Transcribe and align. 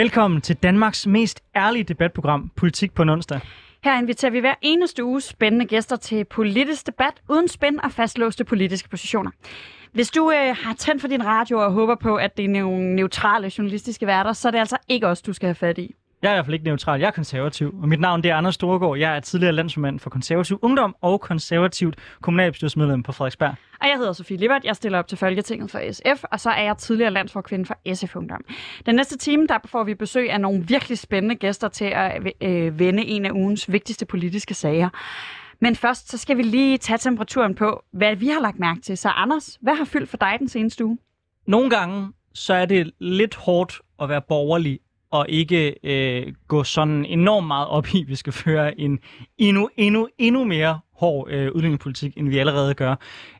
Velkommen 0.00 0.40
til 0.40 0.56
Danmarks 0.56 1.06
mest 1.06 1.40
ærlige 1.56 1.84
debatprogram, 1.84 2.50
Politik 2.56 2.94
på 2.94 3.02
en 3.02 3.08
onsdag. 3.08 3.40
Her 3.84 3.98
inviterer 3.98 4.32
vi 4.32 4.40
hver 4.40 4.54
eneste 4.62 5.04
uge 5.04 5.20
spændende 5.20 5.66
gæster 5.66 5.96
til 5.96 6.24
politisk 6.24 6.86
debat 6.86 7.22
uden 7.28 7.48
spænd 7.48 7.78
og 7.78 7.92
fastlåste 7.92 8.44
politiske 8.44 8.88
positioner. 8.88 9.30
Hvis 9.92 10.10
du 10.10 10.30
øh, 10.30 10.56
har 10.62 10.74
tændt 10.74 11.00
for 11.00 11.08
din 11.08 11.26
radio 11.26 11.58
og 11.58 11.72
håber 11.72 11.94
på, 11.94 12.16
at 12.16 12.36
det 12.36 12.44
er 12.44 12.48
nogle 12.48 12.94
neutrale 12.94 13.50
journalistiske 13.58 14.06
værter, 14.06 14.32
så 14.32 14.48
er 14.48 14.52
det 14.52 14.58
altså 14.58 14.76
ikke 14.88 15.06
os, 15.06 15.22
du 15.22 15.32
skal 15.32 15.46
have 15.46 15.54
fat 15.54 15.78
i. 15.78 15.94
Jeg 16.22 16.28
er 16.28 16.32
i 16.32 16.36
hvert 16.36 16.44
fald 16.44 16.54
ikke 16.54 16.64
neutral. 16.64 17.00
Jeg 17.00 17.06
er 17.06 17.10
konservativ, 17.10 17.74
og 17.82 17.88
mit 17.88 18.00
navn 18.00 18.22
det 18.22 18.30
er 18.30 18.36
Anders 18.36 18.54
Storgård. 18.54 18.98
Jeg 18.98 19.16
er 19.16 19.20
tidligere 19.20 19.52
landsformand 19.52 20.00
for 20.00 20.10
konservativ 20.10 20.58
ungdom 20.62 20.96
og 21.00 21.20
konservativt 21.20 21.94
kommunalbestyrelsesmedlem 22.20 23.02
på 23.02 23.12
Frederiksberg. 23.12 23.54
Og 23.80 23.88
jeg 23.88 23.96
hedder 23.96 24.12
Sofie 24.12 24.36
Libert, 24.36 24.64
jeg 24.64 24.76
stiller 24.76 24.98
op 24.98 25.08
til 25.08 25.18
Folketinget 25.18 25.70
for 25.70 25.92
SF, 25.92 26.24
og 26.32 26.40
så 26.40 26.50
er 26.50 26.62
jeg 26.62 26.76
tidligere 26.76 27.10
landsforkvinde 27.10 27.66
for 27.66 27.94
SF 27.94 28.16
Ungdom. 28.16 28.44
Den 28.86 28.94
næste 28.94 29.18
time, 29.18 29.46
der 29.46 29.58
får 29.64 29.84
vi 29.84 29.94
besøg 29.94 30.30
af 30.30 30.40
nogle 30.40 30.64
virkelig 30.68 30.98
spændende 30.98 31.34
gæster 31.34 31.68
til 31.68 31.84
at 31.84 32.22
øh, 32.40 32.78
vende 32.78 33.04
en 33.04 33.24
af 33.24 33.30
ugens 33.30 33.72
vigtigste 33.72 34.06
politiske 34.06 34.54
sager. 34.54 34.88
Men 35.60 35.76
først, 35.76 36.10
så 36.10 36.18
skal 36.18 36.36
vi 36.36 36.42
lige 36.42 36.78
tage 36.78 36.98
temperaturen 36.98 37.54
på, 37.54 37.82
hvad 37.92 38.16
vi 38.16 38.28
har 38.28 38.40
lagt 38.40 38.58
mærke 38.58 38.80
til. 38.80 38.98
Så 38.98 39.08
Anders, 39.08 39.58
hvad 39.60 39.74
har 39.74 39.84
fyldt 39.84 40.08
for 40.08 40.16
dig 40.16 40.36
den 40.38 40.48
seneste 40.48 40.84
uge? 40.84 40.98
Nogle 41.46 41.70
gange, 41.70 42.12
så 42.34 42.54
er 42.54 42.66
det 42.66 42.90
lidt 42.98 43.34
hårdt 43.34 43.80
at 44.02 44.08
være 44.08 44.22
borgerlig 44.28 44.78
og 45.10 45.26
ikke 45.28 45.74
øh, 45.84 46.32
gå 46.48 46.64
sådan 46.64 47.04
enormt 47.04 47.46
meget 47.46 47.68
op 47.68 47.94
i, 47.94 48.00
at 48.02 48.08
vi 48.08 48.14
skal 48.14 48.32
føre 48.32 48.80
en 48.80 48.98
endnu, 49.38 49.68
endnu, 49.76 50.08
endnu 50.18 50.44
mere 50.44 50.80
hård 51.00 51.30
øh, 51.30 51.52
udlændingepolitik, 51.52 52.12
end 52.16 52.28
vi 52.28 52.38
allerede 52.38 52.74
gør. 52.74 52.94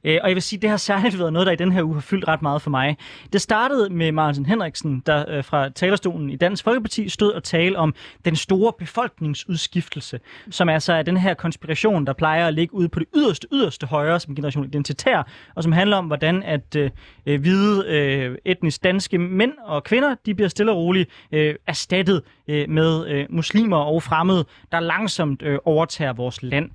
Øh, 0.05 0.19
og 0.23 0.29
jeg 0.29 0.35
vil 0.35 0.43
sige, 0.43 0.61
det 0.61 0.71
har 0.71 0.77
særligt 0.77 1.19
været 1.19 1.33
noget, 1.33 1.47
der 1.47 1.53
i 1.53 1.57
den 1.57 1.73
her 1.73 1.83
uge 1.83 1.95
har 1.95 2.01
fyldt 2.01 2.29
ret 2.29 2.43
meget 2.43 2.63
for 2.63 2.71
mig. 2.71 2.97
Det 3.33 3.41
startede 3.41 3.91
med 3.91 4.13
Martin 4.13 4.47
Henriksen, 4.47 5.03
der 5.07 5.25
øh, 5.29 5.45
fra 5.45 5.69
talerstolen 5.69 6.31
i 6.31 6.37
Dansk 6.37 6.65
Folkeparti 6.65 7.09
stod 7.09 7.33
og 7.33 7.43
talte 7.43 7.77
om 7.77 7.95
den 8.25 8.37
store 8.37 8.73
befolkningsudskiftelse, 8.79 10.21
som 10.51 10.69
altså 10.69 10.93
er 10.93 11.03
den 11.03 11.17
her 11.17 11.35
konspiration, 11.35 12.07
der 12.07 12.13
plejer 12.13 12.47
at 12.47 12.55
ligge 12.55 12.75
ude 12.75 12.89
på 12.89 12.99
det 12.99 13.09
yderste, 13.17 13.47
yderste 13.53 13.87
højre 13.87 14.21
som 14.21 14.35
generation 14.35 14.65
identitær, 14.65 15.29
og 15.55 15.63
som 15.63 15.73
handler 15.73 15.97
om, 15.97 16.07
hvordan 16.07 16.43
at 16.43 16.77
øh, 16.77 16.91
øh 17.27 17.41
hvide 17.41 17.85
øh, 17.89 18.39
etnisk 18.45 18.85
danske 18.85 19.19
mænd 19.19 19.53
og 19.65 19.85
kvinder, 19.85 20.15
de 20.27 20.35
bliver 20.35 20.49
stille 20.49 20.73
og 20.73 20.79
roligt 20.79 21.11
øh, 21.33 21.55
erstattet 21.67 22.23
øh, 22.49 22.69
med 22.69 23.09
øh, 23.09 23.27
muslimer 23.31 23.77
og 23.77 24.03
fremmede, 24.03 24.45
der 24.73 24.81
langsomt 24.81 25.43
øh, 25.43 25.59
overtager 25.65 26.13
vores 26.13 26.43
land. 26.43 26.71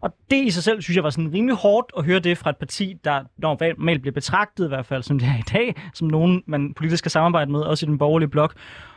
Og 0.00 0.14
det 0.30 0.36
i 0.36 0.50
sig 0.50 0.64
selv, 0.64 0.82
synes 0.82 0.96
jeg, 0.96 1.04
var 1.04 1.10
sådan 1.10 1.32
rimelig 1.32 1.56
hårdt 1.56 1.92
at 1.98 2.04
høre 2.04 2.18
det 2.18 2.38
fra 2.38 2.50
et 2.50 2.56
parti, 2.56 2.96
der 3.04 3.24
normalt 3.38 4.00
bliver 4.00 4.14
betragtet, 4.14 4.64
i 4.64 4.68
hvert 4.68 4.86
fald 4.86 5.02
som 5.02 5.18
det 5.18 5.28
er 5.28 5.38
i 5.38 5.52
dag, 5.52 5.74
som 5.94 6.08
nogen, 6.08 6.42
man 6.46 6.74
politisk 6.74 6.98
skal 6.98 7.10
samarbejde 7.10 7.50
med, 7.50 7.60
også 7.60 7.86
i 7.86 7.88
den 7.88 7.98
borgerlige 7.98 8.28
blok. 8.28 8.54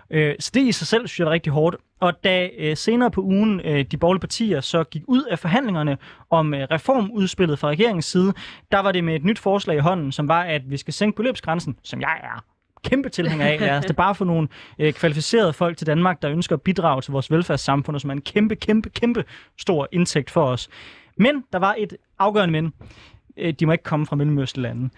Øh, 0.09 0.35
så 0.39 0.51
det 0.53 0.61
i 0.61 0.71
sig 0.71 0.87
selv, 0.87 1.07
synes 1.07 1.19
jeg, 1.19 1.25
var 1.25 1.31
rigtig 1.31 1.53
hårdt. 1.53 1.75
Og 1.99 2.23
da 2.23 2.49
øh, 2.57 2.77
senere 2.77 3.11
på 3.11 3.21
ugen 3.21 3.61
øh, 3.65 3.85
de 3.85 3.97
borgerlige 3.97 4.19
partier 4.19 4.61
så 4.61 4.83
gik 4.83 5.01
ud 5.07 5.23
af 5.23 5.39
forhandlingerne 5.39 5.97
om 6.29 6.53
reformudspillet 6.71 7.59
fra 7.59 7.67
regeringens 7.67 8.05
side, 8.05 8.33
der 8.71 8.79
var 8.79 8.91
det 8.91 9.03
med 9.03 9.15
et 9.15 9.23
nyt 9.23 9.39
forslag 9.39 9.77
i 9.77 9.79
hånden, 9.79 10.11
som 10.11 10.27
var, 10.27 10.43
at 10.43 10.61
vi 10.71 10.77
skal 10.77 10.93
sænke 10.93 11.15
beløbsgrænsen, 11.15 11.75
som 11.83 12.01
jeg 12.01 12.19
er 12.23 12.43
kæmpe 12.83 13.09
tilhænger 13.09 13.45
af. 13.45 13.59
Lad 13.59 13.77
os 13.77 13.85
det 13.85 13.95
bare 14.05 14.15
få 14.15 14.23
nogle 14.23 14.47
øh, 14.79 14.93
kvalificerede 14.93 15.53
folk 15.53 15.77
til 15.77 15.87
Danmark, 15.87 16.21
der 16.21 16.31
ønsker 16.31 16.55
at 16.55 16.61
bidrage 16.61 17.01
til 17.01 17.11
vores 17.11 17.31
velfærdssamfund, 17.31 17.95
og 17.95 18.01
som 18.01 18.09
er 18.09 18.13
en 18.13 18.21
kæmpe, 18.21 18.55
kæmpe, 18.55 18.89
kæmpe 18.89 19.23
stor 19.59 19.87
indtægt 19.91 20.31
for 20.31 20.45
os. 20.45 20.69
Men 21.17 21.43
der 21.53 21.59
var 21.59 21.75
et 21.77 21.97
afgørende 22.19 22.61
men. 22.61 22.73
Øh, 23.37 23.53
de 23.53 23.65
må 23.65 23.71
ikke 23.71 23.83
komme 23.83 24.05
fra 24.05 24.15
Mellemøstelanden. 24.15 24.91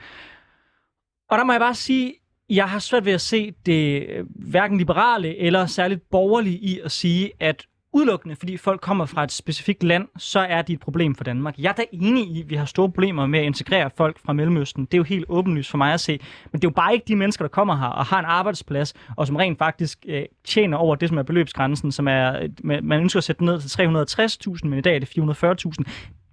Og 1.29 1.37
der 1.37 1.43
må 1.43 1.53
jeg 1.53 1.59
bare 1.59 1.75
sige, 1.75 2.13
jeg 2.49 2.69
har 2.69 2.79
svært 2.79 3.05
ved 3.05 3.13
at 3.13 3.21
se 3.21 3.51
det 3.65 4.09
øh, 4.09 4.25
hverken 4.29 4.77
liberale 4.77 5.37
eller 5.37 5.65
særligt 5.65 6.09
borgerlige 6.09 6.57
i 6.57 6.79
at 6.79 6.91
sige, 6.91 7.31
at 7.39 7.65
udelukkende 7.95 8.35
fordi 8.35 8.57
folk 8.57 8.81
kommer 8.81 9.05
fra 9.05 9.23
et 9.23 9.31
specifikt 9.31 9.83
land, 9.83 10.07
så 10.17 10.39
er 10.39 10.61
det 10.61 10.73
et 10.73 10.79
problem 10.79 11.15
for 11.15 11.23
Danmark. 11.23 11.55
Jeg 11.57 11.69
er 11.69 11.73
da 11.73 11.85
enig 11.91 12.27
i, 12.27 12.41
at 12.41 12.49
vi 12.49 12.55
har 12.55 12.65
store 12.65 12.89
problemer 12.89 13.25
med 13.25 13.39
at 13.39 13.45
integrere 13.45 13.89
folk 13.97 14.19
fra 14.25 14.33
Mellemøsten. 14.33 14.85
Det 14.85 14.93
er 14.93 14.97
jo 14.97 15.03
helt 15.03 15.25
åbenlyst 15.29 15.69
for 15.69 15.77
mig 15.77 15.93
at 15.93 15.99
se. 15.99 16.19
Men 16.51 16.61
det 16.61 16.67
er 16.67 16.69
jo 16.69 16.73
bare 16.73 16.93
ikke 16.93 17.05
de 17.07 17.15
mennesker, 17.15 17.43
der 17.45 17.49
kommer 17.49 17.77
her 17.77 17.87
og 17.87 18.05
har 18.05 18.19
en 18.19 18.25
arbejdsplads, 18.25 18.93
og 19.17 19.27
som 19.27 19.35
rent 19.35 19.57
faktisk 19.57 20.05
øh, 20.07 20.23
tjener 20.45 20.77
over 20.77 20.95
det, 20.95 21.09
som 21.09 21.17
er 21.17 21.23
beløbsgrænsen, 21.23 21.91
som 21.91 22.07
er, 22.07 22.47
man 22.63 23.01
ønsker 23.01 23.17
at 23.17 23.23
sætte 23.23 23.45
ned 23.45 23.61
til 23.61 24.47
360.000, 24.47 24.67
men 24.67 24.79
i 24.79 24.81
dag 24.81 24.95
er 24.95 24.99
det 24.99 25.09
440.000 25.17 25.83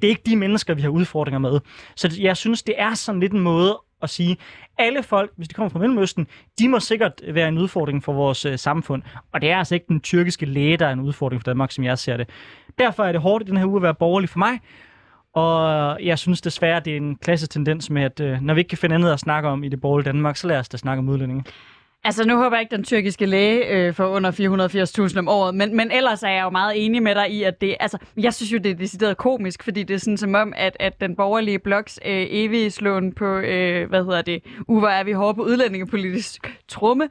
det 0.03 0.09
er 0.09 0.11
ikke 0.11 0.23
de 0.27 0.37
mennesker, 0.37 0.75
vi 0.75 0.83
har 0.83 0.89
udfordringer 0.89 1.39
med. 1.39 1.61
Så 1.97 2.17
jeg 2.21 2.37
synes, 2.37 2.63
det 2.63 2.75
er 2.79 2.95
sådan 2.95 3.21
lidt 3.21 3.33
en 3.33 3.41
måde 3.41 3.79
at 4.03 4.11
sige, 4.11 4.37
alle 4.79 5.03
folk, 5.03 5.31
hvis 5.37 5.49
de 5.49 5.55
kommer 5.55 5.71
fra 5.71 5.79
Mellemøsten, 5.79 6.27
de 6.59 6.69
må 6.69 6.81
sikkert 6.81 7.13
være 7.29 7.49
en 7.49 7.59
udfordring 7.59 8.05
for 8.05 8.13
vores 8.13 8.45
øh, 8.45 8.59
samfund. 8.59 9.03
Og 9.33 9.41
det 9.41 9.51
er 9.51 9.59
altså 9.59 9.75
ikke 9.75 9.87
den 9.89 10.01
tyrkiske 10.01 10.47
læge, 10.47 10.77
der 10.77 10.87
er 10.87 10.93
en 10.93 11.01
udfordring 11.01 11.43
for 11.43 11.45
Danmark, 11.45 11.73
som 11.73 11.85
jeg 11.85 11.99
ser 11.99 12.17
det. 12.17 12.29
Derfor 12.79 13.05
er 13.05 13.13
det 13.13 13.21
hårdt 13.21 13.45
i 13.45 13.51
den 13.51 13.57
her 13.57 13.67
uge 13.67 13.77
at 13.77 13.83
være 13.83 13.95
borgerlig 13.95 14.29
for 14.29 14.39
mig. 14.39 14.61
Og 15.35 15.99
jeg 16.05 16.19
synes 16.19 16.41
desværre, 16.41 16.81
det 16.81 16.93
er 16.93 16.97
en 16.97 17.17
klassisk 17.17 17.51
tendens 17.51 17.91
med, 17.91 18.03
at 18.03 18.21
øh, 18.21 18.41
når 18.41 18.55
vi 18.55 18.61
ikke 18.61 18.69
kan 18.69 18.79
finde 18.79 18.95
andet 18.95 19.13
at 19.13 19.21
snakke 19.21 19.49
om 19.49 19.65
i 19.65 19.69
det 19.69 19.81
borgerlige 19.81 20.13
Danmark, 20.13 20.37
så 20.37 20.47
lad 20.47 20.59
os 20.59 20.69
da 20.69 20.77
snakke 20.77 20.99
om 20.99 21.09
udlændinge. 21.09 21.45
Altså, 22.05 22.25
nu 22.27 22.37
håber 22.37 22.57
jeg 22.57 22.61
ikke, 22.63 22.77
den 22.77 22.85
tyrkiske 22.85 23.27
læge 23.27 23.67
øh, 23.67 23.95
får 23.95 24.07
under 24.07 24.31
480.000 25.11 25.19
om 25.19 25.29
året, 25.29 25.55
men, 25.55 25.77
men 25.77 25.91
ellers 25.91 26.23
er 26.23 26.29
jeg 26.29 26.43
jo 26.43 26.51
meget 26.51 26.85
enig 26.85 27.03
med 27.03 27.15
dig 27.15 27.31
i, 27.31 27.43
at 27.43 27.61
det... 27.61 27.77
Altså, 27.81 27.99
jeg 28.17 28.35
synes 28.35 28.53
jo, 28.53 28.59
det 28.59 28.71
er 28.71 28.75
decideret 28.75 29.17
komisk, 29.17 29.63
fordi 29.63 29.83
det 29.83 29.95
er 29.95 29.99
sådan 29.99 30.17
som 30.17 30.35
om, 30.35 30.53
at, 30.57 30.77
at 30.81 31.01
den 31.01 31.17
borgerlige 31.17 31.59
bloks 31.59 32.01
øh, 32.05 32.27
evige 32.31 32.71
slåen 32.71 33.13
på, 33.13 33.37
øh, 33.37 33.89
hvad 33.89 34.05
hedder 34.05 34.23
det, 34.23 34.43
Uvar 34.69 34.91
er 34.91 35.05
vi 35.05 35.13
hårde 35.13 35.35
på 35.35 35.43
udlændingepolitisk 35.43 36.59
trumme, 36.69 37.09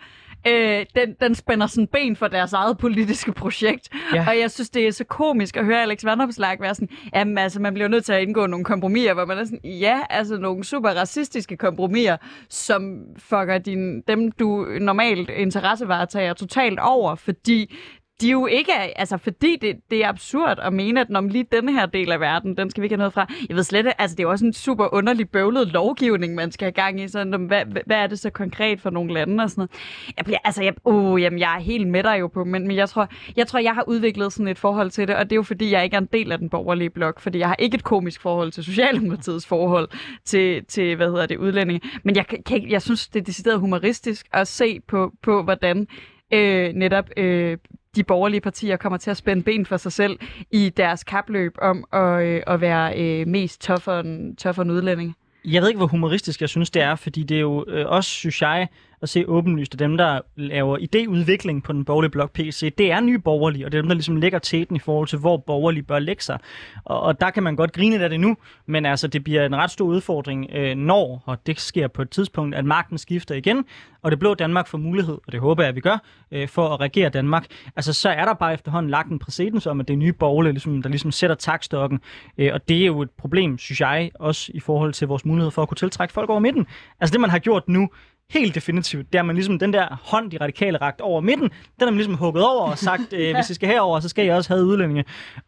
øh, 0.47 0.85
den, 0.96 1.16
den 1.22 1.35
spænder 1.35 1.68
sådan 1.68 1.88
ben 1.88 2.16
for 2.16 2.28
deres 2.28 2.53
eget 2.53 2.78
politiske 2.78 3.31
projekt. 3.31 3.90
Ja. 4.13 4.25
Og 4.28 4.40
jeg 4.40 4.52
synes, 4.52 4.69
det 4.69 4.88
er 4.88 4.91
så 4.91 5.03
komisk 5.03 5.57
at 5.57 5.66
høre 5.66 5.81
Alex 5.81 6.06
Vanderslag 6.06 6.62
være 6.62 6.75
sådan, 6.75 6.90
jamen 7.16 7.38
altså, 7.38 7.62
man 7.62 7.74
bliver 7.74 7.88
nødt 7.88 8.06
til 8.06 8.13
at 8.13 8.22
indgå 8.22 8.46
nogle 8.46 8.66
kompromiser, 8.66 9.13
hvor 9.13 9.25
man 9.25 9.38
er 9.38 9.44
sådan, 9.44 9.59
ja, 9.63 10.00
altså 10.09 10.38
nogle 10.38 10.63
super 10.63 10.90
racistiske 10.90 11.57
kompromiser, 11.57 12.18
som 12.50 13.00
fucker 13.18 13.57
din, 13.57 14.02
dem, 14.02 14.31
du 14.31 14.66
normalt 14.81 15.29
interessevaretager 15.29 16.34
totalt 16.34 16.79
over, 16.79 17.16
fordi 17.16 17.75
de 18.22 18.30
jo 18.30 18.46
ikke 18.46 18.72
er, 18.72 18.88
altså 18.96 19.18
fordi 19.18 19.58
det, 19.62 19.76
det 19.92 20.04
er 20.04 20.09
absurd 20.09 20.59
at 20.62 20.74
mene, 20.74 21.02
at 21.02 21.09
når 21.09 21.22
lige 21.22 21.46
denne 21.52 21.74
her 21.74 21.86
del 21.86 22.12
af 22.12 22.20
verden, 22.20 22.58
den 22.58 22.70
skal 22.70 22.82
vi 22.82 22.86
ikke 22.86 22.94
have 22.94 22.98
noget 22.98 23.14
fra. 23.14 23.28
Jeg 23.50 23.56
ved 23.56 23.64
slet 23.64 23.94
altså 23.98 24.16
det 24.16 24.24
er 24.24 24.28
også 24.28 24.46
en 24.46 24.54
super 24.54 24.94
underlig 24.94 25.30
bøvlet 25.30 25.68
lovgivning, 25.68 26.36
man 26.36 26.52
skal 26.52 26.66
have 26.66 26.72
gang 26.72 27.02
i. 27.02 27.08
Sådan, 27.08 27.46
hvad, 27.46 27.66
hvad 27.86 27.98
er 27.98 28.08
det 28.08 28.20
så 28.20 28.30
konkret 28.30 28.82
for 28.82 28.90
nogle 28.90 29.14
lande 29.14 29.44
og 29.44 29.50
sådan 29.50 29.62
noget? 29.62 29.72
Jeg 30.18 30.26
bliver, 30.26 30.38
altså, 30.44 30.64
jeg, 30.64 30.74
uh, 30.86 31.22
jamen, 31.22 31.40
jeg 31.40 31.56
er 31.56 31.59
helt 31.59 31.88
med 31.88 32.04
dig 32.04 32.20
jo 32.20 32.28
på, 32.28 32.44
men, 32.44 32.68
men 32.68 32.78
jeg, 32.78 32.90
tror, 32.90 33.08
jeg 33.36 33.48
tror, 33.48 33.59
jeg 33.59 33.74
har 33.74 33.84
udviklet 33.88 34.34
sådan 34.34 34.48
et 34.48 34.59
forhold 34.59 34.92
til 34.92 35.08
det, 35.08 35.16
og 35.16 35.24
det 35.24 35.32
er 35.32 35.36
jo 35.36 35.44
fordi, 35.44 35.72
jeg 35.72 35.84
ikke 35.84 35.96
er 35.96 36.02
en 36.02 36.09
del 36.14 36.32
af 36.32 36.38
den 36.38 36.50
borgerlige 36.50 36.90
blok, 36.90 37.20
fordi 37.20 37.40
jeg 37.40 37.48
har 37.48 37.56
ikke 37.59 37.76
et 37.76 37.84
komisk 37.84 38.22
forhold 38.22 38.52
til 38.52 38.64
Socialdemokratiets 38.64 39.48
forhold 39.48 39.90
til, 40.26 40.66
til 40.66 40.96
hvad 40.96 41.08
hedder 41.08 41.26
det, 41.26 41.38
udlændinge. 41.38 41.90
Men 42.03 42.16
jeg, 42.16 42.26
kan, 42.46 42.70
jeg 42.70 42.82
synes, 42.82 43.08
det 43.08 43.20
er 43.20 43.24
decideret 43.24 43.59
humoristisk 43.59 44.28
at 44.34 44.48
se 44.48 44.80
på, 44.88 45.12
på 45.24 45.44
hvordan 45.44 45.88
øh, 46.34 46.74
netop 46.74 47.09
øh, 47.18 47.58
de 47.96 48.03
borgerlige 48.03 48.41
partier 48.41 48.78
kommer 48.78 48.97
til 48.97 49.11
at 49.11 49.17
spænde 49.17 49.43
ben 49.43 49.66
for 49.66 49.78
sig 49.78 49.91
selv 49.91 50.20
i 50.52 50.70
deres 50.70 51.03
kapløb 51.03 51.55
om 51.61 51.85
at, 51.93 52.23
øh, 52.23 52.43
at 52.47 52.61
være 52.61 52.99
øh, 52.99 53.28
mest 53.28 53.61
tougher 53.61 53.99
end, 53.99 54.38
tougher 54.38 54.64
end 54.64 54.72
udlændinge. 54.72 55.14
Jeg 55.46 55.61
ved 55.61 55.70
ikke, 55.70 55.78
hvor 55.78 55.88
humoristisk 55.88 56.41
jeg 56.41 56.49
synes, 56.49 56.70
det 56.70 56.82
er, 56.82 56.96
fordi 56.96 57.23
det 57.23 57.38
er 57.38 57.41
jo 57.41 57.66
øh, 57.67 57.90
også, 57.90 58.09
synes 58.09 58.41
jeg, 58.41 58.67
at 59.02 59.09
se 59.09 59.26
åbenlyst, 59.28 59.74
at 59.74 59.80
dem, 59.80 59.98
der 59.98 60.20
laver 60.36 60.78
idéudvikling 60.78 61.62
på 61.62 61.74
den 61.74 61.86
borgerlige 61.86 62.12
blok 62.12 62.34
PC, 62.34 62.74
det 62.78 62.92
er 62.92 63.00
nye 63.00 63.20
borgerlige, 63.20 63.66
og 63.66 63.72
det 63.72 63.78
er 63.78 63.82
dem, 63.82 63.90
der 63.90 63.96
ligesom 63.96 64.16
lægger 64.16 64.40
teten 64.40 64.76
i 64.76 64.80
forhold 64.80 65.08
til, 65.08 65.20
hvor 65.20 65.38
borgerlige 65.38 65.84
bør 65.84 66.00
lægge 66.00 66.24
sig. 66.24 66.40
Og, 66.86 67.02
og 67.02 67.22
der 67.22 67.30
kan 67.30 67.44
man 67.44 67.56
godt 67.56 67.74
grine 67.74 68.03
af 68.03 68.09
det 68.09 68.20
nu, 68.20 68.38
men 68.66 68.86
altså, 68.86 69.08
det 69.08 69.24
bliver 69.24 69.46
en 69.46 69.56
ret 69.56 69.72
stor 69.72 69.86
udfordring, 69.86 70.50
øh, 70.53 70.76
når, 70.76 71.24
og 71.26 71.48
det 71.48 71.59
sker 71.59 71.88
på 71.88 72.02
et 72.02 72.09
tidspunkt, 72.09 72.56
at 72.56 72.66
magten 72.66 72.98
skifter 72.98 73.36
igen, 73.36 73.66
og 74.02 74.12
det 74.12 74.20
blå 74.20 74.34
Danmark 74.34 74.68
får 74.68 74.78
mulighed, 74.78 75.18
og 75.28 75.32
det 75.32 75.40
håber 75.40 75.64
jeg, 75.64 75.70
at 75.70 75.76
vi 75.76 75.82
gør, 75.82 75.98
øh, 76.32 76.48
for 76.48 76.70
at 76.70 76.80
regere 76.80 77.09
Danmark. 77.09 77.46
Altså, 77.76 77.94
så 77.94 78.09
er 78.09 78.26
der 78.26 78.34
bare 78.34 78.53
efterhånden 78.53 78.90
lagt 78.90 79.09
en 79.09 79.20
præcedens 79.20 79.68
om, 79.68 79.80
at 79.80 79.88
det 79.88 79.94
er 79.94 79.98
nye 79.98 80.14
borgerlige, 80.14 80.53
ligesom, 80.53 80.82
der 80.82 80.90
ligesom 80.90 81.12
sætter 81.12 81.36
takstokken, 81.36 82.00
øh, 82.38 82.50
og 82.53 82.70
det 82.70 82.82
er 82.82 82.86
jo 82.86 83.02
et 83.02 83.09
problem, 83.09 83.58
synes 83.58 83.82
jeg, 83.82 84.12
også 84.16 84.52
i 84.56 84.59
forhold 84.59 84.94
til 84.94 85.08
vores 85.08 85.26
mulighed 85.26 85.52
for 85.52 85.62
at 85.62 85.68
kunne 85.68 85.76
tiltrække 85.76 86.14
folk 86.14 86.30
over 86.30 86.40
midten. 86.40 86.68
Altså, 87.00 87.14
det 87.14 87.22
man 87.22 87.30
har 87.30 87.40
gjort 87.40 87.68
nu, 87.68 87.90
helt 88.31 88.55
definitivt, 88.55 89.13
det 89.13 89.19
er 89.19 89.23
man 89.23 89.35
ligesom 89.35 89.59
den 89.59 89.73
der 89.73 90.01
hånd, 90.03 90.31
de 90.31 90.37
radikale 90.37 90.78
ragt 90.78 91.01
over 91.01 91.22
midten, 91.22 91.49
den 91.49 91.81
er 91.81 91.85
man 91.85 91.95
ligesom 91.95 92.16
hugget 92.16 92.45
over 92.45 92.72
og 92.72 92.78
sagt, 92.78 93.13
øh, 93.17 93.35
hvis 93.35 93.49
I 93.49 93.53
skal 93.53 93.69
herover, 93.69 93.99
så 93.99 94.09
skal 94.09 94.25
I 94.25 94.29
også 94.29 94.53
have 94.53 94.66
udlændinge. 94.66 95.05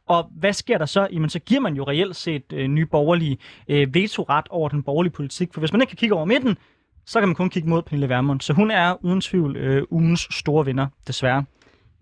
Og 0.07 0.29
hvad 0.31 0.53
sker 0.53 0.77
der 0.77 0.85
så? 0.85 1.07
Jamen, 1.11 1.29
så 1.29 1.39
giver 1.39 1.61
man 1.61 1.75
jo 1.75 1.83
reelt 1.83 2.15
set 2.15 2.53
øh, 2.53 2.67
nye 2.67 2.85
borgerlige 2.85 3.37
øh, 3.67 3.93
vetoret 3.93 4.45
over 4.49 4.69
den 4.69 4.83
borgerlige 4.83 5.13
politik. 5.13 5.53
For 5.53 5.59
hvis 5.61 5.71
man 5.71 5.81
ikke 5.81 5.89
kan 5.89 5.97
kigge 5.97 6.15
over 6.15 6.25
midten, 6.25 6.57
så 7.05 7.19
kan 7.19 7.27
man 7.29 7.35
kun 7.35 7.49
kigge 7.49 7.69
mod 7.69 7.81
Pernille 7.81 8.09
Vermund. 8.09 8.41
Så 8.41 8.53
hun 8.53 8.71
er 8.71 9.05
uden 9.05 9.21
tvivl 9.21 9.55
øh, 9.55 9.83
ugens 9.89 10.27
store 10.31 10.65
vinder, 10.65 10.87
desværre. 11.07 11.45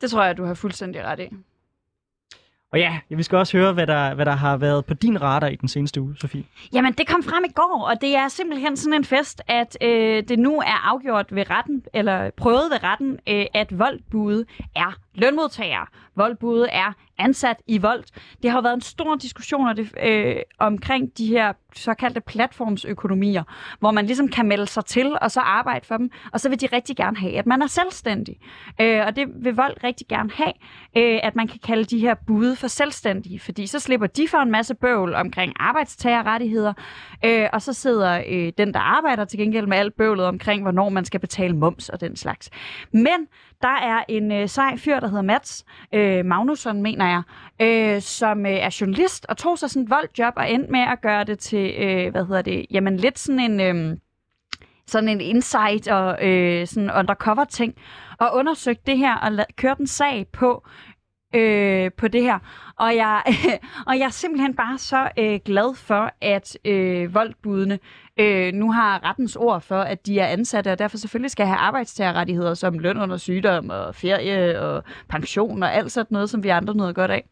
Det 0.01 0.11
tror 0.11 0.23
jeg, 0.23 0.37
du 0.37 0.45
har 0.45 0.53
fuldstændig 0.53 1.03
ret 1.03 1.19
i. 1.19 1.27
Og 2.71 2.79
ja, 2.79 3.00
vi 3.09 3.23
skal 3.23 3.38
også 3.38 3.57
høre, 3.57 3.73
hvad 3.73 3.88
der, 3.88 4.13
hvad 4.13 4.25
der 4.25 4.31
har 4.31 4.57
været 4.57 4.85
på 4.85 4.94
din 4.94 5.21
radar 5.21 5.47
i 5.47 5.56
den 5.56 5.69
seneste 5.69 6.01
uge, 6.01 6.15
Sofie. 6.18 6.44
Jamen, 6.73 6.94
det 6.94 7.07
kom 7.07 7.23
frem 7.23 7.44
i 7.50 7.51
går, 7.56 7.88
og 7.91 8.01
det 8.01 8.15
er 8.15 8.27
simpelthen 8.27 8.77
sådan 8.77 8.94
en 8.94 9.06
fest, 9.06 9.41
at 9.47 9.77
øh, 9.81 10.23
det 10.27 10.39
nu 10.39 10.59
er 10.59 10.89
afgjort 10.89 11.35
ved 11.35 11.50
retten, 11.50 11.83
eller 11.94 12.29
prøvet 12.38 12.71
ved 12.71 12.83
retten, 12.83 13.19
øh, 13.29 13.45
at 13.53 13.79
voldbude 13.79 14.45
er 14.75 14.97
lønmodtagere. 15.13 15.85
Voldbude 16.15 16.67
er 16.69 16.93
ansat 17.17 17.57
i 17.67 17.77
vold. 17.77 18.03
Det 18.43 18.51
har 18.51 18.61
været 18.61 18.73
en 18.73 18.81
stor 18.81 19.15
diskussion 19.15 19.67
af 19.69 19.75
det, 19.75 19.91
øh, 20.03 20.35
omkring 20.59 21.17
de 21.17 21.27
her 21.27 21.53
såkaldte 21.75 22.21
platformsøkonomier, 22.21 23.43
hvor 23.79 23.91
man 23.91 24.05
ligesom 24.05 24.27
kan 24.27 24.47
melde 24.47 24.67
sig 24.67 24.85
til 24.85 25.17
og 25.21 25.31
så 25.31 25.39
arbejde 25.39 25.85
for 25.85 25.97
dem, 25.97 26.09
og 26.33 26.39
så 26.39 26.49
vil 26.49 26.61
de 26.61 26.67
rigtig 26.73 26.95
gerne 26.95 27.17
have, 27.17 27.37
at 27.37 27.45
man 27.45 27.61
er 27.61 27.67
selvstændig. 27.67 28.37
Øh, 28.81 29.01
og 29.07 29.15
det 29.15 29.27
vil 29.35 29.55
vold 29.55 29.83
rigtig 29.83 30.07
gerne 30.07 30.31
have, 30.33 30.53
øh, 30.97 31.19
at 31.23 31.35
man 31.35 31.47
kan 31.47 31.59
kalde 31.63 31.83
de 31.83 31.99
her 31.99 32.15
bude 32.27 32.55
for 32.55 32.67
selvstændige, 32.67 33.39
fordi 33.39 33.67
så 33.67 33.79
slipper 33.79 34.07
de 34.07 34.27
for 34.27 34.37
en 34.37 34.51
masse 34.51 34.75
bøvl 34.75 35.13
omkring 35.13 35.53
arbejdstagerrettigheder, 35.55 36.73
øh, 37.25 37.47
og 37.53 37.61
så 37.61 37.73
sidder 37.73 38.23
øh, 38.29 38.53
den, 38.57 38.73
der 38.73 38.79
arbejder 38.79 39.25
til 39.25 39.39
gengæld 39.39 39.67
med 39.67 39.77
alt 39.77 39.95
bøvlet 39.97 40.25
omkring, 40.25 40.61
hvornår 40.61 40.89
man 40.89 41.05
skal 41.05 41.19
betale 41.19 41.55
moms 41.55 41.89
og 41.89 42.01
den 42.01 42.15
slags. 42.15 42.49
Men 42.93 43.27
der 43.61 43.77
er 43.81 44.03
en 44.07 44.31
øh, 44.31 44.49
sej 44.49 44.77
fyr, 44.77 44.99
der 44.99 45.07
hedder 45.07 45.21
Mats 45.21 45.65
øh, 45.93 46.25
Magnusson, 46.25 46.81
mener 46.81 47.07
jeg, 47.07 47.21
øh, 47.61 48.01
som 48.01 48.45
øh, 48.45 48.51
er 48.51 48.77
journalist 48.81 49.25
og 49.29 49.37
tog 49.37 49.59
sig 49.59 49.69
sådan 49.69 49.83
et 49.83 49.89
voldjob 49.89 50.33
og 50.37 50.51
endte 50.51 50.71
med 50.71 50.79
at 50.79 51.01
gøre 51.01 51.23
det 51.23 51.39
til, 51.39 51.75
øh, 51.77 52.11
hvad 52.11 52.25
hedder 52.25 52.41
det, 52.41 52.65
jamen 52.71 52.97
lidt 52.97 53.19
sådan 53.19 53.39
en... 53.39 53.59
Øh, 53.59 53.97
sådan 54.87 55.09
en 55.09 55.21
insight 55.21 55.87
og 55.87 56.27
øh, 56.27 56.67
sådan 56.67 56.91
undercover 56.91 57.43
ting, 57.43 57.75
og 58.19 58.35
undersøgte 58.35 58.83
det 58.85 58.97
her 58.97 59.15
og 59.15 59.45
kørte 59.55 59.81
en 59.81 59.87
sag 59.87 60.27
på, 60.33 60.67
øh, 61.33 61.91
på 61.97 62.07
det 62.07 62.21
her. 62.21 62.39
Og 62.75 62.95
jeg, 62.95 63.23
og 63.87 63.99
jeg 63.99 64.05
er 64.05 64.09
simpelthen 64.09 64.55
bare 64.55 64.77
så 64.77 65.09
øh, 65.19 65.39
glad 65.45 65.75
for, 65.75 66.13
at 66.21 66.57
øh, 66.65 67.13
voldbudene 67.13 67.79
øh, 68.17 68.53
nu 68.53 68.71
har 68.71 69.03
rettens 69.03 69.35
ord 69.35 69.61
for, 69.61 69.81
at 69.81 70.05
de 70.05 70.19
er 70.19 70.27
ansatte, 70.27 70.71
og 70.71 70.79
derfor 70.79 70.97
selvfølgelig 70.97 71.31
skal 71.31 71.45
have 71.45 71.57
arbejdstagerrettigheder 71.57 72.53
som 72.53 72.79
løn 72.79 72.97
under 72.97 73.17
sygdom 73.17 73.69
og 73.69 73.95
ferie 73.95 74.61
og 74.61 74.83
pension 75.09 75.63
og 75.63 75.73
alt 75.73 75.91
sådan 75.91 76.13
noget, 76.13 76.29
som 76.29 76.43
vi 76.43 76.49
andre 76.49 76.75
nyder 76.75 76.93
godt 76.93 77.11
af. 77.11 77.25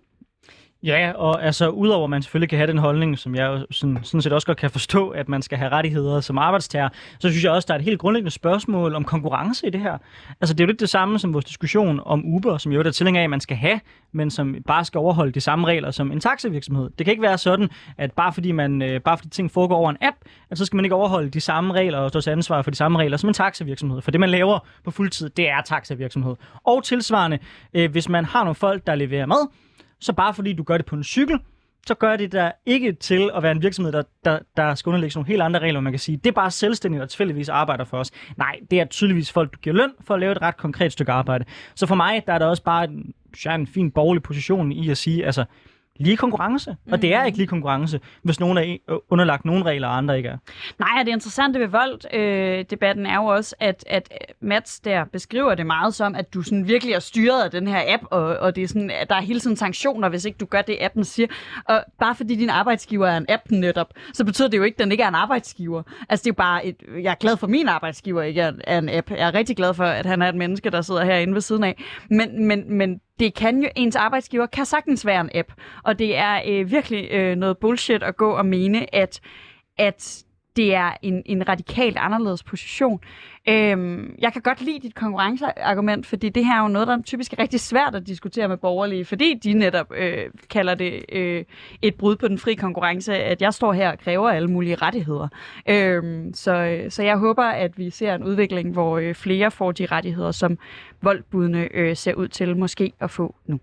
Ja, 0.84 1.12
og 1.16 1.46
altså 1.46 1.70
udover 1.70 2.04
at 2.04 2.10
man 2.10 2.22
selvfølgelig 2.22 2.50
kan 2.50 2.58
have 2.58 2.68
den 2.68 2.78
holdning, 2.78 3.18
som 3.18 3.36
jeg 3.36 3.66
sådan, 3.72 4.00
sådan 4.04 4.22
set 4.22 4.34
også 4.34 4.48
godt 4.48 4.58
kan 4.58 4.70
forstå, 4.70 5.10
at 5.10 5.30
man 5.30 5.42
skal 5.42 5.58
have 5.58 5.72
rettigheder 5.72 6.22
som 6.22 6.38
arbejdstager, 6.38 6.90
så 7.20 7.30
synes 7.30 7.44
jeg 7.44 7.52
også, 7.52 7.66
der 7.68 7.74
er 7.74 7.78
et 7.78 7.84
helt 7.86 8.00
grundlæggende 8.00 8.32
spørgsmål 8.32 8.96
om 8.96 9.04
konkurrence 9.04 9.68
i 9.68 9.70
det 9.70 9.82
her. 9.82 9.98
Altså 10.42 10.54
det 10.54 10.60
er 10.60 10.66
jo 10.66 10.68
lidt 10.68 10.80
det 10.80 10.90
samme 10.90 11.20
som 11.20 11.34
vores 11.34 11.46
diskussion 11.46 12.02
om 12.06 12.26
Uber, 12.26 12.58
som 12.58 12.72
jo 12.72 12.80
er 12.80 12.92
tilhænger 12.92 13.22
af, 13.22 13.24
at 13.24 13.30
man 13.30 13.40
skal 13.40 13.58
have, 13.58 13.80
men 14.12 14.32
som 14.32 14.56
bare 14.68 14.86
skal 14.86 14.98
overholde 14.98 15.32
de 15.32 15.42
samme 15.42 15.68
regler 15.68 15.92
som 15.92 16.12
en 16.12 16.20
taxavirksomhed. 16.20 16.90
Det 16.98 17.06
kan 17.06 17.12
ikke 17.12 17.24
være 17.24 17.38
sådan, 17.38 17.70
at 17.98 18.12
bare 18.12 18.34
fordi, 18.34 18.52
man, 18.52 18.82
øh, 18.82 19.02
bare 19.02 19.18
fordi 19.18 19.30
ting 19.30 19.52
foregår 19.52 19.76
over 19.76 19.90
en 19.90 19.98
app, 20.02 20.18
at 20.50 20.58
så 20.58 20.66
skal 20.66 20.76
man 20.76 20.86
ikke 20.86 20.96
overholde 20.96 21.30
de 21.30 21.42
samme 21.42 21.74
regler 21.74 21.98
og 21.98 22.10
stå 22.10 22.22
til 22.22 22.30
ansvar 22.30 22.62
for 22.62 22.72
de 22.72 22.78
samme 22.78 23.00
regler 23.00 23.18
som 23.18 23.28
en 23.28 23.34
taxavirksomhed. 23.34 24.02
For 24.02 24.12
det, 24.12 24.20
man 24.20 24.30
laver 24.30 24.60
på 24.84 24.92
fuldtid, 24.92 25.30
det 25.30 25.50
er 25.50 25.62
taxavirksomhed. 25.62 26.36
Og 26.64 26.84
tilsvarende, 26.84 27.40
øh, 27.74 27.92
hvis 27.92 28.10
man 28.10 28.26
har 28.26 28.44
nogle 28.44 28.56
folk, 28.56 28.88
der 28.88 28.96
leverer 28.96 29.26
mad, 29.26 29.48
så 30.00 30.14
bare 30.14 30.34
fordi 30.34 30.54
du 30.54 30.64
gør 30.64 30.78
det 30.78 30.86
på 30.86 30.96
en 30.96 31.04
cykel, 31.04 31.40
så 31.88 31.96
gør 31.96 32.16
det 32.16 32.32
der 32.32 32.52
ikke 32.66 32.94
til 32.94 33.32
at 33.36 33.44
være 33.44 33.52
en 33.52 33.62
virksomhed, 33.62 33.92
der, 33.92 34.04
der, 34.26 34.40
der 34.58 34.76
skal 34.76 34.90
underlægge 34.90 35.18
nogle 35.18 35.28
helt 35.28 35.42
andre 35.42 35.60
regler, 35.60 35.80
man 35.80 35.94
kan 35.94 36.00
sige. 36.00 36.18
Det 36.18 36.28
er 36.28 36.34
bare 36.34 36.52
selvstændigt, 36.52 37.04
og 37.04 37.10
tilfældigvis 37.10 37.50
arbejder 37.50 37.84
for 37.84 37.98
os. 37.98 38.12
Nej, 38.38 38.60
det 38.72 38.80
er 38.80 38.86
tydeligvis 38.86 39.32
folk, 39.32 39.54
du 39.54 39.60
giver 39.60 39.76
løn 39.76 39.92
for 40.02 40.14
at 40.14 40.20
lave 40.20 40.32
et 40.32 40.42
ret 40.42 40.58
konkret 40.58 40.92
stykke 40.92 41.12
arbejde. 41.12 41.46
Så 41.76 41.86
for 41.86 41.96
mig, 41.96 42.24
der 42.28 42.34
er 42.34 42.40
der 42.40 42.46
også 42.46 42.64
bare 42.64 42.84
en, 42.84 43.14
en 43.50 43.68
fin 43.68 43.92
borgerlig 43.92 44.24
position 44.24 44.72
i 44.72 44.90
at 44.90 44.98
sige, 44.98 45.26
altså, 45.26 45.46
lige 46.00 46.18
konkurrence. 46.18 46.76
Mm. 46.86 46.94
Og 46.94 47.02
det 47.02 47.14
er 47.14 47.20
mm. 47.20 47.26
ikke 47.26 47.38
lige 47.38 47.48
konkurrence, 47.48 48.00
hvis 48.24 48.40
nogen 48.40 48.58
er 48.58 48.78
underlagt 49.10 49.46
nogle 49.46 49.64
regler, 49.64 49.88
og 49.88 49.98
andre 49.98 50.18
ikke 50.18 50.30
er. 50.30 50.38
Nej, 50.80 51.00
og 51.00 51.06
det 51.06 51.12
interessante 51.12 51.60
ved 51.60 51.68
vold-debatten 51.68 53.06
øh, 53.06 53.12
er 53.12 53.16
jo 53.16 53.26
også, 53.26 53.56
at, 53.60 53.84
at 53.88 54.10
Mats 54.42 54.80
der 54.80 55.06
beskriver 55.06 55.56
det 55.56 55.66
meget 55.66 55.94
som, 55.94 56.16
at 56.16 56.34
du 56.34 56.42
sådan 56.42 56.68
virkelig 56.68 56.94
er 56.94 57.00
styret 57.00 57.44
af 57.44 57.52
den 57.52 57.68
her 57.68 57.82
app, 57.94 58.04
og, 58.12 58.22
og 58.22 58.56
det 58.56 58.64
er 58.64 58.68
sådan, 58.68 58.92
at 58.92 59.10
der 59.10 59.16
er 59.16 59.22
hele 59.22 59.40
tiden 59.40 59.56
sanktioner, 59.56 60.10
hvis 60.10 60.26
ikke 60.26 60.38
du 60.38 60.46
gør 60.46 60.62
det, 60.62 60.78
appen 60.82 61.04
siger. 61.04 61.28
Og 61.66 61.84
bare 62.00 62.16
fordi 62.16 62.36
din 62.36 62.50
arbejdsgiver 62.50 63.08
er 63.08 63.18
en 63.18 63.26
app 63.30 63.52
netop, 63.52 63.94
så 64.14 64.26
betyder 64.26 64.48
det 64.48 64.58
jo 64.58 64.64
ikke, 64.64 64.76
at 64.76 64.80
den 64.80 64.92
ikke 64.92 65.04
er 65.04 65.08
en 65.08 65.16
arbejdsgiver. 65.16 65.84
Altså 66.10 66.24
det 66.24 66.28
er 66.28 66.34
jo 66.34 66.36
bare, 66.36 66.66
et, 66.66 66.76
jeg 67.04 67.12
er 67.12 67.16
glad 67.16 67.38
for, 67.38 67.48
at 67.48 67.52
min 67.52 67.68
arbejdsgiver 67.68 68.22
ikke 68.22 68.42
er, 68.42 68.52
er 68.64 68.78
en 68.78 68.90
app. 68.90 69.12
Jeg 69.12 69.28
er 69.28 69.34
rigtig 69.34 69.56
glad 69.56 69.74
for, 69.74 69.84
at 69.84 70.06
han 70.06 70.22
er 70.22 70.30
et 70.30 70.36
menneske, 70.36 70.70
der 70.70 70.82
sidder 70.82 71.06
herinde 71.06 71.34
ved 71.34 71.42
siden 71.42 71.64
af. 71.64 71.84
Men, 72.10 72.48
men, 72.48 72.78
men 72.78 73.00
det 73.20 73.34
kan 73.34 73.64
jo, 73.64 73.70
ens 73.76 73.96
arbejdsgiver 73.96 74.46
kan 74.46 74.66
sagtens 74.66 75.06
være 75.06 75.22
en 75.22 75.30
app, 75.34 75.50
og 75.84 76.00
det 76.00 76.18
er 76.18 76.42
øh, 76.48 76.72
virkelig 76.72 77.12
øh, 77.12 77.36
noget 77.36 77.58
bullshit 77.58 78.04
at 78.04 78.18
gå 78.18 78.32
og 78.32 78.46
mene, 78.46 78.96
at, 78.96 79.22
at 79.78 80.24
det 80.56 80.76
er 80.76 80.92
en, 81.02 81.24
en 81.26 81.50
radikalt 81.50 81.98
anderledes 81.98 82.44
position. 82.44 83.00
Øhm, 83.50 84.16
jeg 84.20 84.34
kan 84.34 84.42
godt 84.42 84.62
lide 84.62 84.80
dit 84.80 84.96
konkurrenceargument, 84.96 86.06
fordi 86.06 86.30
det 86.30 86.46
her 86.46 86.58
er 86.58 86.62
jo 86.62 86.68
noget, 86.68 86.88
der 86.88 87.02
typisk 87.02 87.34
er 87.34 87.40
rigtig 87.40 87.60
svært 87.60 87.96
at 87.96 88.08
diskutere 88.08 88.48
med 88.48 88.58
borgerlige, 88.58 89.06
fordi 89.06 89.34
de 89.44 89.54
netop 89.54 89.92
øh, 89.98 90.26
kalder 90.50 90.76
det 90.76 91.06
øh, 91.12 91.44
et 91.82 91.96
brud 91.96 92.16
på 92.16 92.28
den 92.28 92.38
fri 92.38 92.56
konkurrence, 92.56 93.14
at 93.14 93.42
jeg 93.42 93.54
står 93.54 93.74
her 93.74 93.92
og 93.92 94.00
kræver 94.00 94.30
alle 94.30 94.48
mulige 94.48 94.76
rettigheder. 94.76 95.28
Øhm, 95.70 96.34
så, 96.34 96.56
øh, 96.56 96.92
så 96.92 97.04
jeg 97.04 97.18
håber, 97.18 97.44
at 97.44 97.78
vi 97.78 97.90
ser 97.90 98.16
en 98.16 98.24
udvikling, 98.24 98.72
hvor 98.72 98.98
øh, 98.98 99.16
flere 99.16 99.52
får 99.52 99.72
de 99.72 99.86
rettigheder, 99.86 100.32
som 100.32 100.58
voldbudene 101.02 101.70
øh, 101.74 101.96
ser 101.96 102.14
ud 102.14 102.28
til 102.28 102.58
måske 102.58 102.94
at 103.00 103.12
få 103.12 103.36
nu. 103.46 103.60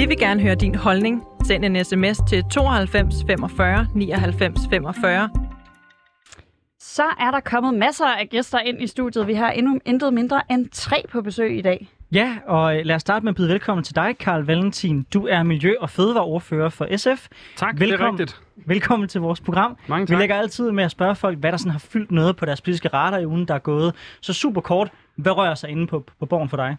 Vi 0.00 0.06
vil 0.06 0.18
gerne 0.18 0.42
høre 0.42 0.54
din 0.54 0.74
holdning. 0.74 1.22
Send 1.44 1.64
en 1.64 1.84
sms 1.84 2.18
til 2.28 2.44
92 2.50 3.14
45 3.26 3.86
99 3.94 4.60
45. 4.70 5.30
Så 6.78 7.02
er 7.02 7.30
der 7.30 7.40
kommet 7.40 7.74
masser 7.74 8.06
af 8.06 8.28
gæster 8.28 8.58
ind 8.58 8.82
i 8.82 8.86
studiet. 8.86 9.26
Vi 9.26 9.34
har 9.34 9.50
endnu 9.50 9.78
intet 9.84 10.14
mindre 10.14 10.42
end 10.50 10.68
tre 10.72 11.04
på 11.12 11.22
besøg 11.22 11.58
i 11.58 11.62
dag. 11.62 11.88
Ja, 12.12 12.36
og 12.46 12.76
øh, 12.78 12.84
lad 12.84 12.96
os 12.96 13.00
starte 13.00 13.24
med 13.24 13.32
at 13.32 13.36
byde 13.36 13.48
velkommen 13.48 13.84
til 13.84 13.94
dig, 13.94 14.16
Karl 14.18 14.42
Valentin. 14.42 15.06
Du 15.14 15.26
er 15.26 15.42
Miljø- 15.42 15.78
og 15.80 15.90
Fødevareordfører 15.90 16.68
for 16.68 16.96
SF. 16.96 17.28
Tak, 17.56 17.80
velkommen, 17.80 18.18
det 18.18 18.30
er 18.30 18.34
rigtigt. 18.34 18.66
Velkommen 18.66 19.08
til 19.08 19.20
vores 19.20 19.40
program. 19.40 19.76
Mange 19.86 20.06
tak. 20.06 20.16
Vi 20.16 20.20
lægger 20.20 20.36
altid 20.36 20.70
med 20.70 20.84
at 20.84 20.90
spørge 20.90 21.14
folk, 21.14 21.38
hvad 21.38 21.52
der 21.52 21.58
sådan 21.58 21.72
har 21.72 21.78
fyldt 21.78 22.10
noget 22.10 22.36
på 22.36 22.46
deres 22.46 22.60
politiske 22.60 22.88
radar 22.88 23.18
i 23.18 23.26
ugen, 23.26 23.48
der 23.48 23.54
er 23.54 23.58
gået. 23.58 23.94
Så 24.20 24.32
super 24.32 24.60
kort, 24.60 24.90
hvad 25.16 25.36
rører 25.36 25.54
sig 25.54 25.70
inde 25.70 25.86
på, 25.86 26.04
på 26.20 26.26
borgen 26.26 26.48
for 26.48 26.56
dig? 26.56 26.76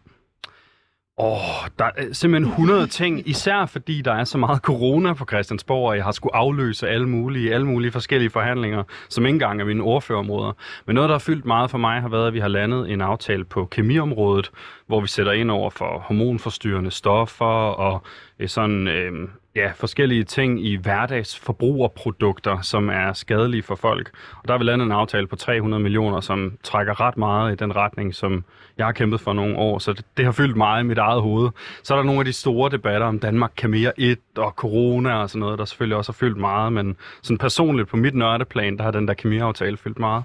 Åh, 1.17 1.31
oh, 1.33 1.67
der 1.79 1.85
er 1.97 2.13
simpelthen 2.13 2.51
100 2.51 2.87
ting, 2.87 3.29
især 3.29 3.65
fordi 3.65 4.01
der 4.01 4.13
er 4.13 4.23
så 4.23 4.37
meget 4.37 4.61
corona 4.61 5.13
på 5.13 5.25
Christiansborg, 5.25 5.89
og 5.89 5.95
jeg 5.95 6.03
har 6.03 6.11
skulle 6.11 6.35
afløse 6.35 6.89
alle 6.89 7.09
mulige, 7.09 7.53
alle 7.53 7.67
mulige 7.67 7.91
forskellige 7.91 8.29
forhandlinger, 8.29 8.83
som 9.09 9.25
ikke 9.25 9.35
engang 9.35 9.61
er 9.61 9.65
mine 9.65 9.83
ordførerområder. 9.83 10.53
Men 10.85 10.95
noget, 10.95 11.07
der 11.09 11.13
har 11.13 11.19
fyldt 11.19 11.45
meget 11.45 11.71
for 11.71 11.77
mig, 11.77 12.01
har 12.01 12.09
været, 12.09 12.27
at 12.27 12.33
vi 12.33 12.39
har 12.39 12.47
landet 12.47 12.91
en 12.91 13.01
aftale 13.01 13.45
på 13.45 13.65
kemiområdet, 13.65 14.51
hvor 14.91 15.01
vi 15.01 15.07
sætter 15.07 15.31
ind 15.31 15.51
over 15.51 15.69
for 15.69 15.99
hormonforstyrrende 15.99 16.91
stoffer 16.91 17.45
og 17.45 18.03
øh, 18.39 18.47
sådan 18.47 18.87
øh, 18.87 19.29
ja, 19.55 19.71
forskellige 19.75 20.23
ting 20.23 20.65
i 20.65 20.75
hverdagsforbrugerprodukter, 20.75 22.61
som 22.61 22.89
er 22.89 23.13
skadelige 23.13 23.63
for 23.63 23.75
folk. 23.75 24.11
Og 24.41 24.47
der 24.47 24.53
har 24.53 24.57
vi 24.57 24.63
landet 24.63 24.85
en 24.85 24.91
aftale 24.91 25.27
på 25.27 25.35
300 25.35 25.83
millioner, 25.83 26.21
som 26.21 26.57
trækker 26.63 27.01
ret 27.01 27.17
meget 27.17 27.53
i 27.53 27.55
den 27.55 27.75
retning, 27.75 28.15
som 28.15 28.43
jeg 28.77 28.85
har 28.85 28.93
kæmpet 28.93 29.21
for 29.21 29.33
nogle 29.33 29.57
år. 29.57 29.79
Så 29.79 29.93
det, 29.93 30.05
det 30.17 30.25
har 30.25 30.31
fyldt 30.31 30.57
meget 30.57 30.83
i 30.83 30.87
mit 30.87 30.97
eget 30.97 31.21
hoved. 31.21 31.49
Så 31.83 31.93
er 31.93 31.97
der 31.97 32.03
nogle 32.03 32.21
af 32.21 32.25
de 32.25 32.33
store 32.33 32.69
debatter 32.69 33.07
om 33.07 33.19
Danmark 33.19 33.51
kan 33.57 33.69
mere 33.69 33.99
et 33.99 34.19
og 34.37 34.51
corona 34.51 35.13
og 35.13 35.29
sådan 35.29 35.39
noget, 35.39 35.59
der 35.59 35.65
selvfølgelig 35.65 35.97
også 35.97 36.11
har 36.11 36.17
fyldt 36.17 36.37
meget. 36.37 36.73
Men 36.73 36.97
sådan 37.21 37.37
personligt 37.37 37.89
på 37.89 37.97
mit 37.97 38.15
nørdeplan, 38.15 38.77
der 38.77 38.83
har 38.83 38.91
den 38.91 39.07
der 39.07 39.13
kemiaftale 39.13 39.77
fyldt 39.77 39.99
meget. 39.99 40.23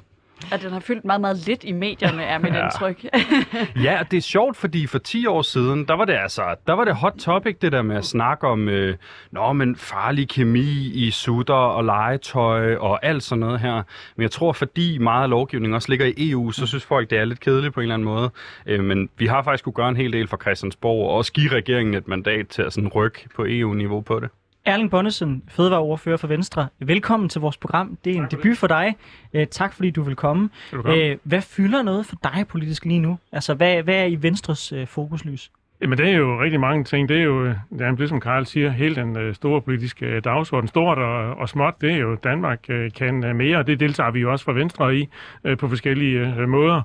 At 0.52 0.62
den 0.62 0.73
har 0.73 0.81
fyldt 0.81 1.05
meget, 1.05 1.21
meget 1.21 1.47
lidt 1.47 1.64
i 1.64 1.73
medierne, 1.73 2.23
er 2.23 2.38
mit 2.38 2.55
ja. 2.55 2.64
indtryk. 2.64 3.05
ja, 3.87 4.02
det 4.11 4.16
er 4.16 4.21
sjovt, 4.21 4.57
fordi 4.57 4.87
for 4.87 4.99
10 4.99 5.26
år 5.26 5.43
siden, 5.43 5.88
der 5.88 5.95
var 5.95 6.05
det 6.05 6.12
altså, 6.12 6.55
der 6.66 6.73
var 6.73 6.85
det 6.85 6.95
hot 6.95 7.14
topic, 7.19 7.57
det 7.59 7.73
der 7.73 7.83
med 7.83 7.97
at 7.97 8.05
snakke 8.05 8.47
om, 8.47 8.69
øh, 8.69 8.97
nå, 9.31 9.52
men 9.52 9.76
farlig 9.76 10.28
kemi 10.28 10.90
i 10.95 11.11
sutter 11.11 11.55
og 11.55 11.85
legetøj 11.85 12.76
og 12.76 13.07
alt 13.07 13.23
sådan 13.23 13.40
noget 13.40 13.61
her. 13.61 13.83
Men 14.16 14.23
jeg 14.23 14.31
tror, 14.31 14.52
fordi 14.52 14.99
meget 14.99 15.23
af 15.23 15.31
lovgivningen 15.31 15.75
også 15.75 15.88
ligger 15.88 16.07
i 16.07 16.31
EU, 16.31 16.50
så 16.50 16.66
synes 16.66 16.85
folk, 16.85 17.11
det 17.11 17.19
er 17.19 17.25
lidt 17.25 17.40
kedeligt 17.40 17.75
på 17.75 17.81
en 17.81 17.85
eller 17.85 17.95
anden 17.95 18.09
måde. 18.09 18.31
Øh, 18.66 18.85
men 18.85 19.09
vi 19.16 19.26
har 19.26 19.43
faktisk 19.43 19.64
kunne 19.64 19.73
gøre 19.73 19.88
en 19.88 19.97
hel 19.97 20.12
del 20.12 20.28
for 20.28 20.37
Christiansborg, 20.37 21.09
og 21.09 21.14
også 21.14 21.33
give 21.33 21.52
regeringen 21.52 21.95
et 21.95 22.09
mandat 22.09 22.49
til 22.49 22.62
at 22.62 22.73
sådan 22.73 22.88
rykke 22.88 23.28
på 23.37 23.45
EU-niveau 23.49 24.00
på 24.00 24.21
det. 24.21 24.28
Erling 24.67 24.91
Bonnesen, 24.91 25.43
fødevareordfører 25.49 26.17
for 26.17 26.27
Venstre. 26.27 26.69
Velkommen 26.79 27.29
til 27.29 27.41
vores 27.41 27.57
program. 27.57 27.99
Det 28.05 28.17
er 28.17 28.23
en 28.23 28.27
debut 28.31 28.59
for 28.59 28.67
dig. 28.67 28.97
Uh, 29.35 29.45
tak 29.51 29.75
fordi 29.75 29.91
du 29.91 30.03
vil 30.03 30.17
komme. 30.17 30.49
Uh, 30.73 30.83
hvad 31.23 31.41
fylder 31.41 31.83
noget 31.83 32.07
for 32.07 32.17
dig 32.23 32.45
politisk 32.49 32.85
lige 32.85 33.01
nu? 33.01 33.19
Altså, 33.33 33.55
hvad, 33.55 33.83
hvad 33.83 33.95
er 33.95 34.05
i 34.05 34.23
Venstres 34.23 34.73
uh, 34.73 34.87
fokuslys? 34.87 35.51
Jamen, 35.81 35.99
det 35.99 36.09
er 36.09 36.17
jo 36.17 36.43
rigtig 36.43 36.61
mange 36.61 36.85
ting. 36.85 37.09
Det 37.09 37.17
er 37.17 37.23
jo, 37.23 37.55
ja, 37.79 37.91
ligesom 37.91 38.21
Karl 38.21 38.45
siger, 38.45 38.71
hele 38.71 38.95
den 38.95 39.17
øh, 39.17 39.35
store 39.35 39.63
politiske 39.63 40.07
øh, 40.07 40.25
dagsorden. 40.25 40.69
Stort 40.69 40.99
og, 40.99 41.35
og 41.35 41.49
småt, 41.49 41.75
det 41.81 41.93
er 41.93 41.97
jo, 41.97 42.15
Danmark 42.15 42.61
øh, 42.69 42.91
kan 42.93 43.25
øh, 43.25 43.37
mere, 43.37 43.59
og 43.59 43.67
det 43.67 43.81
deltager 43.81 44.11
vi 44.11 44.21
jo 44.21 44.33
også 44.33 44.45
fra 44.45 44.53
Venstre 44.53 44.97
i 44.97 45.09
øh, 45.45 45.59
på 45.59 45.69
forskellige 45.69 46.35
øh, 46.39 46.49
måder. 46.49 46.83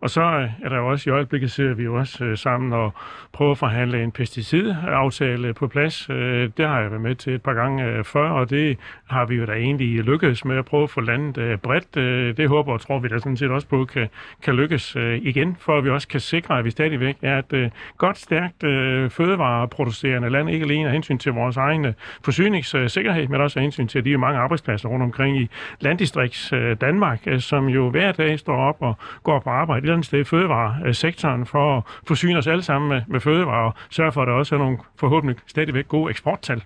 Og 0.00 0.10
så 0.10 0.22
øh, 0.22 0.50
er 0.62 0.68
der 0.68 0.76
jo 0.76 0.90
også 0.90 1.10
i 1.10 1.12
øjeblikket 1.12 1.50
sidder 1.50 1.74
vi 1.74 1.82
jo 1.82 1.94
også 1.94 2.24
øh, 2.24 2.38
sammen 2.38 2.72
og 2.72 2.92
prøver 3.32 3.50
at 3.50 3.58
forhandle 3.58 4.02
en 4.02 4.12
pesticidaftale 4.12 5.54
på 5.54 5.68
plads. 5.68 6.10
Øh, 6.10 6.50
det 6.56 6.66
har 6.66 6.80
jeg 6.80 6.90
været 6.90 7.02
med 7.02 7.14
til 7.14 7.34
et 7.34 7.42
par 7.42 7.54
gange 7.54 7.84
øh, 7.84 8.04
før, 8.04 8.30
og 8.30 8.50
det 8.50 8.78
har 9.06 9.24
vi 9.24 9.34
jo 9.34 9.46
da 9.46 9.52
egentlig 9.52 10.04
lykkedes 10.04 10.44
med 10.44 10.56
at 10.56 10.64
prøve 10.64 10.82
at 10.82 10.90
få 10.90 11.00
landet 11.00 11.38
øh, 11.38 11.58
bredt. 11.58 11.96
Øh, 11.96 12.36
det 12.36 12.48
håber 12.48 12.72
og 12.72 12.80
tror 12.80 12.98
vi 12.98 13.08
da 13.08 13.18
sådan 13.18 13.36
set 13.36 13.50
også 13.50 13.68
på 13.68 13.84
kan, 13.84 14.08
kan 14.42 14.54
lykkes 14.54 14.96
øh, 14.96 15.18
igen, 15.22 15.56
for 15.60 15.78
at 15.78 15.84
vi 15.84 15.90
også 15.90 16.08
kan 16.08 16.20
sikre, 16.20 16.58
at 16.58 16.64
vi 16.64 16.70
stadigvæk 16.70 17.16
er 17.22 17.38
et 17.38 17.52
øh, 17.52 17.70
godt, 17.98 18.18
stærkt 18.18 18.64
øh, 18.64 19.10
fødevareproducerende 19.10 20.30
land, 20.30 20.50
ikke 20.50 20.64
alene 20.64 20.86
af 20.86 20.92
hensyn 20.92 21.18
til 21.18 21.32
vores 21.32 21.56
egen 21.56 21.94
forsyningssikkerhed, 22.24 23.28
men 23.28 23.40
også 23.40 23.58
af 23.58 23.62
hensyn 23.62 23.86
til 23.86 24.04
de 24.04 24.16
mange 24.18 24.38
arbejdspladser 24.38 24.88
rundt 24.88 25.02
omkring 25.02 25.40
i 25.40 25.48
landdistrikts 25.80 26.52
øh, 26.52 26.76
Danmark, 26.80 27.20
øh, 27.26 27.40
som 27.40 27.68
jo 27.68 27.90
hver 27.90 28.12
dag 28.12 28.38
står 28.38 28.56
op 28.56 28.76
og 28.80 28.96
går 29.22 29.40
på 29.40 29.50
arbejde 29.50 29.83
et 29.84 29.86
eller 29.86 29.94
andet 29.94 30.06
sted 30.06 30.20
i 30.20 30.24
fødevaresektoren 30.24 31.46
for 31.46 31.76
at 31.76 31.82
forsyne 32.06 32.38
os 32.38 32.46
alle 32.46 32.62
sammen 32.62 32.88
med, 32.88 33.02
med 33.08 33.20
fødevarer 33.20 33.66
og 33.66 33.74
sørge 33.90 34.12
for, 34.12 34.22
at 34.22 34.28
der 34.28 34.34
også 34.34 34.54
er 34.54 34.58
nogle 34.58 34.78
forhåbentlig 34.96 35.36
stadigvæk 35.46 35.88
gode 35.88 36.10
eksporttal. 36.10 36.62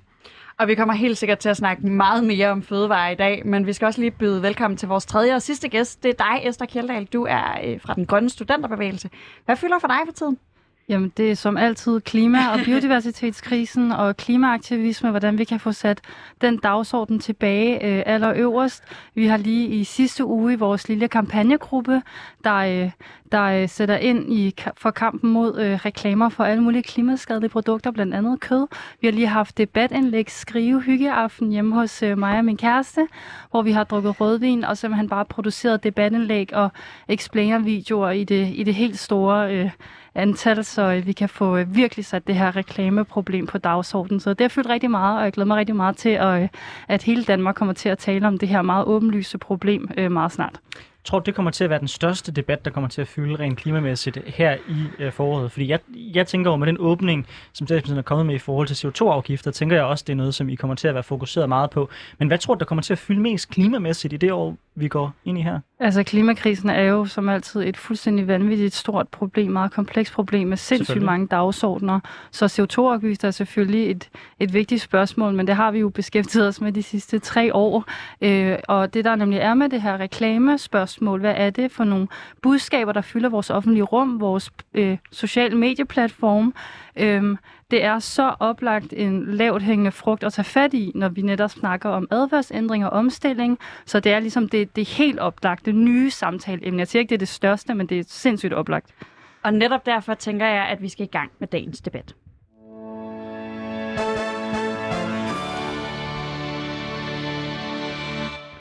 Og 0.58 0.68
vi 0.68 0.74
kommer 0.74 0.94
helt 0.94 1.18
sikkert 1.18 1.38
til 1.38 1.48
at 1.48 1.56
snakke 1.56 1.86
meget 1.86 2.24
mere 2.24 2.48
om 2.48 2.62
fødevare 2.62 3.12
i 3.12 3.14
dag, 3.14 3.46
men 3.46 3.66
vi 3.66 3.72
skal 3.72 3.86
også 3.86 4.00
lige 4.00 4.10
byde 4.10 4.42
velkommen 4.42 4.76
til 4.76 4.88
vores 4.88 5.06
tredje 5.06 5.34
og 5.34 5.42
sidste 5.42 5.68
gæst. 5.68 6.02
Det 6.02 6.08
er 6.08 6.24
dig, 6.24 6.48
Esther 6.48 6.66
Kjeldahl. 6.66 7.04
Du 7.04 7.24
er 7.24 7.58
øh, 7.64 7.80
fra 7.80 7.94
den 7.94 8.06
grønne 8.06 8.30
studenterbevægelse. 8.30 9.10
Hvad 9.44 9.56
fylder 9.56 9.78
for 9.80 9.88
dig 9.88 9.98
for 10.06 10.12
tiden? 10.12 10.38
Jamen, 10.88 11.12
det 11.16 11.30
er 11.30 11.34
som 11.34 11.56
altid 11.56 12.00
klima- 12.00 12.48
og 12.52 12.58
biodiversitetskrisen 12.64 13.92
og 13.92 14.16
klimaaktivisme, 14.16 15.10
hvordan 15.10 15.38
vi 15.38 15.44
kan 15.44 15.60
få 15.60 15.72
sat 15.72 16.00
den 16.40 16.56
dagsorden 16.56 17.18
tilbage 17.18 17.84
øh, 17.84 18.02
allerøverst. 18.06 18.84
Vi 19.14 19.26
har 19.26 19.36
lige 19.36 19.68
i 19.68 19.84
sidste 19.84 20.24
uge 20.24 20.52
i 20.52 20.56
vores 20.56 20.88
lille 20.88 21.08
kampagnegruppe, 21.08 22.02
der, 22.44 22.54
øh, 22.54 22.90
der 23.32 23.42
øh, 23.42 23.68
sætter 23.68 23.96
ind 23.96 24.32
i 24.32 24.54
for 24.76 24.90
kampen 24.90 25.30
mod 25.30 25.60
øh, 25.60 25.74
reklamer 25.74 26.28
for 26.28 26.44
alle 26.44 26.62
mulige 26.62 26.82
klimaskadelige 26.82 27.50
produkter, 27.50 27.90
blandt 27.90 28.14
andet 28.14 28.40
kød. 28.40 28.66
Vi 29.00 29.06
har 29.06 29.12
lige 29.12 29.26
haft 29.26 29.58
debatindlæg, 29.58 30.30
skrive 30.30 30.80
hyggeaften 30.80 31.50
hjemme 31.50 31.74
hos 31.74 32.02
øh, 32.02 32.18
mig 32.18 32.38
og 32.38 32.44
min 32.44 32.56
kæreste, 32.56 33.06
hvor 33.50 33.62
vi 33.62 33.72
har 33.72 33.84
drukket 33.84 34.20
rødvin 34.20 34.64
og 34.64 34.76
simpelthen 34.78 35.08
bare 35.08 35.24
produceret 35.24 35.84
debatindlæg 35.84 36.54
og 36.54 36.70
explainer-videoer 37.08 38.10
i 38.10 38.24
det, 38.24 38.48
i 38.54 38.62
det 38.62 38.74
helt 38.74 38.98
store 38.98 39.54
øh, 39.54 39.70
antal, 40.14 40.64
så 40.64 40.82
øh, 40.82 41.06
vi 41.06 41.12
kan 41.12 41.28
få 41.28 41.56
øh, 41.56 41.76
virkelig 41.76 42.04
sat 42.04 42.26
det 42.26 42.34
her 42.34 42.56
reklameproblem 42.56 43.46
på 43.46 43.58
dagsordenen. 43.58 44.20
Så 44.20 44.30
det 44.30 44.40
har 44.40 44.48
fyldt 44.48 44.68
rigtig 44.68 44.90
meget, 44.90 45.18
og 45.18 45.24
jeg 45.24 45.32
glæder 45.32 45.46
mig 45.46 45.56
rigtig 45.56 45.76
meget 45.76 45.96
til, 45.96 46.08
at, 46.08 46.42
øh, 46.42 46.48
at 46.88 47.02
hele 47.02 47.24
Danmark 47.24 47.54
kommer 47.54 47.74
til 47.74 47.88
at 47.88 47.98
tale 47.98 48.26
om 48.26 48.38
det 48.38 48.48
her 48.48 48.62
meget 48.62 48.84
åbenlyse 48.86 49.38
problem 49.38 49.90
øh, 49.96 50.12
meget 50.12 50.32
snart. 50.32 50.60
Jeg 50.74 51.10
tror, 51.10 51.18
det 51.18 51.34
kommer 51.34 51.50
til 51.50 51.64
at 51.64 51.70
være 51.70 51.78
den 51.78 51.88
største 51.88 52.32
debat, 52.32 52.64
der 52.64 52.70
kommer 52.70 52.88
til 52.88 53.00
at 53.00 53.08
fylde 53.08 53.36
rent 53.36 53.58
klimamæssigt 53.58 54.18
her 54.26 54.56
i 54.68 55.02
øh, 55.02 55.12
foråret. 55.12 55.52
Fordi 55.52 55.68
jeg, 55.68 55.78
jeg 55.94 56.26
tænker 56.26 56.50
over 56.50 56.58
med 56.58 56.66
den 56.66 56.76
åbning, 56.80 57.26
som 57.52 57.66
statsministeren 57.66 57.98
er 57.98 58.02
kommet 58.02 58.26
med 58.26 58.34
i 58.34 58.38
forhold 58.38 58.66
til 58.66 58.88
CO2-afgifter, 58.88 59.50
tænker 59.50 59.76
jeg 59.76 59.84
også, 59.84 60.04
det 60.06 60.12
er 60.12 60.16
noget, 60.16 60.34
som 60.34 60.48
I 60.48 60.54
kommer 60.54 60.74
til 60.74 60.88
at 60.88 60.94
være 60.94 61.02
fokuseret 61.02 61.48
meget 61.48 61.70
på. 61.70 61.88
Men 62.18 62.28
hvad 62.28 62.38
tror 62.38 62.54
du, 62.54 62.58
der 62.58 62.64
kommer 62.64 62.82
til 62.82 62.92
at 62.92 62.98
fylde 62.98 63.20
mest 63.20 63.48
klimamæssigt 63.48 64.12
i 64.12 64.16
det 64.16 64.32
år, 64.32 64.56
vi 64.74 64.88
går 64.88 65.12
ind 65.24 65.38
i 65.38 65.42
her? 65.42 65.60
Altså 65.80 66.02
klimakrisen 66.02 66.70
er 66.70 66.82
jo 66.82 67.04
som 67.04 67.28
altid 67.28 67.62
et 67.62 67.76
fuldstændig 67.76 68.28
vanvittigt 68.28 68.74
stort 68.74 69.08
problem, 69.08 69.50
meget 69.50 69.72
komplekst 69.72 70.12
problem 70.12 70.48
med 70.48 70.56
sindssygt 70.56 71.02
mange 71.02 71.26
dagsordner. 71.26 72.00
Så 72.30 72.44
CO2-afgifter 72.44 73.28
er 73.28 73.32
selvfølgelig 73.32 73.90
et, 73.90 74.08
et 74.40 74.54
vigtigt 74.54 74.82
spørgsmål, 74.82 75.34
men 75.34 75.46
det 75.46 75.54
har 75.56 75.70
vi 75.70 75.78
jo 75.78 75.88
beskæftiget 75.88 76.48
os 76.48 76.60
med 76.60 76.72
de 76.72 76.82
sidste 76.82 77.18
tre 77.18 77.54
år. 77.54 77.84
Øh, 78.20 78.58
og 78.68 78.94
det 78.94 79.04
der 79.04 79.14
nemlig 79.14 79.38
er 79.38 79.54
med 79.54 79.68
det 79.68 79.82
her 79.82 79.98
reklamespørgsmål, 79.98 81.20
hvad 81.20 81.34
er 81.36 81.50
det 81.50 81.72
for 81.72 81.84
nogle 81.84 82.08
budskaber, 82.42 82.92
der 82.92 83.00
fylder 83.00 83.28
vores 83.28 83.50
offentlige 83.50 83.82
rum, 83.82 84.20
vores 84.20 84.50
øh, 84.74 84.98
sociale 85.12 85.56
medieplatform, 85.56 86.54
øh, 86.96 87.36
det 87.70 87.84
er 87.84 87.98
så 87.98 88.34
oplagt 88.40 88.92
en 88.96 89.34
lavt 89.34 89.62
hængende 89.62 89.92
frugt 89.92 90.24
at 90.24 90.32
tage 90.32 90.44
fat 90.44 90.74
i, 90.74 90.92
når 90.94 91.08
vi 91.08 91.22
netop 91.22 91.50
snakker 91.50 91.88
om 91.88 92.08
adfærdsændring 92.10 92.84
og 92.84 92.90
omstilling. 92.90 93.58
Så 93.86 94.00
det 94.00 94.12
er 94.12 94.20
ligesom 94.20 94.48
det, 94.48 94.76
det 94.76 94.88
helt 94.88 95.18
oplagte 95.18 95.72
nye 95.72 96.10
samtaleemne. 96.10 96.78
Jeg 96.78 96.88
siger 96.88 97.00
ikke, 97.00 97.10
det 97.10 97.16
er 97.16 97.18
det 97.18 97.28
største, 97.28 97.74
men 97.74 97.86
det 97.86 97.98
er 97.98 98.04
sindssygt 98.06 98.52
oplagt. 98.52 98.94
Og 99.42 99.54
netop 99.54 99.86
derfor 99.86 100.14
tænker 100.14 100.46
jeg, 100.46 100.64
at 100.64 100.82
vi 100.82 100.88
skal 100.88 101.04
i 101.04 101.10
gang 101.12 101.30
med 101.38 101.48
dagens 101.48 101.80
debat. 101.80 102.14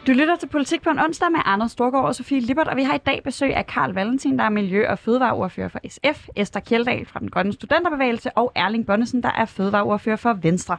Du 0.07 0.11
lytter 0.11 0.35
til 0.35 0.47
Politik 0.47 0.81
på 0.81 0.89
en 0.89 0.99
onsdag 0.99 1.31
med 1.31 1.39
Anders 1.45 1.71
Storgård 1.71 2.05
og 2.05 2.15
Sofie 2.15 2.39
Lippert, 2.39 2.67
og 2.67 2.77
vi 2.77 2.83
har 2.83 2.95
i 2.95 2.97
dag 3.05 3.21
besøg 3.23 3.55
af 3.55 3.67
Karl 3.67 3.93
Valentin, 3.93 4.37
der 4.39 4.43
er 4.43 4.49
Miljø- 4.49 4.89
og 4.89 4.99
Fødevareordfører 4.99 5.67
for 5.67 5.79
SF, 5.89 6.27
Esther 6.35 6.61
Kjeldahl 6.61 7.05
fra 7.05 7.19
den 7.19 7.29
Grønne 7.29 7.53
Studenterbevægelse 7.53 8.31
og 8.31 8.51
Erling 8.55 8.85
Bonnesen, 8.85 9.23
der 9.23 9.31
er 9.31 9.45
Fødevareordfører 9.45 10.15
for 10.15 10.33
Venstre. 10.33 10.77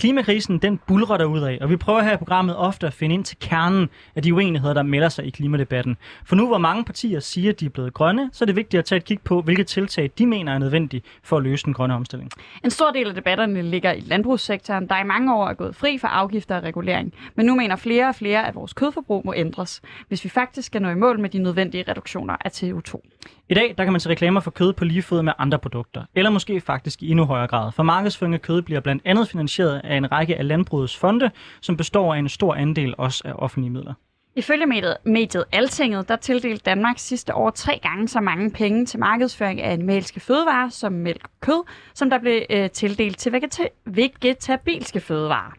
Klimakrisen, 0.00 0.58
den 0.58 0.80
bulrer 0.86 1.24
ud 1.24 1.40
af, 1.40 1.58
og 1.60 1.70
vi 1.70 1.76
prøver 1.76 2.02
her 2.02 2.14
i 2.14 2.16
programmet 2.16 2.56
ofte 2.56 2.86
at 2.86 2.92
finde 2.92 3.14
ind 3.14 3.24
til 3.24 3.36
kernen 3.40 3.88
af 4.16 4.22
de 4.22 4.34
uenigheder, 4.34 4.74
der 4.74 4.82
melder 4.82 5.08
sig 5.08 5.26
i 5.26 5.30
klimadebatten. 5.30 5.96
For 6.24 6.36
nu 6.36 6.46
hvor 6.46 6.58
mange 6.58 6.84
partier 6.84 7.20
siger, 7.20 7.50
at 7.50 7.60
de 7.60 7.66
er 7.66 7.70
blevet 7.70 7.94
grønne, 7.94 8.30
så 8.32 8.44
er 8.44 8.46
det 8.46 8.56
vigtigt 8.56 8.78
at 8.78 8.84
tage 8.84 8.96
et 8.96 9.04
kig 9.04 9.20
på, 9.24 9.42
hvilke 9.42 9.64
tiltag 9.64 10.10
de 10.18 10.26
mener 10.26 10.52
er 10.52 10.58
nødvendige 10.58 11.02
for 11.22 11.36
at 11.36 11.42
løse 11.42 11.64
den 11.64 11.74
grønne 11.74 11.94
omstilling. 11.94 12.30
En 12.64 12.70
stor 12.70 12.90
del 12.90 13.08
af 13.08 13.14
debatterne 13.14 13.62
ligger 13.62 13.92
i 13.92 14.00
landbrugssektoren, 14.00 14.88
der 14.88 15.00
i 15.00 15.04
mange 15.04 15.34
år 15.34 15.48
er 15.48 15.54
gået 15.54 15.76
fri 15.76 15.98
for 15.98 16.08
afgifter 16.08 16.56
og 16.56 16.62
regulering. 16.62 17.14
Men 17.34 17.46
nu 17.46 17.54
mener 17.54 17.76
flere 17.76 18.08
og 18.08 18.14
flere, 18.14 18.46
at 18.46 18.54
vores 18.54 18.72
kødforbrug 18.72 19.22
må 19.24 19.34
ændres, 19.36 19.82
hvis 20.08 20.24
vi 20.24 20.28
faktisk 20.28 20.66
skal 20.66 20.82
nå 20.82 20.88
i 20.90 20.94
mål 20.94 21.20
med 21.20 21.28
de 21.28 21.38
nødvendige 21.38 21.84
reduktioner 21.88 22.36
af 22.44 22.62
CO2. 22.62 23.00
I 23.48 23.54
dag 23.54 23.74
der 23.78 23.84
kan 23.84 23.92
man 23.92 24.00
se 24.00 24.10
reklamer 24.10 24.40
for 24.40 24.50
kød 24.50 24.72
på 24.72 24.84
lige 24.84 25.02
fod 25.02 25.22
med 25.22 25.32
andre 25.38 25.58
produkter, 25.58 26.04
eller 26.14 26.30
måske 26.30 26.60
faktisk 26.60 27.02
i 27.02 27.10
endnu 27.10 27.24
højere 27.24 27.46
grad. 27.46 27.72
For 27.72 27.82
markedsføring 27.82 28.34
af 28.34 28.42
kød 28.42 28.62
bliver 28.62 28.80
blandt 28.80 29.02
andet 29.04 29.28
finansieret 29.28 29.49
af 29.58 29.96
en 29.96 30.12
række 30.12 30.36
af 30.36 30.48
landbrugets 30.48 30.96
fonde, 30.96 31.30
som 31.60 31.76
består 31.76 32.14
af 32.14 32.18
en 32.18 32.28
stor 32.28 32.54
andel 32.54 32.94
også 32.98 33.22
af 33.24 33.32
offentlige 33.36 33.70
midler. 33.70 33.94
Ifølge 34.36 34.66
mediet, 34.66 34.96
mediet 35.04 35.44
Altinget, 35.52 36.08
der 36.08 36.16
tildelte 36.16 36.62
Danmark 36.64 36.98
sidste 36.98 37.34
år 37.34 37.50
tre 37.50 37.78
gange 37.82 38.08
så 38.08 38.20
mange 38.20 38.50
penge 38.50 38.86
til 38.86 39.00
markedsføring 39.00 39.60
af 39.60 39.72
animalske 39.72 40.20
fødevarer 40.20 40.68
som 40.68 40.92
mælk 40.92 41.24
og 41.24 41.30
kød, 41.40 41.64
som 41.94 42.10
der 42.10 42.18
blev 42.18 42.42
øh, 42.50 42.70
tildelt 42.70 43.18
til 43.18 43.30
vegeta- 43.30 43.68
vegetabilske 43.84 45.00
fødevarer. 45.00 45.52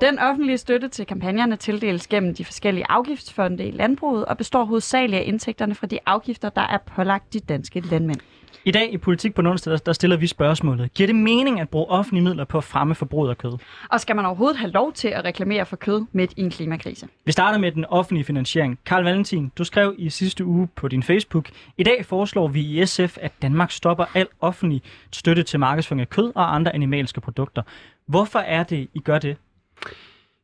Den 0.00 0.18
offentlige 0.18 0.58
støtte 0.58 0.88
til 0.88 1.06
kampagnerne 1.06 1.56
tildeles 1.56 2.06
gennem 2.06 2.34
de 2.34 2.44
forskellige 2.44 2.86
afgiftsfonde 2.88 3.64
i 3.64 3.70
landbruget 3.70 4.24
og 4.24 4.36
består 4.36 4.64
hovedsageligt 4.64 5.20
af 5.20 5.24
indtægterne 5.26 5.74
fra 5.74 5.86
de 5.86 5.98
afgifter, 6.06 6.48
der 6.48 6.62
er 6.62 6.78
pålagt 6.96 7.32
de 7.32 7.40
danske 7.40 7.80
landmænd. 7.80 8.20
I 8.64 8.70
dag 8.70 8.92
i 8.92 8.98
Politik 8.98 9.34
på 9.34 9.42
onsdag, 9.42 9.78
der 9.86 9.92
stiller 9.92 10.16
vi 10.16 10.26
spørgsmålet. 10.26 10.94
Giver 10.94 11.06
det 11.06 11.16
mening 11.16 11.60
at 11.60 11.68
bruge 11.68 11.86
offentlige 11.86 12.24
midler 12.24 12.44
på 12.44 12.58
at 12.58 12.64
fremme 12.64 12.94
forbruget 12.94 13.30
af 13.30 13.38
kød? 13.38 13.58
Og 13.90 14.00
skal 14.00 14.16
man 14.16 14.24
overhovedet 14.24 14.56
have 14.56 14.70
lov 14.70 14.92
til 14.92 15.08
at 15.08 15.24
reklamere 15.24 15.66
for 15.66 15.76
kød 15.76 16.06
midt 16.12 16.32
i 16.36 16.40
en 16.40 16.50
klimakrise? 16.50 17.08
Vi 17.24 17.32
starter 17.32 17.58
med 17.58 17.72
den 17.72 17.84
offentlige 17.84 18.24
finansiering. 18.24 18.78
Karl 18.86 19.04
Valentin, 19.04 19.52
du 19.58 19.64
skrev 19.64 19.94
i 19.98 20.10
sidste 20.10 20.44
uge 20.44 20.68
på 20.76 20.88
din 20.88 21.02
Facebook, 21.02 21.48
i 21.78 21.82
dag 21.82 22.06
foreslår 22.06 22.48
vi 22.48 22.60
i 22.60 22.86
SF, 22.86 23.18
at 23.20 23.32
Danmark 23.42 23.70
stopper 23.70 24.04
al 24.14 24.26
offentlig 24.40 24.82
støtte 25.12 25.42
til 25.42 25.60
markedsføring 25.60 26.00
af 26.00 26.10
kød 26.10 26.32
og 26.34 26.54
andre 26.54 26.74
animalske 26.74 27.20
produkter. 27.20 27.62
Hvorfor 28.06 28.38
er 28.38 28.62
det, 28.62 28.88
I 28.94 29.00
gør 29.00 29.18
det? 29.18 29.36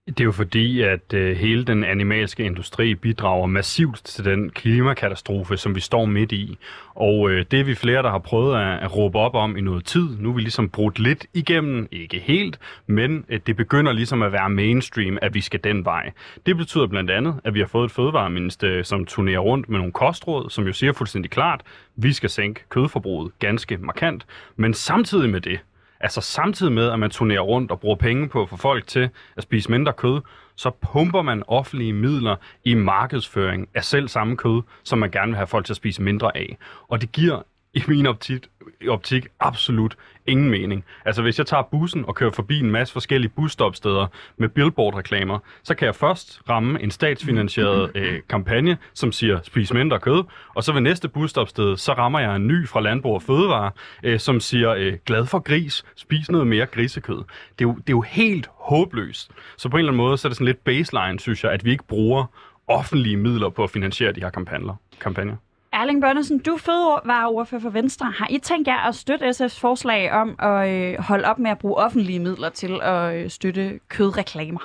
Det 0.08 0.20
er 0.20 0.24
jo 0.24 0.32
fordi, 0.32 0.80
at 0.80 1.14
øh, 1.14 1.36
hele 1.36 1.64
den 1.64 1.84
animalske 1.84 2.44
industri 2.44 2.94
bidrager 2.94 3.46
massivt 3.46 4.04
til 4.04 4.24
den 4.24 4.50
klimakatastrofe, 4.50 5.56
som 5.56 5.74
vi 5.74 5.80
står 5.80 6.04
midt 6.04 6.32
i. 6.32 6.58
Og 6.94 7.30
øh, 7.30 7.44
det 7.50 7.60
er 7.60 7.64
vi 7.64 7.74
flere, 7.74 8.02
der 8.02 8.10
har 8.10 8.18
prøvet 8.18 8.56
at, 8.56 8.82
at 8.82 8.96
råbe 8.96 9.18
op 9.18 9.34
om 9.34 9.56
i 9.56 9.60
noget 9.60 9.84
tid. 9.84 10.08
Nu 10.18 10.30
er 10.30 10.34
vi 10.34 10.40
ligesom 10.40 10.68
brudt 10.68 10.98
lidt 10.98 11.26
igennem, 11.34 11.88
ikke 11.92 12.18
helt, 12.18 12.58
men 12.86 13.24
øh, 13.28 13.40
det 13.46 13.56
begynder 13.56 13.92
ligesom 13.92 14.22
at 14.22 14.32
være 14.32 14.50
mainstream, 14.50 15.18
at 15.22 15.34
vi 15.34 15.40
skal 15.40 15.60
den 15.64 15.84
vej. 15.84 16.12
Det 16.46 16.56
betyder 16.56 16.86
blandt 16.86 17.10
andet, 17.10 17.40
at 17.44 17.54
vi 17.54 17.60
har 17.60 17.66
fået 17.66 17.84
et 17.84 17.90
fødevareminister, 17.92 18.70
øh, 18.70 18.84
som 18.84 19.06
turnerer 19.06 19.38
rundt 19.38 19.68
med 19.68 19.78
nogle 19.78 19.92
kostråd, 19.92 20.50
som 20.50 20.66
jo 20.66 20.72
siger 20.72 20.92
fuldstændig 20.92 21.30
klart, 21.30 21.60
at 21.60 21.66
vi 21.96 22.12
skal 22.12 22.30
sænke 22.30 22.64
kødforbruget 22.68 23.32
ganske 23.38 23.76
markant. 23.76 24.26
Men 24.56 24.74
samtidig 24.74 25.30
med 25.30 25.40
det, 25.40 25.60
Altså 26.04 26.20
samtidig 26.20 26.72
med, 26.72 26.90
at 26.90 26.98
man 26.98 27.10
turnerer 27.10 27.40
rundt 27.40 27.70
og 27.70 27.80
bruger 27.80 27.96
penge 27.96 28.28
på 28.28 28.42
at 28.42 28.48
få 28.48 28.56
folk 28.56 28.86
til 28.86 29.10
at 29.36 29.42
spise 29.42 29.70
mindre 29.70 29.92
kød, 29.92 30.20
så 30.56 30.70
pumper 30.70 31.22
man 31.22 31.42
offentlige 31.48 31.92
midler 31.92 32.36
i 32.64 32.74
markedsføring 32.74 33.68
af 33.74 33.84
selv 33.84 34.08
samme 34.08 34.36
kød, 34.36 34.62
som 34.82 34.98
man 34.98 35.10
gerne 35.10 35.26
vil 35.26 35.36
have 35.36 35.46
folk 35.46 35.66
til 35.66 35.72
at 35.72 35.76
spise 35.76 36.02
mindre 36.02 36.36
af. 36.36 36.58
Og 36.88 37.00
det 37.00 37.12
giver 37.12 37.42
i 37.74 37.82
min 37.88 38.06
optik, 38.06 38.46
optik 38.88 39.26
absolut 39.40 39.96
ingen 40.26 40.50
mening. 40.50 40.84
Altså 41.04 41.22
hvis 41.22 41.38
jeg 41.38 41.46
tager 41.46 41.62
bussen 41.62 42.04
og 42.04 42.14
kører 42.14 42.30
forbi 42.30 42.58
en 42.58 42.70
masse 42.70 42.92
forskellige 42.92 43.32
busstopsteder 43.36 44.06
med 44.36 44.48
billboard-reklamer, 44.48 45.38
så 45.62 45.74
kan 45.74 45.86
jeg 45.86 45.94
først 45.94 46.40
ramme 46.48 46.82
en 46.82 46.90
statsfinansieret 46.90 47.90
øh, 47.94 48.20
kampagne, 48.28 48.76
som 48.94 49.12
siger 49.12 49.40
spis 49.42 49.72
mindre 49.72 50.00
kød, 50.00 50.24
og 50.54 50.64
så 50.64 50.72
ved 50.72 50.80
næste 50.80 51.08
busstopsted, 51.08 51.76
så 51.76 51.92
rammer 51.92 52.18
jeg 52.18 52.36
en 52.36 52.46
ny 52.46 52.68
fra 52.68 52.80
Landbrug 52.80 53.14
og 53.14 53.22
Fødevare, 53.22 53.70
øh, 54.02 54.20
som 54.20 54.40
siger 54.40 54.70
øh, 54.70 54.92
glad 55.06 55.26
for 55.26 55.38
gris, 55.38 55.84
spis 55.96 56.30
noget 56.30 56.46
mere 56.46 56.66
grisekød. 56.66 57.16
Det 57.58 57.64
er, 57.64 57.68
jo, 57.68 57.74
det 57.74 57.88
er 57.88 57.96
jo 57.96 58.00
helt 58.00 58.48
håbløst. 58.54 59.30
Så 59.56 59.68
på 59.68 59.76
en 59.76 59.78
eller 59.78 59.92
anden 59.92 60.04
måde, 60.04 60.18
så 60.18 60.28
er 60.28 60.30
det 60.30 60.36
sådan 60.36 60.46
lidt 60.46 60.64
baseline, 60.64 61.20
synes 61.20 61.44
jeg, 61.44 61.52
at 61.52 61.64
vi 61.64 61.70
ikke 61.70 61.84
bruger 61.84 62.26
offentlige 62.68 63.16
midler 63.16 63.48
på 63.48 63.64
at 63.64 63.70
finansiere 63.70 64.12
de 64.12 64.20
her 64.20 64.30
kampagner. 64.30 64.74
kampagner. 65.00 65.36
Erling 65.74 66.00
Bønnesen, 66.00 66.38
du 66.38 66.58
var 67.04 67.26
ordfører 67.26 67.60
for 67.60 67.70
Venstre. 67.70 68.12
Har 68.16 68.26
I 68.30 68.38
tænkt 68.38 68.68
jer 68.68 68.88
at 68.88 68.94
støtte 68.94 69.28
SF's 69.28 69.60
forslag 69.60 70.12
om 70.12 70.36
at 70.38 70.68
øh, 70.68 70.98
holde 70.98 71.24
op 71.24 71.38
med 71.38 71.50
at 71.50 71.58
bruge 71.58 71.76
offentlige 71.76 72.18
midler 72.18 72.48
til 72.48 72.80
at 72.82 73.14
øh, 73.14 73.30
støtte 73.30 73.80
kødreklamer? 73.88 74.60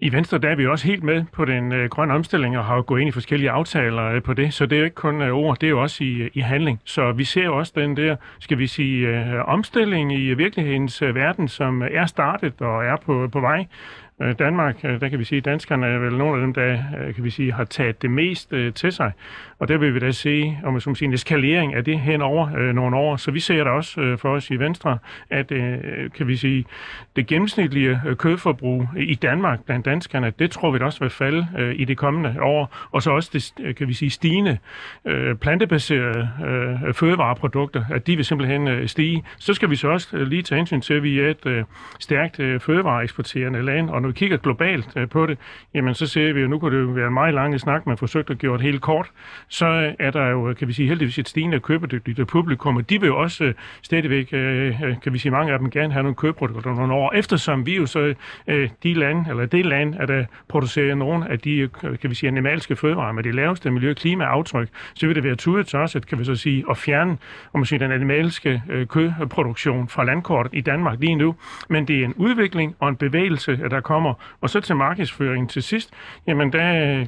I 0.00 0.12
Venstre 0.12 0.38
der 0.38 0.48
er 0.48 0.56
vi 0.56 0.66
også 0.66 0.86
helt 0.86 1.02
med 1.02 1.24
på 1.32 1.44
den 1.44 1.72
øh, 1.72 1.88
grønne 1.88 2.14
omstilling 2.14 2.58
og 2.58 2.64
har 2.64 2.76
jo 2.76 2.84
gået 2.86 3.00
ind 3.00 3.08
i 3.08 3.12
forskellige 3.12 3.50
aftaler 3.50 4.04
øh, 4.04 4.22
på 4.22 4.34
det, 4.34 4.54
så 4.54 4.66
det 4.66 4.76
er 4.76 4.78
jo 4.78 4.84
ikke 4.84 4.94
kun 4.94 5.22
øh, 5.22 5.32
ord, 5.32 5.58
det 5.58 5.66
er 5.66 5.70
jo 5.70 5.82
også 5.82 6.04
i, 6.04 6.12
øh, 6.12 6.30
i 6.34 6.40
handling. 6.40 6.80
Så 6.84 7.12
vi 7.12 7.24
ser 7.24 7.44
jo 7.44 7.58
også 7.58 7.72
den 7.76 7.96
der, 7.96 8.16
skal 8.38 8.58
vi 8.58 8.66
sige, 8.66 9.08
øh, 9.08 9.48
omstilling 9.48 10.12
i 10.12 10.26
øh, 10.26 10.38
virkelighedens 10.38 11.02
øh, 11.02 11.14
verden, 11.14 11.48
som 11.48 11.82
øh, 11.82 11.90
er 11.92 12.06
startet 12.06 12.60
og 12.60 12.84
er 12.84 12.96
på, 12.96 13.28
på 13.32 13.40
vej. 13.40 13.66
Øh, 14.22 14.38
Danmark, 14.38 14.76
øh, 14.84 15.00
der 15.00 15.08
kan 15.08 15.18
vi 15.18 15.24
sige, 15.24 15.40
danskerne 15.40 15.86
er 15.86 15.98
vel 15.98 16.16
nogle 16.16 16.34
af 16.34 16.40
dem, 16.40 16.54
der 16.54 16.72
øh, 17.00 17.14
kan 17.14 17.24
vi 17.24 17.30
sige, 17.30 17.52
har 17.52 17.64
taget 17.64 18.02
det 18.02 18.10
mest 18.10 18.52
til 18.74 18.92
sig. 18.92 19.12
Og 19.58 19.68
der 19.68 19.76
vil 19.76 19.94
vi 19.94 19.98
da 19.98 20.10
se, 20.10 20.58
om 20.64 20.72
man 20.72 20.80
skal 20.80 20.96
sige, 20.96 21.06
en 21.06 21.14
eskalering 21.14 21.74
af 21.74 21.84
det 21.84 21.98
hen 21.98 22.22
over 22.22 22.56
øh, 22.56 22.74
nogle 22.74 22.96
år. 22.96 23.16
Så 23.16 23.30
vi 23.30 23.40
ser 23.40 23.64
da 23.64 23.70
også 23.70 24.00
øh, 24.00 24.18
for 24.18 24.28
os 24.28 24.50
i 24.50 24.56
Venstre, 24.56 24.98
at 25.30 25.52
øh, 25.52 25.78
kan 26.16 26.28
vi 26.28 26.36
sige, 26.36 26.64
det 27.16 27.26
gennemsnitlige 27.26 28.00
kødforbrug 28.18 28.88
i 28.96 29.14
Danmark 29.14 29.64
blandt 29.64 29.86
danskerne, 29.86 30.32
det 30.38 30.50
tror 30.50 30.70
vi 30.70 30.78
da 30.78 30.84
også 30.84 31.00
vil 31.00 31.10
falde 31.10 31.46
i 31.76 31.84
det 31.84 31.96
kommende 31.96 32.36
år. 32.42 32.88
Og 32.90 33.02
så 33.02 33.10
også 33.10 33.30
det, 33.32 33.76
kan 33.76 33.88
vi 33.88 33.92
sige, 33.92 34.10
stigende 34.10 34.58
plantebaserede 35.40 36.28
fødevareprodukter, 36.92 37.84
at 37.90 38.06
de 38.06 38.16
vil 38.16 38.24
simpelthen 38.24 38.88
stige. 38.88 39.24
Så 39.38 39.54
skal 39.54 39.70
vi 39.70 39.76
så 39.76 39.88
også 39.88 40.16
lige 40.16 40.42
tage 40.42 40.56
hensyn 40.56 40.80
til, 40.80 40.94
at 40.94 41.02
vi 41.02 41.20
er 41.20 41.30
et 41.30 41.64
stærkt 42.00 42.36
fødevareeksporterende 42.36 43.62
land, 43.62 43.90
og 43.90 44.02
når 44.02 44.08
vi 44.08 44.12
kigger 44.12 44.36
globalt 44.36 44.88
øh, 44.96 45.08
på 45.08 45.26
det, 45.26 45.38
jamen 45.74 45.94
så 45.94 46.06
ser 46.06 46.32
vi 46.32 46.40
jo, 46.40 46.48
nu 46.48 46.58
kunne 46.58 46.76
det 46.76 46.82
jo 46.82 46.88
være 46.88 47.06
en 47.06 47.14
meget 47.14 47.34
lang 47.34 47.60
snak, 47.60 47.86
man 47.86 47.96
forsøgte 47.96 48.32
at 48.32 48.38
gøre 48.38 48.52
det 48.52 48.62
helt 48.62 48.80
kort, 48.80 49.10
så 49.48 49.94
er 49.98 50.10
der 50.10 50.26
jo, 50.26 50.54
kan 50.58 50.68
vi 50.68 50.72
sige, 50.72 50.88
heldigvis 50.88 51.18
et 51.18 51.28
stigende 51.28 51.60
købedygtigt 51.60 52.28
publikum, 52.28 52.76
og 52.76 52.90
de 52.90 53.00
vil 53.00 53.06
jo 53.06 53.18
også 53.18 53.44
øh, 53.44 53.54
stadigvæk, 53.82 54.28
øh, 54.32 54.82
øh, 54.82 54.94
kan 55.02 55.12
vi 55.12 55.18
sige, 55.18 55.32
mange 55.32 55.52
af 55.52 55.58
dem 55.58 55.70
gerne 55.70 55.92
have 55.92 56.02
nogle 56.02 56.14
købeprodukter 56.14 56.74
nogle 56.74 56.94
år, 56.94 57.12
eftersom 57.14 57.66
vi 57.66 57.76
jo 57.76 57.86
så 57.86 58.14
de 58.82 58.94
lande, 58.94 59.30
eller 59.30 59.46
det 59.46 59.66
land, 59.66 59.94
at 59.98 60.08
der 60.08 60.24
producerer 60.48 60.94
nogle 60.94 61.30
af 61.30 61.38
de, 61.38 61.68
kan 62.00 62.10
vi 62.10 62.14
sige, 62.14 62.28
animalske 62.28 62.76
fødevarer 62.76 63.12
med 63.12 63.22
det 63.22 63.34
laveste 63.34 63.70
miljø- 63.70 63.90
og 63.90 63.96
klimaaftryk, 63.96 64.68
så 64.94 65.06
vil 65.06 65.16
det 65.16 65.24
være 65.24 65.34
tudet 65.34 65.66
til 65.66 65.78
os, 65.78 65.96
at, 65.96 66.06
kan 66.06 66.18
vi 66.18 66.24
så 66.24 66.34
sige, 66.34 66.64
at 66.70 66.76
fjerne, 66.76 67.18
om 67.52 67.60
man 67.60 67.64
siger, 67.64 67.78
den 67.78 67.92
animalske 67.92 68.62
kødproduktion 68.88 69.88
fra 69.88 70.04
landkortet 70.04 70.54
i 70.54 70.60
Danmark 70.60 71.00
lige 71.00 71.14
nu. 71.14 71.34
Men 71.68 71.88
det 71.88 72.00
er 72.00 72.04
en 72.04 72.14
udvikling 72.14 72.76
og 72.78 72.88
en 72.88 72.96
bevægelse, 72.96 73.60
der 73.70 73.80
kommer. 73.80 74.14
Og 74.40 74.50
så 74.50 74.60
til 74.60 74.76
markedsføringen 74.76 75.48
til 75.48 75.62
sidst, 75.62 75.90
jamen 76.26 76.52
der 76.52 77.06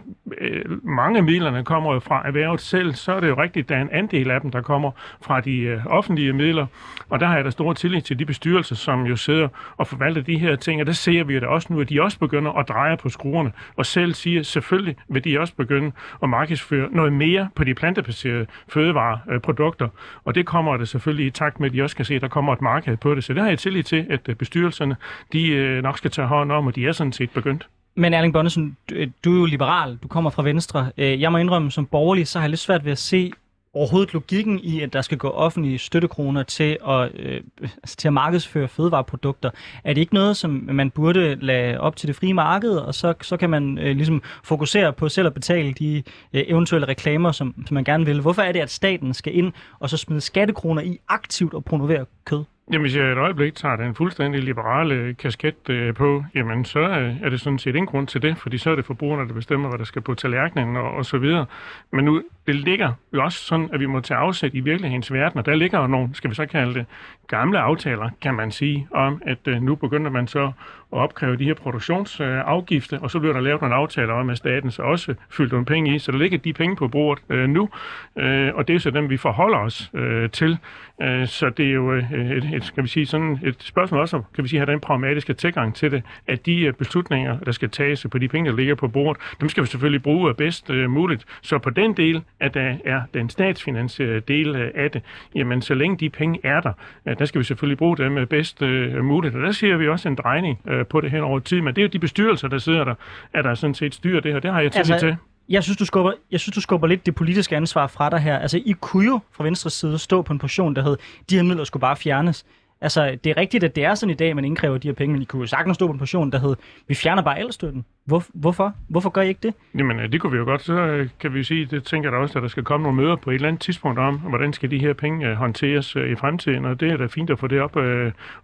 mange 0.83 1.19
af 1.19 1.25
midlerne 1.25 1.65
kommer 1.65 1.93
jo 1.93 2.01
fra 2.01 2.28
erhvervet 2.29 2.61
selv, 2.61 2.95
så 2.95 3.13
er 3.13 3.21
det 3.21 3.29
jo 3.29 3.35
rigtigt, 3.35 3.65
at 3.65 3.69
der 3.69 3.77
er 3.77 3.83
en 3.83 3.91
andel 3.93 4.31
af 4.31 4.41
dem, 4.41 4.51
der 4.51 4.63
kommer 4.63 4.91
fra 5.23 5.41
de 5.41 5.59
øh, 5.59 5.87
offentlige 5.87 6.33
midler, 6.33 6.67
og 7.11 7.21
der 7.21 7.27
har 7.27 7.37
jeg 7.37 7.45
da 7.45 7.51
stor 7.51 7.73
tillid 7.73 8.03
til 8.03 8.19
de 8.19 8.25
bestyrelser, 8.25 8.75
som 8.75 9.07
jo 9.07 9.17
sidder 9.17 9.49
og 9.77 9.87
forvalter 9.87 10.23
de 10.23 10.39
her 10.39 10.57
ting, 10.57 10.81
og 10.81 10.87
der 10.87 10.93
ser 10.93 11.25
vi 11.25 11.35
jo 11.35 11.41
da 11.41 11.47
også 11.47 11.73
nu, 11.73 11.81
at 11.81 11.89
de 11.89 12.03
også 12.03 12.19
begynder 12.19 12.53
at 12.53 12.69
dreje 12.69 12.97
på 12.97 13.09
skruerne, 13.09 13.53
og 13.77 13.87
selv 13.87 14.15
siger, 14.15 14.43
selvfølgelig 14.43 14.97
vil 15.09 15.25
de 15.25 15.41
også 15.41 15.55
begynde 15.55 15.93
at 16.23 16.29
markedsføre 16.29 16.89
noget 16.93 17.13
mere 17.13 17.49
på 17.55 17.65
de 17.65 17.75
plantebaserede 17.75 18.47
fødevareprodukter, 18.69 19.89
og 20.25 20.35
det 20.35 20.47
kommer 20.47 20.77
det 20.77 20.89
selvfølgelig 20.89 21.27
i 21.27 21.31
takt 21.31 21.61
med, 21.61 21.69
at 21.69 21.75
de 21.75 21.83
også 21.83 21.97
kan 21.97 22.05
se, 22.05 22.15
at 22.15 22.23
der 22.23 22.29
kommer 22.29 22.53
et 22.53 22.61
marked 22.63 22.97
på 22.97 23.15
det. 23.15 23.25
Så 23.25 23.33
det 23.35 23.43
har 23.43 23.49
jeg 23.49 23.59
tillid 23.59 23.83
til, 23.83 24.07
at 24.11 24.29
øh, 24.29 24.35
bestyrelserne, 24.35 24.97
de 25.33 25.49
øh, 25.49 25.83
nok 25.83 25.99
skal 25.99 26.11
tage 26.11 26.29
hånd 26.29 26.53
om, 26.53 26.67
og 26.67 26.77
de 26.77 26.87
er 26.87 26.93
sådan 26.93 27.13
set 27.13 27.31
begyndt. 27.31 27.69
Men 27.99 28.15
Erling 28.15 28.33
Bonnesen, 28.33 28.77
øh, 28.93 29.09
du 29.25 29.35
er 29.35 29.39
jo 29.39 29.45
liberal, 29.45 29.99
du 30.03 30.09
kommer 30.09 30.31
fra 30.31 30.43
Venstre. 30.43 30.91
Øh, 30.99 31.21
jeg 31.21 31.33
må 31.33 31.39
indrømme, 31.39 31.71
som 31.71 31.87
borgerlig, 31.87 32.29
så 32.29 32.39
har 32.39 32.45
jeg 32.45 32.51
lidt 32.51 32.61
svært 32.61 32.85
ved 32.85 32.93
at 32.93 32.99
se 32.99 33.33
overhovedet 33.75 34.13
logikken 34.13 34.61
i, 34.63 34.81
at 34.81 34.93
der 34.93 35.03
skal 35.03 35.19
gå 35.19 35.29
offentlige 35.29 35.79
støttekroner 35.79 36.43
til 36.43 36.79
at, 36.89 37.11
øh, 37.15 37.41
altså 37.83 37.97
til 37.97 38.09
at 38.09 38.13
markedsføre 38.13 38.69
fødevareprodukter. 38.69 39.51
Er 39.85 39.95
det 39.95 40.01
ikke 40.01 40.15
noget, 40.15 40.37
som 40.37 40.69
man 40.73 40.91
burde 40.91 41.35
lade 41.35 41.81
op 41.81 41.97
til 41.97 42.09
det 42.09 42.17
frie 42.17 42.35
marked, 42.35 42.71
og 42.71 42.95
så, 42.95 43.15
så 43.23 43.37
kan 43.37 43.51
man 43.51 43.79
øh, 43.79 43.97
ligesom 43.97 44.23
fokusere 44.45 44.93
på 44.93 45.09
selv 45.09 45.27
at 45.27 45.35
betale 45.35 45.73
de 45.73 46.03
øh, 46.33 46.43
eventuelle 46.47 46.89
reklamer, 46.89 47.33
som, 47.33 47.55
som 47.67 47.75
man 47.75 47.85
gerne 47.85 48.07
vil? 48.07 48.21
Hvorfor 48.21 48.43
er 48.43 48.53
det, 48.53 48.61
at 48.61 48.71
staten 48.71 49.15
skal 49.15 49.37
ind 49.37 49.53
og 49.79 49.91
så 49.91 49.97
smide 49.97 50.21
skattekroner 50.21 50.83
i 50.83 50.99
aktivt 51.09 51.55
og 51.55 51.65
promovere 51.65 52.05
kød? 52.25 52.45
Jamen, 52.73 52.81
hvis 52.81 52.97
jeg 52.97 53.13
et 53.13 53.19
øjeblik 53.19 53.55
tager 53.55 53.77
den 53.77 53.95
fuldstændig 53.95 54.43
liberale 54.43 55.15
kasket 55.15 55.69
øh, 55.69 55.95
på, 55.95 56.25
jamen 56.35 56.65
så 56.65 56.81
øh, 56.81 57.23
er 57.23 57.31
det 57.31 57.41
sådan 57.41 57.59
set 57.59 57.75
ingen 57.75 57.87
grund 57.87 58.07
til 58.07 58.23
det, 58.23 58.39
fordi 58.39 58.59
så 58.59 58.71
er 58.71 58.77
det 58.77 58.85
forbrugerne, 58.85 59.29
der 59.29 59.35
bestemmer, 59.35 59.69
hvad 59.69 59.79
der 59.79 59.85
skal 59.85 60.03
på 60.03 60.15
tallerkenen 60.15 60.77
og, 60.77 60.91
og 60.91 61.05
så 61.05 61.19
videre. 61.19 61.47
Men 61.91 62.05
nu, 62.05 62.23
det 62.47 62.55
ligger 62.55 62.93
jo 63.15 63.25
også 63.25 63.39
sådan, 63.45 63.71
at 63.73 63.81
vi 63.81 63.87
må 63.87 64.01
tage 64.01 64.19
afsæt 64.19 64.55
i 64.55 64.61
virkelighedens 64.61 65.13
verden, 65.13 65.39
og 65.39 65.47
der 65.47 65.55
ligger 65.55 65.81
jo 65.81 65.87
nogle, 65.87 66.09
skal 66.13 66.31
vi 66.31 66.35
så 66.35 66.47
kalde 66.47 66.75
det, 66.75 66.87
gamle 67.29 67.59
aftaler, 67.59 68.11
kan 68.21 68.35
man 68.35 68.51
sige, 68.51 68.89
om 68.91 69.23
at 69.27 69.39
øh, 69.47 69.63
nu 69.63 69.75
begynder 69.75 70.11
man 70.11 70.27
så 70.27 70.53
at 70.93 70.99
opkræve 70.99 71.37
de 71.37 71.45
her 71.45 71.55
produktionsafgifter, 71.55 72.99
og 72.99 73.11
så 73.11 73.19
bliver 73.19 73.33
der 73.33 73.41
lavet 73.41 73.61
nogle 73.61 73.75
aftaler 73.75 74.15
om, 74.15 74.31
at 74.31 74.37
staten 74.37 74.71
så 74.71 74.83
også 74.83 75.15
fyldt 75.31 75.53
nogle 75.53 75.67
penge 75.67 75.95
i, 75.95 75.99
så 75.99 76.13
der 76.13 76.19
ligger 76.19 76.39
de 76.39 76.53
penge 76.53 76.77
på 76.77 76.89
bordet 76.89 77.25
øh, 77.29 77.49
nu, 77.49 77.69
øh, 78.17 78.55
og 78.55 78.69
det 78.69 78.77
er 78.77 78.81
så 78.81 78.91
dem, 78.91 79.11
vi 79.11 79.17
forholder 79.17 79.59
os 79.59 79.91
øh, 79.95 80.31
til. 80.31 80.59
Øh, 81.03 81.27
så 81.27 81.51
det 81.51 81.67
er 81.67 81.73
jo 81.73 81.93
øh, 81.93 82.13
et, 82.13 82.45
et, 82.55 82.65
skal 82.65 82.83
vi 82.83 82.89
sige, 82.89 83.07
sådan 83.07 83.39
et 83.45 83.63
spørgsmål 83.63 84.01
også, 84.01 84.23
kan 84.35 84.45
vi 84.45 84.49
sige, 84.49 84.61
have 84.61 84.73
den 84.73 84.81
pragmatiske 84.81 85.35
tilgang 85.35 85.75
til 85.75 85.91
det, 85.91 86.03
at 86.27 86.47
de 86.47 86.61
øh, 86.61 86.73
beslutninger, 86.73 87.39
der 87.39 87.53
skal 87.53 87.71
tages 87.71 88.07
på 88.11 88.19
de 88.19 88.29
penge, 88.29 88.51
der 88.51 88.57
ligger 88.57 88.75
på 88.75 88.89
bordet, 88.89 89.23
dem 89.41 89.49
skal 89.49 89.63
vi 89.63 89.69
selvfølgelig 89.69 90.03
bruge 90.03 90.35
bedst 90.35 90.71
øh, 90.71 90.91
muligt. 90.91 91.25
Så 91.43 91.59
på 91.59 91.71
den 91.71 91.93
del, 91.93 92.23
at 92.41 92.55
der 92.55 92.77
er 92.85 93.03
den 93.15 93.31
statsfinansierede 93.31 94.21
del 94.21 94.57
øh, 94.57 94.71
af 94.75 94.91
det, 94.91 95.03
jamen 95.35 95.63
så 95.63 95.75
længe 95.75 95.97
de 95.97 96.11
penge 96.11 96.41
er 96.43 96.61
der, 96.61 96.73
der 97.19 97.25
skal 97.25 97.39
vi 97.39 97.45
selvfølgelig 97.45 97.79
bruge 97.79 97.97
dem 97.97 98.27
bedst 98.27 98.63
øh, 98.63 99.05
muligt. 99.05 99.35
Og 99.35 99.43
der 99.43 99.53
ser 99.53 99.77
vi 99.77 99.89
også 99.89 100.09
en 100.09 100.15
drejning 100.15 100.61
øh, 100.69 100.87
på 100.87 101.01
det 101.01 101.11
hen 101.11 101.21
over 101.21 101.39
tid. 101.39 101.61
Men 101.61 101.75
det 101.75 101.83
er 101.83 101.83
jo 101.83 101.89
de 101.89 101.99
bestyrelser, 101.99 102.49
der 102.49 102.59
sidder 102.59 102.85
der, 102.85 102.95
at 103.33 103.45
der 103.45 103.55
sådan 103.55 103.75
set 103.75 103.95
styrer 103.95 104.21
det 104.21 104.33
her. 104.33 104.41
Det 104.41 104.53
har 104.53 104.61
jeg 104.61 104.73
tillid 104.73 104.93
altså, 104.93 105.07
til. 105.07 105.17
Jeg 105.49 105.63
synes, 105.63 105.77
du 105.77 105.85
skubber, 105.85 106.13
jeg 106.31 106.41
synes, 106.41 106.55
du 106.55 106.61
skubber 106.61 106.87
lidt 106.87 107.07
det 107.07 107.15
politiske 107.15 107.57
ansvar 107.57 107.87
fra 107.87 108.11
dig 108.11 108.19
her. 108.19 108.39
Altså, 108.39 108.61
I 108.67 108.75
kunne 108.81 109.07
jo 109.07 109.21
fra 109.33 109.45
Venstres 109.45 109.73
side 109.73 109.99
stå 109.99 110.23
på 110.23 110.33
en 110.33 110.39
position, 110.39 110.77
der 110.77 110.83
hed, 110.83 110.97
de 111.31 111.37
her 111.37 111.43
midler 111.43 111.65
skulle 111.65 111.81
bare 111.81 111.97
fjernes. 111.97 112.47
Altså, 112.81 113.19
det 113.25 113.31
er 113.31 113.37
rigtigt, 113.37 113.65
at 113.65 113.77
det 113.77 113.85
er 113.85 113.95
sådan 113.95 114.11
i 114.11 114.15
dag, 114.15 114.37
man 114.37 114.45
indkræver 114.45 114.79
de 114.79 114.89
her 114.89 114.93
penge, 114.93 115.13
men 115.13 115.23
I 115.23 115.25
kunne 115.25 115.41
jo 115.41 115.47
sagtens 115.47 115.75
stå 115.75 115.87
på 115.87 115.93
en 115.93 115.99
position, 115.99 116.33
der 116.33 116.39
hed, 116.39 116.57
vi 116.89 116.95
fjerner 116.95 117.23
bare 117.23 117.41
elstøtten. 117.41 117.85
Hvor, 118.09 118.25
hvorfor? 118.35 118.75
Hvorfor 118.89 119.11
gør 119.11 119.21
I 119.21 119.29
ikke 119.29 119.41
det? 119.43 119.55
Jamen, 119.79 120.01
øh, 120.01 120.13
det 120.13 120.21
kunne 120.21 120.33
vi 120.33 120.39
jo 120.39 120.45
godt. 120.45 120.63
Så 120.63 120.73
øh, 120.73 121.09
kan 121.21 121.35
vi 121.35 121.45
sige, 121.45 121.67
det 121.67 121.85
tænker 121.85 122.09
jeg 122.09 122.13
da 122.13 122.23
også, 122.23 122.39
at 122.39 122.43
der 122.43 122.49
skal 122.49 122.65
komme 122.65 122.83
nogle 122.83 123.03
møder 123.03 123.17
på 123.17 123.31
et 123.31 123.35
eller 123.35 123.49
andet 123.49 123.63
tidspunkt 123.63 123.99
om, 123.99 124.19
hvordan 124.19 124.53
skal 124.53 124.71
de 124.71 124.79
her 124.79 124.93
penge 124.93 125.29
øh, 125.29 125.35
håndteres 125.35 125.95
i 125.95 126.15
fremtiden. 126.15 126.65
Og 126.65 126.81
det 126.81 126.91
er 126.91 126.97
da 126.97 127.07
fint 127.07 127.31
at 127.31 127.39
få 127.39 127.47
det 127.47 127.61
op 127.61 127.77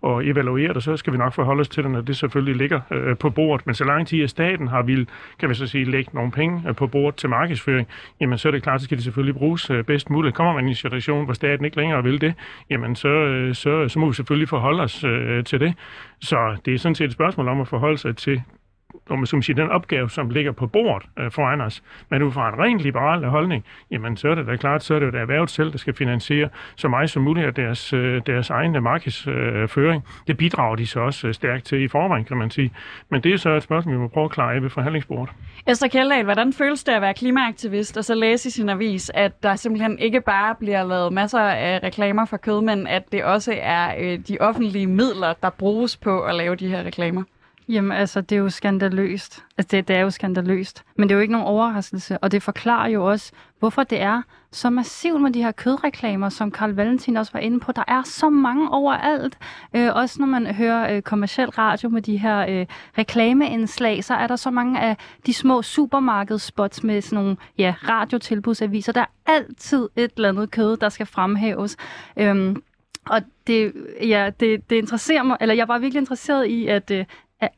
og 0.00 0.27
evaluere 0.27 0.74
det, 0.74 0.83
så 0.83 0.96
skal 0.96 1.12
vi 1.12 1.18
nok 1.18 1.33
forholde 1.33 1.61
os 1.61 1.68
til 1.68 1.83
det, 1.83 1.90
når 1.90 2.00
det 2.00 2.16
selvfølgelig 2.16 2.57
ligger 2.57 3.14
på 3.20 3.31
bordet. 3.31 3.66
Men 3.66 3.74
så 3.74 3.85
lang 3.85 4.07
tid, 4.07 4.22
at 4.22 4.31
staten 4.31 4.68
har 4.68 4.83
vil, 4.83 5.09
kan 5.38 5.48
vi 5.48 5.55
så 5.55 5.66
sige, 5.66 5.85
lægge 5.85 6.11
nogle 6.12 6.31
penge 6.31 6.74
på 6.74 6.87
bordet 6.87 7.16
til 7.16 7.29
markedsføring, 7.29 7.88
jamen 8.20 8.38
så 8.38 8.48
er 8.48 8.53
det 8.53 8.62
klart, 8.62 8.81
så 8.81 8.85
skal 8.85 8.96
det 8.96 9.05
selvfølgelig 9.05 9.35
bruges 9.35 9.70
bedst 9.87 10.11
muligt. 10.11 10.35
Kommer 10.35 10.53
man 10.53 10.66
i 10.66 10.68
en 10.68 10.74
situation, 10.74 11.24
hvor 11.24 11.35
staten 11.35 11.64
ikke 11.64 11.77
længere 11.77 12.03
vil 12.03 12.20
det, 12.20 12.35
jamen 12.70 12.96
så, 12.96 13.50
så, 13.53 13.88
så 13.88 13.98
må 13.98 14.07
vi 14.07 14.14
selvfølgelig 14.14 14.48
forholde 14.48 14.83
os 14.83 15.05
til 15.46 15.61
det. 15.61 15.74
Så 16.20 16.57
det 16.64 16.74
er 16.74 16.79
sådan 16.79 16.94
set 16.94 17.05
et 17.05 17.12
spørgsmål 17.12 17.48
om 17.48 17.61
at 17.61 17.68
forholde 17.68 17.98
sig 17.98 18.16
til 18.16 18.42
om 19.11 19.18
man 19.18 19.42
sige, 19.42 19.57
den 19.57 19.70
opgave, 19.70 20.11
som 20.11 20.30
ligger 20.30 20.52
på 20.52 20.66
bordet 20.66 21.09
øh, 21.18 21.30
foran 21.30 21.61
os. 21.61 21.83
Men 22.11 22.22
ud 22.22 22.33
fra 22.33 22.48
en 22.48 22.59
rent 22.59 22.80
liberal 22.80 23.24
holdning, 23.24 23.64
jamen 23.90 24.16
så 24.16 24.28
er 24.28 24.35
det 24.35 24.46
da 24.46 24.57
klart, 24.57 24.85
så 24.85 24.94
er 24.94 24.98
det 24.98 25.07
jo 25.07 25.11
det 25.11 25.20
erhvervet 25.20 25.50
selv, 25.50 25.72
der 25.72 25.78
skal 25.78 25.94
finansiere 25.94 26.48
så 26.76 26.88
meget 26.88 27.11
som 27.11 27.22
muligt 27.22 27.46
af 27.46 27.54
deres, 27.54 27.92
øh, 27.92 28.22
deres 28.26 28.50
egen 28.50 28.83
markedsføring. 28.83 30.02
Øh, 30.07 30.26
det 30.26 30.37
bidrager 30.37 30.76
de 30.76 30.87
så 30.87 31.00
også 31.00 31.26
øh, 31.26 31.35
stærkt 31.35 31.64
til 31.64 31.83
i 31.83 31.88
forvejen, 31.88 32.24
kan 32.24 32.37
man 32.37 32.50
sige. 32.50 32.70
Men 33.11 33.20
det 33.20 33.33
er 33.33 33.37
så 33.37 33.50
et 33.50 33.62
spørgsmål, 33.62 33.94
vi 33.94 33.98
må 33.98 34.09
prøve 34.09 34.24
at 34.24 34.30
klare 34.30 34.54
af 34.54 34.62
ved 34.62 34.70
forhandlingsbordet. 34.70 35.35
Esther 35.66 35.88
Kjeldahl, 35.88 36.24
hvordan 36.24 36.52
føles 36.52 36.85
det 36.85 36.92
at 36.92 37.02
være 37.02 37.14
klimaaktivist 37.14 37.96
og 37.96 38.04
så 38.04 38.14
læse 38.14 38.48
i 38.48 38.50
sin 38.50 38.68
avis, 38.68 39.11
at 39.14 39.42
der 39.42 39.57
simpelthen 39.57 39.98
ikke 39.98 40.20
bare 40.20 40.54
bliver 40.54 40.85
lavet 40.85 41.12
masser 41.12 41.40
af 41.40 41.80
reklamer 41.83 42.24
for 42.24 42.37
kød, 42.37 42.61
men 42.61 42.87
at 42.87 43.12
det 43.12 43.24
også 43.24 43.54
er 43.61 43.94
øh, 43.98 44.18
de 44.28 44.37
offentlige 44.40 44.87
midler, 44.87 45.33
der 45.42 45.50
bruges 45.50 45.96
på 45.96 46.20
at 46.20 46.35
lave 46.35 46.57
de 46.57 46.68
her 46.68 46.83
reklamer? 46.83 47.22
Jamen 47.68 47.92
altså, 47.92 48.20
det 48.20 48.37
er 48.37 48.40
jo 48.40 48.50
skandaløst. 48.50 49.44
Altså, 49.59 49.77
det, 49.77 49.88
det 49.88 49.96
er 49.96 50.00
jo 50.00 50.11
skandaløst. 50.11 50.85
Men 50.96 51.09
det 51.09 51.14
er 51.14 51.16
jo 51.16 51.20
ikke 51.20 51.33
nogen 51.33 51.46
overraskelse, 51.46 52.18
og 52.18 52.33
det 52.33 52.42
forklarer 52.42 52.88
jo 52.88 53.11
også, 53.11 53.33
hvorfor 53.59 53.83
det 53.83 54.00
er 54.00 54.22
så 54.53 54.70
massivt 54.70 55.22
med 55.22 55.31
de 55.33 55.42
her 55.42 55.53
kødreklamer, 55.53 56.29
som 56.29 56.50
Karl 56.50 56.70
Valentin 56.70 57.16
også 57.16 57.33
var 57.33 57.40
inde 57.40 57.61
på. 57.61 57.72
Der 57.72 57.85
er 57.88 58.03
så 58.03 58.31
mange 58.31 58.70
overalt. 58.70 59.38
Øh, 59.74 59.90
også 59.94 60.16
når 60.20 60.27
man 60.27 60.46
hører 60.46 60.96
øh, 60.96 61.03
kommersiel 61.03 61.50
radio 61.50 61.88
med 61.88 62.03
de 62.03 62.16
her 62.16 62.46
øh, 62.48 62.66
reklameindslag, 62.98 64.05
så 64.05 64.14
er 64.14 64.27
der 64.27 64.37
så 64.37 64.50
mange 64.50 64.81
af 64.81 64.96
de 65.27 65.35
små 65.35 65.62
supermarkedsspots 65.62 66.83
med 66.83 67.03
sådan 67.03 67.16
nogle 67.16 67.37
ja, 67.59 67.74
radiotilbudsaviser. 67.88 68.92
Der 68.92 69.00
er 69.00 69.07
altid 69.27 69.88
et 69.96 70.12
eller 70.16 70.29
andet 70.29 70.50
kød, 70.50 70.77
der 70.77 70.88
skal 70.88 71.07
fremhæves. 71.07 71.77
Øh, 72.16 72.57
og 73.07 73.22
det, 73.46 73.72
ja, 74.03 74.31
det, 74.40 74.70
det 74.70 74.77
interesserer 74.77 75.22
mig, 75.22 75.37
eller 75.40 75.55
jeg 75.55 75.68
var 75.68 75.79
virkelig 75.79 76.00
interesseret 76.00 76.46
i, 76.46 76.66
at, 76.66 76.90
øh, 76.90 77.05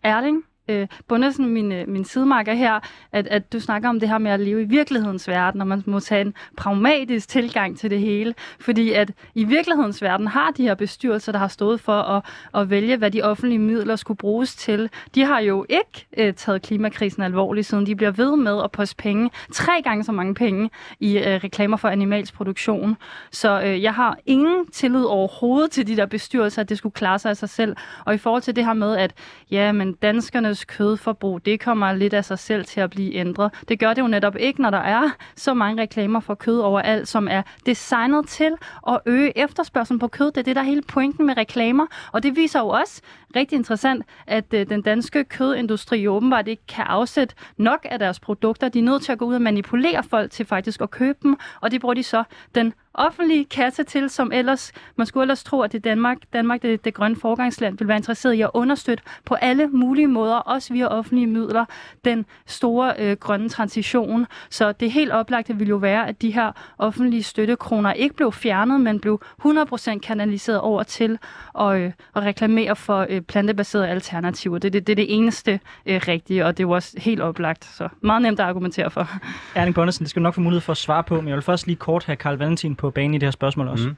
Erling, 0.03 0.43
øh, 0.69 0.89
Bundesen, 1.09 1.47
min, 1.49 1.73
øh, 1.73 1.89
min 1.89 2.05
sidemarker 2.05 2.55
her, 2.55 2.81
at, 3.13 3.27
at 3.27 3.53
du 3.53 3.61
snakker 3.61 3.89
om 3.89 4.01
det 4.01 4.09
her 4.09 4.19
med 4.19 4.31
at 4.31 4.41
leve 4.41 4.63
i 4.63 4.65
virkelighedens 4.65 5.29
verden, 5.29 5.61
og 5.61 5.67
man 5.67 5.83
må 5.87 6.01
tage 6.01 6.21
en 6.21 6.35
pragmatisk 6.57 7.29
tilgang 7.29 7.79
til 7.79 7.91
det 7.91 8.01
hele. 8.01 8.35
Fordi 8.61 8.93
at 8.93 9.13
i 9.35 9.45
virkelighedens 9.45 10.03
verden 10.03 10.27
har 10.27 10.51
de 10.51 10.63
her 10.63 10.75
bestyrelser, 10.75 11.33
der 11.33 11.39
har 11.39 11.49
stået 11.49 11.81
for 11.81 11.93
at, 11.93 12.23
at 12.55 12.71
vælge, 12.71 12.97
hvad 12.97 13.11
de 13.11 13.23
offentlige 13.23 13.59
midler 13.59 13.97
skulle 13.97 14.19
bruges 14.19 14.57
til. 14.57 14.91
De 15.15 15.25
har 15.25 15.41
jo 15.41 15.67
ikke 15.69 16.07
øh, 16.17 16.35
taget 16.35 16.63
klimakrisen 16.63 17.23
alvorligt, 17.23 17.67
siden 17.67 17.87
de 17.87 17.97
bliver 17.97 18.11
ved 18.11 18.37
med 18.37 18.61
at 18.65 18.71
poste 18.71 18.97
penge, 18.97 19.31
tre 19.53 19.83
gange 19.85 20.05
så 20.05 20.13
mange 20.13 20.35
penge 20.35 20.71
i 21.01 21.19
øh, 21.19 21.25
reklamer 21.25 21.77
for 21.77 21.89
animalsk 21.89 22.35
produktion. 22.35 22.97
Så 23.31 23.63
øh, 23.63 23.83
jeg 23.83 23.95
har 23.95 24.19
ingen 24.27 24.67
tillid 24.67 25.05
overhovedet 25.05 25.71
til 25.71 25.87
de 25.87 25.97
der 25.97 26.07
bestyrelser, 26.07 26.63
at 26.63 26.69
det 26.69 26.79
skulle 26.79 26.93
klare 26.93 27.19
sig 27.19 27.31
af 27.31 27.37
sig 27.37 27.49
selv. 27.49 27.77
Og 28.05 28.15
i 28.15 28.19
forhold 28.19 28.43
til 28.43 28.57
det 28.57 28.65
her 28.65 28.73
med, 28.73 28.97
at 28.97 29.15
ja, 29.51 29.73
men 29.73 29.93
danskerne 29.93 30.55
danskernes 30.57 30.65
kødforbrug, 30.65 31.45
det 31.45 31.61
kommer 31.61 31.93
lidt 31.93 32.15
af 32.15 32.25
sig 32.25 32.39
selv 32.39 32.65
til 32.65 32.81
at 32.81 32.91
blive 32.91 33.15
ændret. 33.15 33.53
Det 33.69 33.79
gør 33.79 33.95
det 33.95 34.03
jo 34.03 34.07
netop 34.07 34.37
ikke, 34.37 34.63
når 34.63 34.71
der 34.71 34.79
er 34.79 35.11
så 35.37 35.55
mange 35.55 35.83
reklamer 35.83 36.21
for 36.21 36.35
kød 36.35 36.61
overalt, 36.61 37.09
som 37.09 37.29
er 37.29 37.43
designet 37.67 38.29
til 38.29 38.53
at 38.89 39.01
øge 39.07 39.39
efterspørgselen 39.39 39.99
på 39.99 40.09
kød. 40.09 40.27
Det 40.27 40.39
er 40.39 40.43
det, 40.43 40.57
der 40.57 40.63
er 40.63 40.67
hele 40.67 40.83
pointen 40.83 41.27
med 41.27 41.37
reklamer. 41.37 41.87
Og 42.13 42.23
det 42.23 42.37
viser 42.37 42.61
jo 42.61 42.69
også 42.69 43.03
rigtig 43.37 43.57
interessant, 43.57 44.05
at 44.27 44.55
øh, 44.55 44.69
den 44.69 44.83
danske 44.83 45.25
kødindustri 45.25 46.09
åbenbart 46.09 46.49
ikke 46.49 46.67
kan 46.69 46.85
afsætte 46.85 47.35
nok 47.57 47.87
af 47.91 47.99
deres 47.99 48.21
produkter. 48.21 48.69
De 48.69 48.79
er 48.79 48.83
nødt 48.83 49.03
til 49.03 49.13
at 49.13 49.19
gå 49.19 49.25
ud 49.25 49.35
og 49.35 49.43
manipulere 49.43 50.03
folk 50.03 50.31
til 50.31 50.47
faktisk 50.47 50.81
at 50.81 50.91
købe 50.91 51.19
dem, 51.23 51.37
og 51.61 51.71
det 51.71 51.81
bruger 51.81 51.95
de 51.95 52.03
så 52.03 52.25
den 52.55 52.73
offentlige 52.97 53.45
kasse 53.45 53.83
til, 53.83 54.11
som 54.11 54.33
ellers, 54.33 54.73
man 54.97 55.07
skulle 55.07 55.23
ellers 55.23 55.45
tro, 55.45 55.61
at 55.61 55.73
det 55.73 55.85
Danmark, 55.85 56.19
Danmark 56.33 56.63
det, 56.63 56.85
det 56.85 56.95
grønne 56.95 57.17
forgangsland, 57.17 57.79
vil 57.79 57.89
være 57.89 57.97
interesseret 57.97 58.35
i 58.35 58.41
at 58.41 58.51
understøtte 58.55 59.05
på 59.25 59.35
alle 59.35 59.67
mulige 59.67 60.07
måder, 60.07 60.37
også 60.37 60.73
via 60.73 60.87
offentlige 60.87 61.27
midler, 61.27 61.65
den 62.05 62.27
store 62.47 62.95
øh, 62.99 63.17
grønne 63.17 63.49
transition. 63.49 64.27
Så 64.51 64.73
det 64.73 64.93
helt 64.93 65.13
oplagte 65.13 65.57
ville 65.57 65.69
jo 65.69 65.77
være, 65.77 66.09
at 66.09 66.23
de 66.23 66.31
her 66.31 66.53
offentlige 66.79 67.23
støttekroner 67.23 67.93
ikke 67.93 68.15
blev 68.15 68.33
fjernet, 68.33 68.81
men 68.81 69.01
blev 69.01 69.23
100% 69.45 69.99
kanaliseret 69.99 70.61
over 70.61 70.83
til 70.83 71.19
at, 71.61 71.77
øh, 71.77 71.93
at 72.15 72.23
reklamere 72.23 72.77
for 72.77 73.07
øh, 73.11 73.16
plantebaserede 73.21 73.89
alternativer. 73.89 74.59
Det, 74.59 74.73
det, 74.73 74.87
det 74.87 74.93
er 74.93 74.97
det 74.97 75.15
eneste 75.15 75.61
øh, 75.87 76.01
rigtige, 76.09 76.47
og 76.47 76.57
det 76.57 76.63
er 76.63 76.67
jo 76.69 76.71
også 76.71 77.01
helt 77.01 77.21
oplagt. 77.21 77.65
Så 77.65 77.89
meget 78.01 78.23
nemt 78.23 78.41
at 78.41 78.47
argumentere 78.47 78.91
for. 78.91 79.09
Erling 79.55 79.75
Bonnesen, 79.75 80.05
det 80.05 80.11
skal 80.11 80.21
du 80.21 80.23
nok 80.23 80.35
få 80.35 80.41
mulighed 80.41 80.61
for 80.61 80.73
at 80.73 80.77
svare 80.77 81.05
på, 81.05 81.21
men 81.21 81.29
jeg 81.29 81.35
vil 81.35 81.43
først 81.43 81.67
lige 81.67 81.77
kort 81.77 82.05
have 82.05 82.17
Karl 82.17 82.37
Valentin 82.37 82.77
på 82.77 82.91
banen 82.91 83.15
i 83.15 83.19
det 83.19 83.27
her 83.27 83.31
spørgsmål 83.31 83.69
også. 83.69 83.89
Mm. 83.89 83.97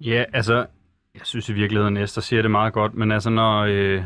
Ja, 0.00 0.24
altså, 0.32 0.66
jeg 1.14 1.22
synes 1.24 1.48
i 1.48 1.52
virkeligheden, 1.52 1.96
at 1.96 2.04
Esther 2.04 2.20
siger 2.20 2.42
det 2.42 2.50
meget 2.50 2.72
godt, 2.72 2.94
men 2.94 3.12
altså, 3.12 3.30
når, 3.30 3.60
øh, 3.60 4.02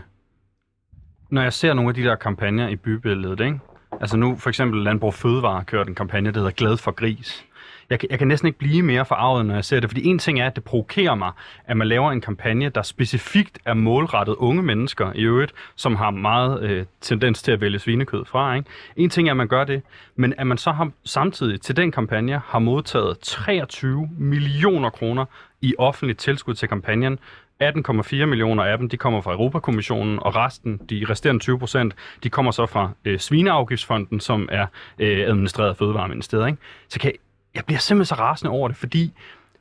når 1.30 1.42
jeg 1.42 1.52
ser 1.52 1.74
nogle 1.74 1.88
af 1.88 1.94
de 1.94 2.02
der 2.02 2.14
kampagner 2.14 2.68
i 2.68 2.76
bybilledet, 2.76 3.40
ikke? 3.40 3.60
Altså 4.00 4.16
nu 4.16 4.36
for 4.36 4.48
eksempel 4.48 4.82
Landbrug 4.82 5.14
Fødevare 5.14 5.64
kørt 5.64 5.88
en 5.88 5.94
kampagne, 5.94 6.30
der 6.30 6.38
hedder 6.38 6.50
Glad 6.50 6.76
for 6.76 6.90
Gris. 6.90 7.44
Jeg, 7.90 7.98
jeg 8.10 8.18
kan 8.18 8.28
næsten 8.28 8.46
ikke 8.46 8.58
blive 8.58 8.82
mere 8.82 9.04
forarvet, 9.04 9.46
når 9.46 9.54
jeg 9.54 9.64
ser 9.64 9.80
det, 9.80 9.90
fordi 9.90 10.04
en 10.04 10.18
ting 10.18 10.40
er, 10.40 10.46
at 10.46 10.56
det 10.56 10.64
provokerer 10.64 11.14
mig, 11.14 11.32
at 11.66 11.76
man 11.76 11.88
laver 11.88 12.12
en 12.12 12.20
kampagne, 12.20 12.68
der 12.68 12.82
specifikt 12.82 13.58
er 13.64 13.74
målrettet 13.74 14.34
unge 14.34 14.62
mennesker 14.62 15.12
i 15.14 15.22
øvrigt, 15.22 15.52
som 15.76 15.96
har 15.96 16.10
meget 16.10 16.62
øh, 16.62 16.84
tendens 17.00 17.42
til 17.42 17.52
at 17.52 17.60
vælge 17.60 17.78
svinekød 17.78 18.24
fra. 18.24 18.54
Ikke? 18.54 18.68
En 18.96 19.10
ting 19.10 19.28
er, 19.28 19.32
at 19.32 19.36
man 19.36 19.48
gør 19.48 19.64
det, 19.64 19.82
men 20.16 20.34
at 20.38 20.46
man 20.46 20.58
så 20.58 20.72
har, 20.72 20.90
samtidig 21.04 21.60
til 21.60 21.76
den 21.76 21.92
kampagne 21.92 22.40
har 22.46 22.58
modtaget 22.58 23.18
23 23.18 24.08
millioner 24.18 24.90
kroner 24.90 25.24
i 25.60 25.74
offentligt 25.78 26.18
tilskud 26.18 26.54
til 26.54 26.68
kampagnen, 26.68 27.18
18,4 27.62 28.24
millioner 28.24 28.64
af 28.64 28.78
dem, 28.78 28.88
de 28.88 28.96
kommer 28.96 29.20
fra 29.20 29.32
Europakommissionen, 29.32 30.18
og 30.22 30.36
resten, 30.36 30.80
de 30.90 31.06
resterende 31.08 31.40
20 31.40 31.58
procent, 31.58 31.94
de 32.22 32.30
kommer 32.30 32.52
så 32.52 32.66
fra 32.66 32.90
øh, 33.04 33.18
Svineafgiftsfonden, 33.18 34.20
som 34.20 34.48
er 34.52 34.66
øh, 34.98 35.28
administreret 35.28 35.68
af 35.68 35.76
Fødevareministeriet. 35.76 36.46
Ikke? 36.46 36.58
Så 36.88 37.00
kan, 37.00 37.12
jeg 37.54 37.64
bliver 37.64 37.78
simpelthen 37.78 38.16
så 38.16 38.22
rasende 38.22 38.50
over 38.50 38.68
det, 38.68 38.76
fordi 38.76 39.12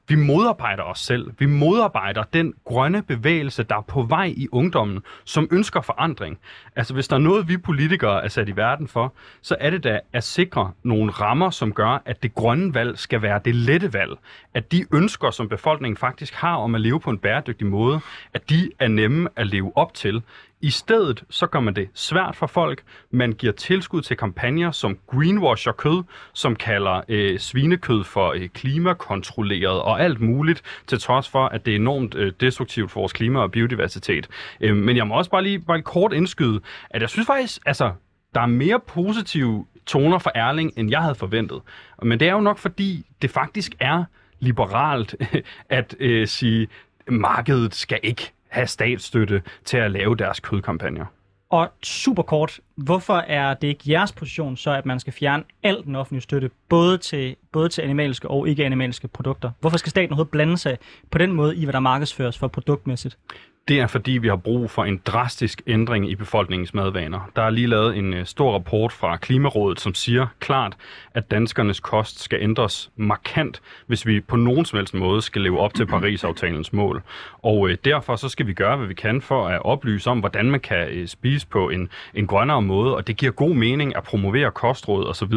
vi 0.08 0.16
modarbejder 0.16 0.84
os 0.84 1.00
selv. 1.00 1.32
Vi 1.40 1.46
modarbejder 1.46 2.24
den 2.24 2.54
grønne 2.66 3.04
bevægelse, 3.04 3.64
der 3.64 3.76
er 3.76 3.82
på 3.82 4.02
vej 4.02 4.34
i 4.38 4.48
ungdommen, 4.52 5.00
som 5.26 5.48
ønsker 5.52 5.82
forandring. 5.82 6.40
Altså, 6.76 6.94
hvis 6.94 7.08
der 7.08 7.16
er 7.16 7.20
noget, 7.20 7.48
vi 7.48 7.58
politikere 7.58 8.24
er 8.24 8.28
sat 8.28 8.50
i 8.50 8.56
verden 8.56 8.88
for, 8.88 9.14
så 9.42 9.56
er 9.60 9.70
det 9.70 9.84
da 9.84 10.00
at 10.14 10.24
sikre 10.24 10.72
nogle 10.84 11.12
rammer, 11.12 11.50
som 11.50 11.74
gør, 11.74 12.02
at 12.06 12.24
det 12.24 12.36
grønne 12.36 12.74
valg 12.74 12.98
skal 12.98 13.22
være 13.22 13.40
det 13.46 13.56
lette 13.56 13.94
valg. 13.94 14.12
At 14.54 14.72
de 14.72 14.86
ønsker, 14.94 15.32
som 15.32 15.50
befolkningen 15.50 15.98
faktisk 15.98 16.34
har 16.34 16.56
om 16.56 16.76
at 16.76 16.82
leve 16.82 17.00
på 17.00 17.10
en 17.10 17.18
bæredygtig 17.18 17.68
måde, 17.68 18.00
at 18.34 18.50
de 18.50 18.72
er 18.80 18.88
nemme 18.88 19.30
at 19.36 19.48
leve 19.48 19.78
op 19.78 19.94
til. 19.94 20.24
I 20.64 20.70
stedet 20.70 21.24
så 21.30 21.48
gør 21.48 21.60
man 21.60 21.76
det 21.76 21.90
svært 21.94 22.36
for 22.36 22.48
folk. 22.48 22.84
Man 23.12 23.32
giver 23.34 23.54
tilskud 23.54 24.02
til 24.02 24.18
kampagner, 24.18 24.72
som 24.72 24.98
greenwasher 25.08 25.72
kød, 25.72 26.04
som 26.34 26.56
kalder 26.56 27.02
øh, 27.10 27.40
svinekød 27.40 28.04
for 28.04 28.32
øh, 28.32 28.50
klimakontrolleret 28.50 29.82
og 29.82 30.02
alt 30.02 30.22
muligt, 30.22 30.62
til 30.88 31.00
trods 31.00 31.30
for, 31.30 31.46
at 31.46 31.66
det 31.66 31.72
er 31.72 31.76
enormt 31.76 32.16
øh, 32.16 32.34
destruktivt 32.40 32.92
for 32.92 33.00
vores 33.00 33.14
klima 33.14 33.40
og 33.40 33.52
biodiversitet. 33.52 34.28
Øh, 34.62 34.76
men 34.76 34.98
jeg 34.98 35.08
må 35.08 35.16
også 35.16 35.32
bare 35.32 35.44
lige, 35.44 35.60
bare 35.60 35.82
kort 35.82 36.14
indskyde, 36.14 36.62
at 36.90 37.02
jeg 37.02 37.10
synes 37.10 37.28
faktisk, 37.28 37.62
altså, 37.66 37.92
der 38.36 38.42
er 38.42 38.46
mere 38.46 38.80
positive 38.80 39.66
toner 39.86 40.20
for 40.20 40.32
Erling, 40.36 40.72
end 40.78 40.90
jeg 40.90 41.02
havde 41.02 41.16
forventet. 41.16 41.62
Men 42.04 42.20
det 42.20 42.28
er 42.28 42.34
jo 42.34 42.42
nok 42.42 42.58
fordi, 42.58 43.06
det 43.22 43.30
faktisk 43.30 43.76
er 43.80 44.04
liberalt 44.40 45.16
at 45.70 45.96
øh, 46.00 46.28
sige, 46.28 46.68
markedet 47.08 47.76
skal 47.76 48.00
ikke 48.04 48.32
have 48.54 48.68
statsstøtte 48.68 49.42
til 49.66 49.78
at 49.78 49.92
lave 49.92 50.16
deres 50.16 50.40
kødkampagner. 50.40 51.06
Og 51.50 51.70
super 51.84 52.24
kort, 52.24 52.60
hvorfor 52.76 53.14
er 53.14 53.54
det 53.54 53.68
ikke 53.68 53.84
jeres 53.86 54.12
position 54.12 54.58
så, 54.58 54.72
at 54.72 54.86
man 54.86 55.00
skal 55.00 55.14
fjerne 55.14 55.44
al 55.64 55.84
den 55.86 55.96
offentlige 55.96 56.22
støtte, 56.22 56.50
både 56.70 56.98
til, 56.98 57.36
både 57.52 57.70
til 57.70 57.82
animalske 57.82 58.28
og 58.28 58.48
ikke-animalske 58.48 59.08
produkter? 59.08 59.52
Hvorfor 59.60 59.78
skal 59.78 59.90
staten 59.90 60.10
overhovedet 60.10 60.32
blande 60.32 60.58
sig 60.58 60.78
på 61.12 61.18
den 61.18 61.32
måde 61.32 61.56
i, 61.56 61.64
hvad 61.64 61.74
der 61.74 61.80
markedsføres 61.80 62.38
for 62.38 62.48
produktmæssigt? 62.48 63.18
Det 63.68 63.80
er 63.80 63.88
fordi, 63.88 64.12
vi 64.12 64.28
har 64.28 64.36
brug 64.36 64.72
for 64.72 64.86
en 64.86 65.02
drastisk 65.06 65.62
ændring 65.68 66.12
i 66.12 66.16
befolkningens 66.16 66.74
madvaner. 66.74 67.30
Der 67.36 67.42
er 67.42 67.50
lige 67.50 67.68
lavet 67.68 67.98
en 67.98 68.14
øh, 68.14 68.26
stor 68.26 68.54
rapport 68.54 68.92
fra 68.92 69.18
Klimarådet, 69.18 69.80
som 69.80 69.94
siger 69.94 70.28
klart, 70.40 70.78
at 71.14 71.32
danskernes 71.32 71.80
kost 71.80 72.24
skal 72.24 72.42
ændres 72.42 72.92
markant, 72.96 73.62
hvis 73.88 74.06
vi 74.06 74.20
på 74.20 74.36
nogen 74.36 74.66
som 74.66 74.78
helst 74.78 74.94
måde 74.94 75.22
skal 75.22 75.42
leve 75.42 75.60
op 75.60 75.74
til 75.74 75.86
Paris-aftalens 75.86 76.74
mål. 76.74 77.02
Og 77.42 77.70
øh, 77.70 77.78
derfor 77.86 78.16
så 78.16 78.30
skal 78.30 78.48
vi 78.48 78.54
gøre, 78.54 78.78
hvad 78.78 78.88
vi 78.88 78.94
kan 78.94 79.22
for 79.22 79.48
at 79.48 79.66
oplyse 79.66 80.10
om, 80.10 80.20
hvordan 80.20 80.52
man 80.52 80.60
kan 80.60 80.88
øh, 80.88 81.08
spise 81.08 81.48
på 81.48 81.70
en, 81.70 81.90
en 82.14 82.28
grønnere 82.28 82.62
måde, 82.62 82.96
og 82.96 83.08
det 83.08 83.18
giver 83.18 83.32
god 83.32 83.56
mening 83.56 83.96
at 83.96 84.04
promovere 84.04 84.52
kostråd 84.52 85.06
osv. 85.06 85.34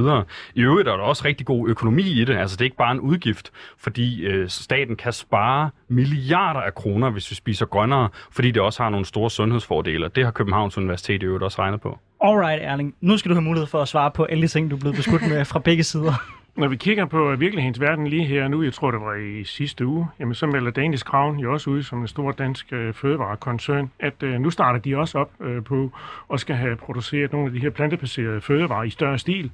I 0.55 0.63
øvrigt 0.63 0.89
er 0.89 0.97
der 0.97 1.05
også 1.05 1.25
rigtig 1.25 1.47
god 1.47 1.69
økonomi 1.69 2.03
i 2.03 2.25
det, 2.25 2.37
altså 2.37 2.57
det 2.57 2.61
er 2.61 2.67
ikke 2.67 2.77
bare 2.77 2.93
en 2.93 3.01
udgift, 3.01 3.53
fordi 3.79 4.25
øh, 4.25 4.49
staten 4.49 4.97
kan 4.97 5.13
spare 5.13 5.71
milliarder 5.89 6.61
af 6.61 6.75
kroner, 6.75 7.11
hvis 7.11 7.31
vi 7.31 7.35
spiser 7.35 7.67
grønnere, 7.67 8.09
fordi 8.31 8.51
det 8.51 8.63
også 8.63 8.83
har 8.83 8.91
nogle 8.91 9.07
store 9.07 9.31
sundhedsfordele, 9.31 10.11
det 10.15 10.25
har 10.25 10.31
Københavns 10.31 10.79
Universitet 10.79 11.23
i 11.23 11.27
øvrigt 11.27 11.45
også 11.45 11.63
regnet 11.63 11.81
på. 11.81 11.99
Alright, 12.21 12.63
Erling. 12.63 12.95
Nu 13.01 13.17
skal 13.17 13.29
du 13.29 13.35
have 13.35 13.43
mulighed 13.43 13.67
for 13.67 13.83
at 13.83 13.89
svare 13.89 14.11
på 14.11 14.25
alle 14.25 14.43
de 14.43 14.49
ting, 14.49 14.71
du 14.71 14.77
er 14.77 14.81
blevet 14.81 14.97
beskudt 14.97 15.23
med 15.29 15.45
fra 15.45 15.59
begge 15.59 15.83
sider. 15.83 16.13
Når 16.57 16.69
vi 16.69 16.77
kigger 16.77 17.05
på 17.05 17.35
virkelighedens 17.39 17.81
verden 17.81 18.07
lige 18.07 18.25
her 18.25 18.49
nu, 18.49 18.63
jeg 18.63 18.73
tror 18.73 18.91
det 18.91 19.01
var 19.01 19.15
i 19.15 19.45
sidste 19.45 19.87
uge, 19.87 20.07
jamen 20.21 20.35
så 20.35 20.47
melder 20.47 20.71
Danish 20.71 21.05
Crown 21.05 21.39
jo 21.39 21.53
også 21.53 21.71
ud 21.71 21.83
som 21.83 22.01
en 22.01 22.09
stor 22.09 22.33
dansk 22.33 22.73
øh, 22.73 22.95
fødevarekoncern, 22.95 23.91
at 24.01 24.23
øh, 24.23 24.41
nu 24.41 24.51
starter 24.51 24.81
de 24.81 24.97
også 24.97 25.19
op 25.19 25.31
øh, 25.41 25.65
på 25.65 25.91
at 26.33 26.41
skal 26.41 26.57
have 26.57 26.77
produceret 26.77 27.33
nogle 27.33 27.47
af 27.47 27.53
de 27.53 27.61
her 27.61 27.71
plantebaserede 27.71 28.41
fødevarer 28.41 28.83
i 28.83 28.91
større 28.91 29.19
stil 29.19 29.51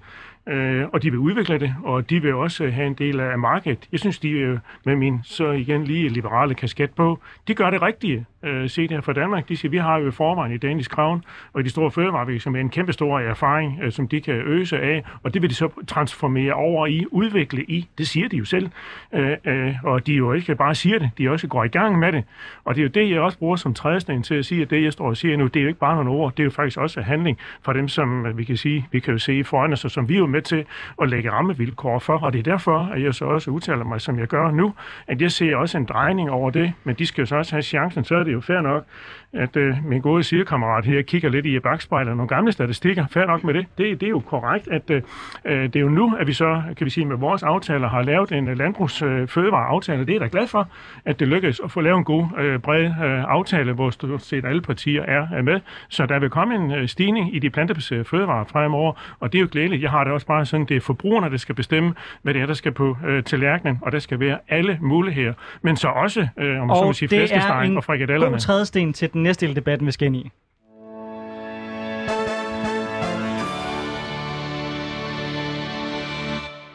øh, 0.47 0.85
og 0.93 1.03
de 1.03 1.11
vil 1.11 1.19
udvikle 1.19 1.59
det, 1.59 1.75
og 1.85 2.11
de 2.11 2.23
vil 2.23 2.35
også 2.35 2.71
have 2.71 2.87
en 2.87 2.95
del 2.95 3.21
af 3.21 3.39
markedet. 3.39 3.89
Jeg 3.93 4.01
synes, 4.01 4.19
de 4.19 4.31
øh, 4.31 4.59
med 4.85 4.97
min 4.97 5.21
så 5.23 5.51
igen 5.51 5.85
lige 5.85 6.09
liberale 6.09 6.55
kasket 6.55 6.91
på, 6.91 7.19
de 7.49 7.55
gør 7.55 7.71
det 7.71 7.83
rigtige 7.83 8.27
øh, 8.43 8.71
set 8.71 8.91
her 8.91 9.01
fra 9.01 9.13
Danmark. 9.13 9.49
De 9.49 9.57
siger, 9.57 9.71
vi 9.71 9.77
har 9.77 9.99
jo 9.99 10.09
i 10.09 10.11
forvejen 10.11 10.53
i 10.53 10.57
Danish 10.57 10.89
Crown 10.89 11.25
og 11.53 11.61
i 11.61 11.65
de 11.65 11.71
store 11.71 11.91
fødevarevirksomheder 11.91 12.63
med 12.63 12.65
en 12.65 12.71
kæmpe 12.71 12.93
stor 12.93 13.21
erfaring, 13.21 13.81
øh, 13.83 13.93
som 13.93 14.09
de 14.09 14.21
kan 14.21 14.35
øse 14.35 14.81
af, 14.81 15.05
og 15.23 15.35
det 15.35 15.43
vil 15.43 15.51
de 15.51 15.55
så 15.55 15.69
transformere 15.87 16.53
over 16.53 16.87
i, 16.87 17.07
udvikle 17.11 17.65
i. 17.65 17.89
Det 17.99 18.09
siger 18.09 18.29
de 18.29 18.37
jo 18.37 18.45
selv. 18.45 18.71
Øh, 19.13 19.37
øh, 19.45 19.75
og 19.85 20.07
de 20.07 20.13
jo 20.13 20.33
ikke 20.33 20.55
bare 20.55 20.75
siger 20.75 20.99
det, 20.99 21.11
de 21.19 21.31
også 21.31 21.49
går 21.49 21.65
i 21.65 21.69
gang 21.69 21.99
med 21.99 22.13
det. 22.13 22.25
Og 22.65 22.75
det 22.75 22.81
er 22.81 22.85
jo 22.85 22.91
det, 22.91 23.11
jeg 23.11 23.21
også 23.21 23.39
bruger 23.39 23.57
som 23.57 23.75
trædesten 23.75 24.23
til 24.23 24.35
at 24.35 24.45
sige, 24.45 24.63
at 24.63 24.71
det, 24.71 24.83
jeg 24.83 24.93
står 24.93 25.09
og 25.09 25.17
siger 25.17 25.37
nu, 25.37 25.47
det 25.47 25.57
er 25.57 25.63
jo 25.63 25.69
ikke 25.69 25.81
bare 25.81 25.95
nogle 25.95 26.11
ord, 26.11 26.33
det 26.33 26.41
er 26.41 26.45
jo 26.45 26.51
faktisk 26.51 26.79
også 26.79 27.01
handling 27.01 27.39
fra 27.63 27.73
dem, 27.73 27.89
som 27.89 28.27
øh, 28.27 28.39
vi 28.39 28.45
kan 28.45 28.57
sige, 28.57 28.89
vi 28.93 29.01
kan 29.01 29.13
jo 29.13 29.19
se 29.19 29.45
foran 29.45 29.73
os, 29.73 29.85
og 29.85 29.91
som 29.91 30.09
vi 30.09 30.17
jo 30.17 30.27
med 30.33 30.43
til 30.43 30.65
at 31.03 31.09
lægge 31.09 31.31
rammevilkår 31.31 31.99
for. 31.99 32.19
Og 32.19 32.33
det 32.33 32.39
er 32.39 32.43
derfor, 32.43 32.79
at 32.79 33.03
jeg 33.03 33.15
så 33.15 33.25
også 33.25 33.51
udtaler 33.51 33.85
mig, 33.85 34.01
som 34.01 34.19
jeg 34.19 34.29
gør 34.29 34.51
nu, 34.51 34.75
at 35.07 35.23
jeg 35.23 35.33
ser 35.33 35.57
også 35.57 35.79
en 35.79 35.85
drejning 35.85 36.31
over 36.31 36.51
det, 36.51 36.73
men 36.85 36.95
de 36.95 37.07
skal 37.07 37.23
jo 37.23 37.27
så 37.27 37.37
også 37.37 37.53
have 37.53 37.63
chancen, 37.63 38.05
så 38.05 38.15
er 38.15 38.25
det 38.25 38.33
jo 38.33 38.41
fair 38.41 38.61
nok, 38.61 38.87
at 39.33 39.57
øh, 39.57 39.77
min 39.85 40.01
gode 40.01 40.23
sidekammerat 40.23 40.85
her 40.85 41.03
kigger 41.03 41.29
lidt 41.29 41.47
i 41.47 41.59
bagspejlet 41.59 42.17
nogle 42.17 42.29
gamle 42.29 42.53
statistikker. 42.53 43.07
Fair 43.11 43.27
nok 43.27 43.45
med 43.45 43.55
det. 43.55 43.67
Det, 43.79 44.01
det 44.01 44.07
er 44.07 44.11
jo 44.11 44.21
korrekt, 44.21 44.69
at 44.69 44.91
øh, 44.91 45.03
det 45.45 45.77
er 45.77 45.81
jo 45.81 45.89
nu, 45.89 46.15
at 46.21 46.27
vi 46.27 46.33
så, 46.33 46.63
kan 46.77 46.85
vi 46.85 46.91
sige, 46.91 47.07
med 47.07 47.17
vores 47.17 47.43
aftaler 47.43 47.89
har 47.89 48.03
lavet 48.03 48.33
en 48.33 48.55
landbrugsfødevareaftale. 48.55 50.01
Øh, 50.01 50.07
det 50.07 50.13
er 50.17 50.21
jeg 50.21 50.33
da 50.33 50.39
glad 50.39 50.47
for, 50.47 50.69
at 51.05 51.21
det 51.21 51.29
lykkedes 51.29 51.61
at 51.65 51.71
få 51.71 51.81
lavet 51.81 51.99
en 51.99 52.05
god, 52.05 52.27
øh, 52.39 52.59
bred 52.59 52.85
øh, 52.85 53.25
aftale, 53.25 53.73
hvor 53.73 53.91
stort 53.91 54.23
set 54.23 54.45
alle 54.45 54.61
partier 54.61 55.03
er, 55.03 55.27
er 55.33 55.43
med. 55.43 55.61
Så 55.89 56.07
der 56.07 56.19
vil 56.19 56.31
komme 56.31 56.55
en 56.55 56.73
øh, 56.73 56.89
stigning 56.89 57.37
i 57.37 57.39
de 57.39 57.51
plantebaserede 57.51 58.05
fødevarer 58.05 58.45
fremover, 58.45 58.93
og 59.21 59.33
det 59.33 59.39
er 59.39 59.43
jo 59.43 59.49
glædeligt. 59.53 59.83
Jeg 59.83 59.91
har 59.91 60.05
det 60.05 60.13
også 60.13 60.27
bare 60.27 60.47
sådan, 60.47 60.67
det 60.67 60.77
er 60.77 60.81
forbrugerne, 60.81 61.31
der 61.31 61.37
skal 61.37 61.55
bestemme, 61.55 61.95
hvad 62.23 62.35
det 62.35 62.43
er, 62.43 62.47
der 62.47 62.55
skal 62.55 62.73
på 62.73 62.97
øh, 63.07 63.23
tallerkenen, 63.23 63.79
og 63.83 63.93
der 63.93 63.99
skal 63.99 64.21
være 64.21 64.39
alle 64.49 64.79
muligheder. 64.81 65.33
Men 65.63 65.77
så 65.77 65.89
også, 65.89 66.29
øh, 66.39 66.61
om 66.61 66.67
man 66.67 66.77
så 66.77 66.85
må 66.85 66.93
sige, 66.93 67.09
flæskesteg 67.09 67.73
og 67.77 67.85
frikadellerne. 67.85 68.33
god 68.33 68.41
trædesten 68.41 68.93
til 68.93 69.13
den 69.13 69.22
næste 69.23 69.47
del 69.47 69.51
af 69.51 69.55
debatten, 69.55 69.87
vi 69.87 69.93
skal 69.93 70.07
ind 70.07 70.17
i. 70.17 70.31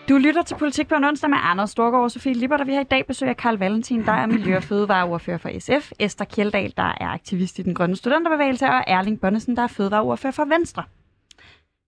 Du 0.09 0.17
lytter 0.17 0.41
til 0.41 0.55
Politik 0.55 0.87
på 0.87 0.95
en 0.95 1.03
onsdag 1.03 1.29
med 1.29 1.37
Anders 1.41 1.69
Storgård 1.69 2.03
og 2.03 2.11
Sofie 2.11 2.33
Lippert, 2.33 2.61
og 2.61 2.67
vi 2.67 2.73
har 2.73 2.81
i 2.81 2.83
dag 2.83 3.05
besøg 3.07 3.29
af 3.29 3.37
Karl 3.37 3.57
Valentin, 3.57 4.05
der 4.05 4.11
er 4.11 4.25
miljø- 4.25 4.55
og 4.55 4.63
fødevareordfører 4.63 5.37
for 5.37 5.49
SF, 5.59 5.91
Esther 5.99 6.25
Kjeldal, 6.25 6.73
der 6.77 6.83
er 7.01 7.07
aktivist 7.07 7.59
i 7.59 7.61
den 7.61 7.75
grønne 7.75 7.95
studenterbevægelse, 7.95 8.65
og 8.65 8.83
Erling 8.87 9.21
Bonnesen, 9.21 9.55
der 9.55 9.63
er 9.63 9.67
fødevareordfører 9.67 10.33
for 10.33 10.45
Venstre. 10.45 10.83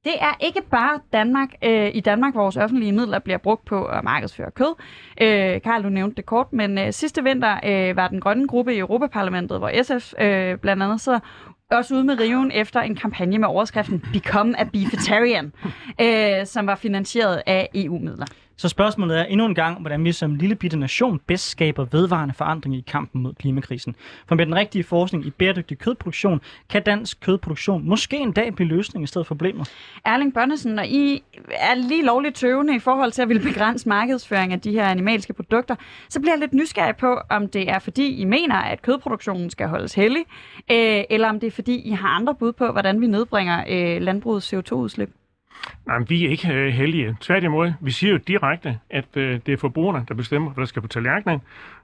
Det 0.03 0.13
er 0.21 0.33
ikke 0.39 0.61
bare 0.71 0.99
Danmark, 1.13 1.49
øh, 1.63 1.91
i 1.93 1.99
Danmark, 1.99 2.35
vores 2.35 2.57
offentlige 2.57 2.91
midler 2.91 3.19
bliver 3.19 3.37
brugt 3.37 3.65
på 3.65 3.85
at 3.85 4.03
markedsføre 4.03 4.51
kød. 4.51 4.75
Øh, 5.21 5.61
Karl, 5.61 5.83
du 5.83 5.89
nævnte 5.89 6.15
det 6.15 6.25
kort, 6.25 6.53
men 6.53 6.77
øh, 6.77 6.93
sidste 6.93 7.23
vinter 7.23 7.59
øh, 7.65 7.95
var 7.95 8.07
den 8.07 8.21
grønne 8.21 8.47
gruppe 8.47 8.75
i 8.75 8.79
Europaparlamentet, 8.79 9.57
hvor 9.57 9.83
SF 9.83 10.13
øh, 10.21 10.57
blandt 10.57 10.83
andet 10.83 11.01
sidder, 11.01 11.19
også 11.71 11.95
ude 11.95 12.03
med 12.03 12.19
riven 12.19 12.51
efter 12.51 12.79
en 12.81 12.95
kampagne 12.95 13.37
med 13.37 13.47
overskriften 13.47 14.03
Become 14.13 14.59
a 14.59 14.63
Beefetarian, 14.63 15.53
øh, 16.01 16.45
som 16.45 16.67
var 16.67 16.75
finansieret 16.75 17.41
af 17.45 17.69
EU-midler. 17.75 18.25
Så 18.59 18.69
spørgsmålet 18.69 19.19
er 19.19 19.23
endnu 19.23 19.45
en 19.45 19.55
gang, 19.55 19.79
hvordan 19.79 20.03
vi 20.03 20.11
som 20.11 20.35
lille 20.35 20.55
bitte 20.55 20.77
nation 20.77 21.19
bedst 21.27 21.49
skaber 21.49 21.85
vedvarende 21.91 22.33
forandring 22.33 22.75
i 22.75 22.83
kampen 22.87 23.21
mod 23.21 23.33
klimakrisen. 23.33 23.95
For 24.27 24.35
med 24.35 24.45
den 24.45 24.55
rigtige 24.55 24.83
forskning 24.83 25.25
i 25.25 25.29
bæredygtig 25.29 25.77
kødproduktion, 25.77 26.41
kan 26.69 26.83
dansk 26.83 27.19
kødproduktion 27.21 27.85
måske 27.85 28.17
en 28.17 28.31
dag 28.31 28.55
blive 28.55 28.69
løsning 28.69 29.03
i 29.03 29.07
stedet 29.07 29.27
for 29.27 29.35
problemet. 29.35 29.71
Erling 30.05 30.33
Bonnesen, 30.33 30.71
når 30.71 30.83
I 30.83 31.23
er 31.51 31.75
lige 31.75 32.05
lovligt 32.05 32.35
tøvende 32.35 32.75
i 32.75 32.79
forhold 32.79 33.11
til 33.11 33.21
at 33.21 33.29
ville 33.29 33.43
begrænse 33.43 33.89
markedsføring 33.89 34.53
af 34.53 34.61
de 34.61 34.71
her 34.71 34.85
animalske 34.85 35.33
produkter, 35.33 35.75
så 36.09 36.19
bliver 36.19 36.33
jeg 36.33 36.39
lidt 36.39 36.53
nysgerrig 36.53 36.95
på, 36.95 37.19
om 37.29 37.47
det 37.47 37.69
er 37.69 37.79
fordi 37.79 38.15
I 38.15 38.25
mener, 38.25 38.55
at 38.55 38.81
kødproduktionen 38.81 39.49
skal 39.49 39.67
holdes 39.67 39.93
hellig, 39.93 40.23
øh, 40.71 41.03
eller 41.09 41.29
om 41.29 41.39
det 41.39 41.47
er 41.47 41.51
fordi 41.51 41.75
I 41.75 41.91
har 41.91 42.07
andre 42.07 42.35
bud 42.35 42.51
på, 42.51 42.71
hvordan 42.71 43.01
vi 43.01 43.07
nedbringer 43.07 43.63
øh, 43.69 44.01
landbrugets 44.01 44.53
CO2-udslip. 44.53 45.09
Nej, 45.85 45.97
vi 46.07 46.25
er 46.25 46.29
ikke 46.29 46.53
øh, 46.53 46.73
heldige. 46.73 47.17
Tværtimod, 47.21 47.73
vi 47.81 47.91
siger 47.91 48.11
jo 48.11 48.17
direkte, 48.17 48.79
at 48.89 49.05
øh, 49.15 49.39
det 49.45 49.53
er 49.53 49.57
forbrugerne, 49.57 50.05
der 50.07 50.13
bestemmer, 50.13 50.51
hvad 50.51 50.61
der 50.61 50.67
skal 50.67 50.81
på 50.81 50.87
tallerkenen, 50.87 51.41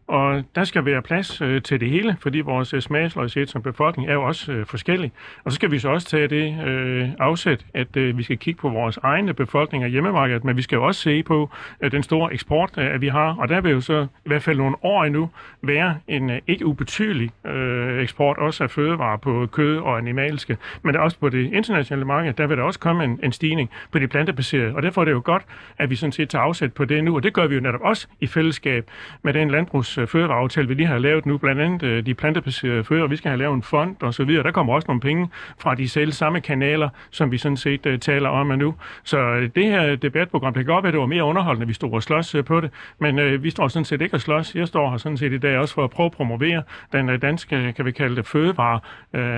og 0.08 0.44
der 0.56 0.64
skal 0.64 0.86
være 0.86 1.02
plads 1.02 1.42
øh, 1.42 1.62
til 1.62 1.80
det 1.80 1.90
hele, 1.90 2.18
fordi 2.20 2.40
vores 2.40 2.74
øh, 2.74 2.82
smagsløshed 2.82 3.48
som 3.48 3.62
befolkning 3.62 4.10
er 4.10 4.14
jo 4.14 4.24
også 4.24 4.52
øh, 4.52 4.66
forskellig. 4.66 5.12
Og 5.44 5.52
så 5.52 5.56
skal 5.56 5.72
vi 5.72 5.80
så 5.80 5.90
også 5.90 6.08
tage 6.08 6.28
det 6.28 6.68
øh, 6.68 7.10
afsæt, 7.20 7.66
at 7.74 7.98
øh, 7.98 8.18
vi 8.18 8.24
skal 8.24 8.38
kigge 8.38 8.62
på 8.62 8.70
vores 8.70 8.98
egne 9.04 9.34
befolkning 9.34 9.88
hjemmemarkedet, 9.88 10.44
men 10.44 10.58
vi 10.58 10.62
skal 10.62 10.76
jo 10.76 10.86
også 10.86 11.02
se 11.02 11.24
på 11.24 11.50
øh, 11.82 11.92
den 11.92 12.04
store 12.04 12.34
eksport, 12.34 12.70
øh, 12.78 13.02
vi 13.02 13.08
har. 13.08 13.36
Og 13.36 13.50
der 13.50 13.62
vil 13.62 13.72
jo 13.72 13.82
så 13.82 14.08
i 14.26 14.28
hvert 14.28 14.44
fald 14.44 14.58
nogle 14.58 14.76
år 14.82 15.04
endnu 15.04 15.30
være 15.62 15.98
en 16.08 16.30
øh, 16.30 16.40
ikke 16.48 16.66
ubetydelig 16.66 17.32
øh, 17.46 18.02
eksport, 18.02 18.38
også 18.38 18.64
af 18.64 18.72
fødevarer 18.72 19.18
på 19.18 19.48
kød 19.52 19.78
og 19.78 19.98
animalske, 19.98 20.58
men 20.82 20.96
også 20.96 21.20
på 21.20 21.30
det 21.30 21.54
internationale 21.54 22.06
marked, 22.06 22.34
der 22.34 22.48
vil 22.48 22.58
der 22.58 22.64
også 22.64 22.80
komme 22.80 23.04
en, 23.04 23.20
en 23.24 23.32
stigning 23.32 23.70
på 23.92 24.00
de 24.00 24.08
plantebaserede. 24.08 24.76
Og 24.76 24.84
derfor 24.84 25.02
er 25.02 25.06
det 25.06 25.12
jo 25.12 25.22
godt, 25.26 25.44
at 25.78 25.90
vi 25.90 25.96
sådan 25.96 26.12
set 26.12 26.30
tager 26.30 26.44
afsæt 26.44 26.74
på 26.74 26.86
det 26.86 27.04
nu, 27.04 27.16
og 27.16 27.24
det 27.24 27.34
gør 27.34 27.48
vi 27.48 27.56
jo 27.56 27.62
netop 27.62 27.82
også 27.82 28.08
i 28.20 28.28
fællesskab 28.28 28.90
med 29.24 29.34
den 29.34 29.52
landbrugs 29.52 29.95
øh, 29.98 30.08
fødevareaftale, 30.08 30.68
vi 30.68 30.74
lige 30.74 30.88
har 30.88 30.98
lavet 30.98 31.26
nu, 31.26 31.38
blandt 31.38 31.62
andet 31.62 31.84
øh, 31.84 32.06
de 32.06 32.14
plantebaserede 32.14 32.84
fødevarer. 32.84 33.10
Vi 33.10 33.16
skal 33.16 33.30
have 33.30 33.40
lavet 33.40 33.56
en 33.56 33.64
fond 33.64 33.96
og 34.02 34.14
så 34.14 34.24
videre. 34.24 34.44
Der 34.44 34.52
kommer 34.52 34.74
også 34.74 34.86
nogle 34.88 35.02
penge 35.02 35.30
fra 35.60 35.76
de 35.76 35.90
selv 35.90 36.12
samme 36.12 36.42
kanaler, 36.42 36.90
som 37.12 37.32
vi 37.32 37.38
sådan 37.38 37.58
set 37.58 37.86
uh, 37.86 38.00
taler 38.00 38.30
om 38.30 38.48
nu. 38.48 38.76
Så 39.04 39.20
øh, 39.20 39.50
det 39.56 39.66
her 39.66 39.96
debatprogram, 39.96 40.54
det 40.54 40.66
kan 40.66 40.74
godt 40.74 40.84
være, 40.84 40.90
at 40.90 40.94
det 40.94 41.00
var 41.00 41.06
mere 41.06 41.24
underholdende, 41.24 41.68
vi 41.68 41.74
stod 41.74 41.94
og 41.94 42.04
slås 42.04 42.36
på 42.46 42.62
det, 42.62 42.72
men 43.00 43.44
vi 43.44 43.50
står 43.50 43.68
sådan 43.68 43.86
set 43.86 44.02
ikke 44.02 44.16
og 44.16 44.22
slås. 44.22 44.56
Jeg 44.56 44.68
står 44.68 44.90
her 44.90 44.98
sådan 44.98 45.18
set 45.18 45.34
i 45.34 45.38
dag 45.38 45.58
også 45.58 45.74
for 45.74 45.84
at 45.84 45.90
prøve 45.90 46.06
at 46.06 46.12
promovere 46.12 46.64
den 46.92 47.20
danske, 47.20 47.74
kan 47.76 47.86
vi 47.86 47.92
kalde 47.92 48.16
det, 48.16 48.28
fødevare 48.28 48.80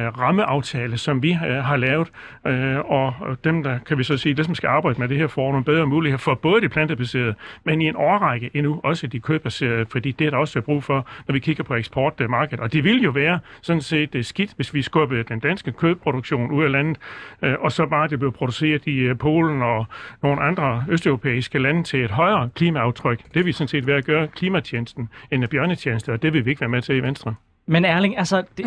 rammeaftale, 0.09 0.97
som 0.97 1.23
vi 1.23 1.31
har 1.31 1.77
lavet. 1.77 2.11
Og 2.85 3.13
dem, 3.43 3.63
der 3.63 3.79
kan 3.79 3.97
vi 3.97 4.03
så 4.03 4.17
sige, 4.17 4.35
det 4.35 4.45
som 4.45 4.55
skal 4.55 4.67
arbejde 4.67 4.99
med 4.99 5.07
det 5.07 5.17
her, 5.17 5.27
får 5.27 5.51
nogle 5.51 5.65
bedre 5.65 5.85
muligheder 5.85 6.17
for 6.17 6.33
både 6.35 6.61
de 6.61 6.69
plantebaserede, 6.69 7.35
men 7.63 7.81
i 7.81 7.87
en 7.87 7.95
årrække 7.95 8.49
endnu 8.53 8.81
også 8.83 9.07
de 9.07 9.19
kødbaserede, 9.19 9.85
fordi 9.91 10.11
det 10.11 10.27
er 10.27 10.31
der 10.31 10.37
også 10.37 10.46
brug 10.61 10.83
for, 10.83 11.07
når 11.27 11.33
vi 11.33 11.39
kigger 11.39 11.63
på 11.63 11.75
eksportmarkedet. 11.75 12.59
Og 12.59 12.73
det 12.73 12.83
vil 12.83 13.03
jo 13.03 13.09
være 13.09 13.39
sådan 13.61 13.81
set 13.81 14.15
øh, 14.15 14.23
skidt, 14.23 14.53
hvis 14.55 14.73
vi 14.73 14.81
skubbede 14.81 15.23
den 15.23 15.39
danske 15.39 15.71
kødproduktion 15.71 16.51
ud 16.51 16.63
af 16.63 16.71
landet, 16.71 16.97
øh, 17.41 17.55
og 17.59 17.71
så 17.71 17.85
bare 17.85 18.07
det 18.07 18.19
blev 18.19 18.31
produceret 18.31 18.87
i 18.87 18.97
øh, 18.99 19.17
Polen 19.17 19.61
og 19.61 19.85
nogle 20.23 20.41
andre 20.41 20.85
østeuropæiske 20.89 21.59
lande 21.59 21.83
til 21.83 22.03
et 22.03 22.11
højere 22.11 22.49
klimaaftryk. 22.55 23.33
Det 23.33 23.45
vil 23.45 23.53
sådan 23.53 23.67
set 23.67 23.87
være 23.87 23.97
at 23.97 24.05
gøre 24.05 24.27
klimatjenesten 24.27 25.09
end 25.31 25.47
bjørnetjeneste, 25.47 26.13
og 26.13 26.21
det 26.21 26.33
vil 26.33 26.45
vi 26.45 26.49
ikke 26.49 26.61
være 26.61 26.69
med 26.69 26.81
til 26.81 26.95
i 26.95 26.99
Venstre. 26.99 27.35
Men 27.65 27.85
Erling, 27.85 28.17
altså... 28.17 28.43
Det... 28.57 28.65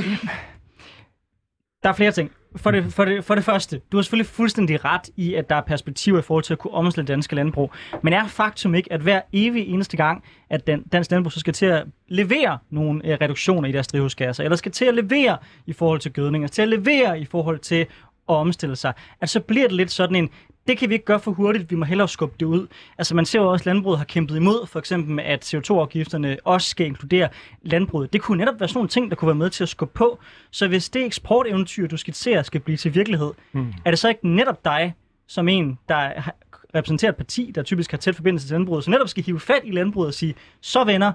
Der 1.83 1.89
er 1.89 1.93
flere 1.93 2.13
ting. 2.13 2.31
For 2.57 2.71
det, 2.71 2.93
for, 2.93 3.05
det, 3.05 3.25
for 3.25 3.35
det 3.35 3.45
første, 3.45 3.81
du 3.93 3.97
har 3.97 4.03
selvfølgelig 4.03 4.27
fuldstændig 4.27 4.85
ret 4.85 5.11
i, 5.17 5.35
at 5.35 5.51
der 5.51 5.57
er 5.57 5.61
perspektiver 5.61 6.19
i 6.19 6.23
forhold 6.23 6.45
til 6.45 6.53
at 6.53 6.59
kunne 6.59 6.75
omstille 6.75 7.07
danske 7.07 7.35
landbrug. 7.35 7.73
Men 8.03 8.13
er 8.13 8.27
faktum 8.27 8.75
ikke, 8.75 8.93
at 8.93 9.01
hver 9.01 9.21
evig 9.33 9.69
eneste 9.69 9.97
gang, 9.97 10.25
at 10.51 10.67
den, 10.67 10.83
dansk 10.83 11.11
landbrug 11.11 11.33
så 11.33 11.41
skal 11.41 11.53
til 11.53 11.67
at 11.67 11.85
levere 12.09 12.59
nogle 12.71 13.07
øh, 13.07 13.19
reduktioner 13.21 13.69
i 13.69 13.73
deres 13.73 13.87
drivhusgasser, 13.89 14.45
eller 14.45 14.57
skal 14.57 14.73
til 14.73 14.85
at 14.85 14.95
levere 14.95 15.39
i 15.67 15.73
forhold 15.73 16.01
til 16.01 16.13
gødning, 16.13 16.51
til 16.51 16.63
at 16.63 16.69
levere 16.69 17.21
i 17.21 17.25
forhold 17.25 17.59
til 17.59 17.87
at 18.31 18.37
omstille 18.37 18.77
sig, 18.77 18.93
at 19.21 19.31
så 19.31 19.41
bliver 19.41 19.67
det 19.67 19.77
lidt 19.77 19.91
sådan 19.91 20.17
en, 20.17 20.31
det 20.69 20.79
kan 20.79 20.89
vi 20.89 20.95
ikke 20.95 21.05
gøre 21.05 21.21
for 21.21 21.31
hurtigt, 21.31 21.71
vi 21.71 21.77
må 21.77 21.85
hellere 21.85 22.09
skubbe 22.09 22.35
det 22.41 22.47
ud. 22.47 22.67
Altså 22.99 23.15
man 23.15 23.27
ser 23.27 23.41
jo 23.41 23.51
også, 23.51 23.63
at 23.63 23.67
landbruget 23.67 23.99
har 23.99 24.05
kæmpet 24.05 24.37
imod, 24.37 24.67
for 24.67 24.79
eksempel 24.79 25.21
at 25.21 25.55
CO2-afgifterne 25.55 26.37
også 26.45 26.69
skal 26.69 26.87
inkludere 26.87 27.29
landbruget. 27.63 28.13
Det 28.13 28.23
kunne 28.23 28.39
netop 28.39 28.61
være 28.61 28.69
sådan 28.69 28.79
nogle 28.79 28.89
ting, 28.89 29.11
der 29.11 29.17
kunne 29.17 29.27
være 29.27 29.35
med 29.35 29.51
til 29.51 29.63
at 29.63 29.69
skubbe 29.69 29.95
på. 29.95 30.19
Så 30.51 30.69
hvis 30.69 30.89
det 30.89 31.05
eksporteventyr, 31.05 31.87
du 31.87 31.97
skitserer, 31.97 32.43
skal 32.43 32.61
blive 32.61 32.77
til 32.77 32.95
virkelighed, 32.95 33.33
mm. 33.53 33.75
er 33.85 33.91
det 33.91 33.99
så 33.99 34.09
ikke 34.09 34.29
netop 34.29 34.65
dig, 34.65 34.95
som 35.27 35.49
en, 35.49 35.79
der 35.89 36.31
repræsenterer 36.75 37.13
et 37.13 37.17
parti, 37.17 37.53
der 37.55 37.63
typisk 37.63 37.91
har 37.91 37.99
tæt 37.99 38.17
forbindelse 38.17 38.47
til 38.47 38.55
landbruget, 38.55 38.85
så 38.85 38.91
netop 38.91 39.09
skal 39.09 39.25
hive 39.25 39.41
fat 39.41 39.61
i 39.65 39.71
landbruget 39.71 40.09
og 40.09 40.15
sige, 40.15 40.35
så 40.61 40.85
venner, 40.85 41.13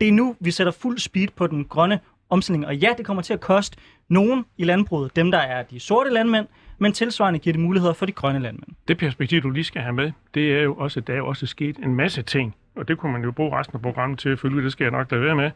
det 0.00 0.08
er 0.08 0.12
nu, 0.12 0.36
vi 0.40 0.50
sætter 0.50 0.72
fuld 0.72 0.98
speed 0.98 1.28
på 1.36 1.46
den 1.46 1.64
grønne 1.64 2.00
omstilling. 2.30 2.66
Og 2.66 2.76
ja, 2.76 2.88
det 2.96 3.06
kommer 3.06 3.22
til 3.22 3.32
at 3.32 3.40
koste 3.40 3.76
nogen 4.08 4.44
i 4.58 4.64
landbruget, 4.64 5.16
dem 5.16 5.30
der 5.30 5.38
er 5.38 5.62
de 5.62 5.80
sorte 5.80 6.10
landmænd, 6.12 6.46
men 6.78 6.92
tilsvarende 6.92 7.38
giver 7.38 7.52
det 7.52 7.62
muligheder 7.62 7.92
for 7.92 8.06
de 8.06 8.12
grønne 8.12 8.40
landmænd. 8.40 8.68
Det 8.88 8.98
perspektiv, 8.98 9.42
du 9.42 9.50
lige 9.50 9.64
skal 9.64 9.82
have 9.82 9.92
med, 9.92 10.12
det 10.34 10.52
er 10.52 10.62
jo 10.62 10.74
også, 10.74 11.00
at 11.00 11.06
der 11.06 11.12
er 11.12 11.16
jo 11.16 11.26
også 11.26 11.46
sket 11.46 11.76
en 11.76 11.94
masse 11.94 12.22
ting, 12.22 12.54
og 12.76 12.88
det 12.88 12.98
kunne 12.98 13.12
man 13.12 13.22
jo 13.22 13.30
bruge 13.30 13.58
resten 13.58 13.76
af 13.76 13.82
programmet 13.82 14.18
til 14.18 14.28
at 14.28 14.38
følge, 14.38 14.62
det 14.62 14.72
skal 14.72 14.84
jeg 14.84 14.90
nok 14.90 15.10
lade 15.10 15.22
være 15.22 15.36
med. 15.36 15.50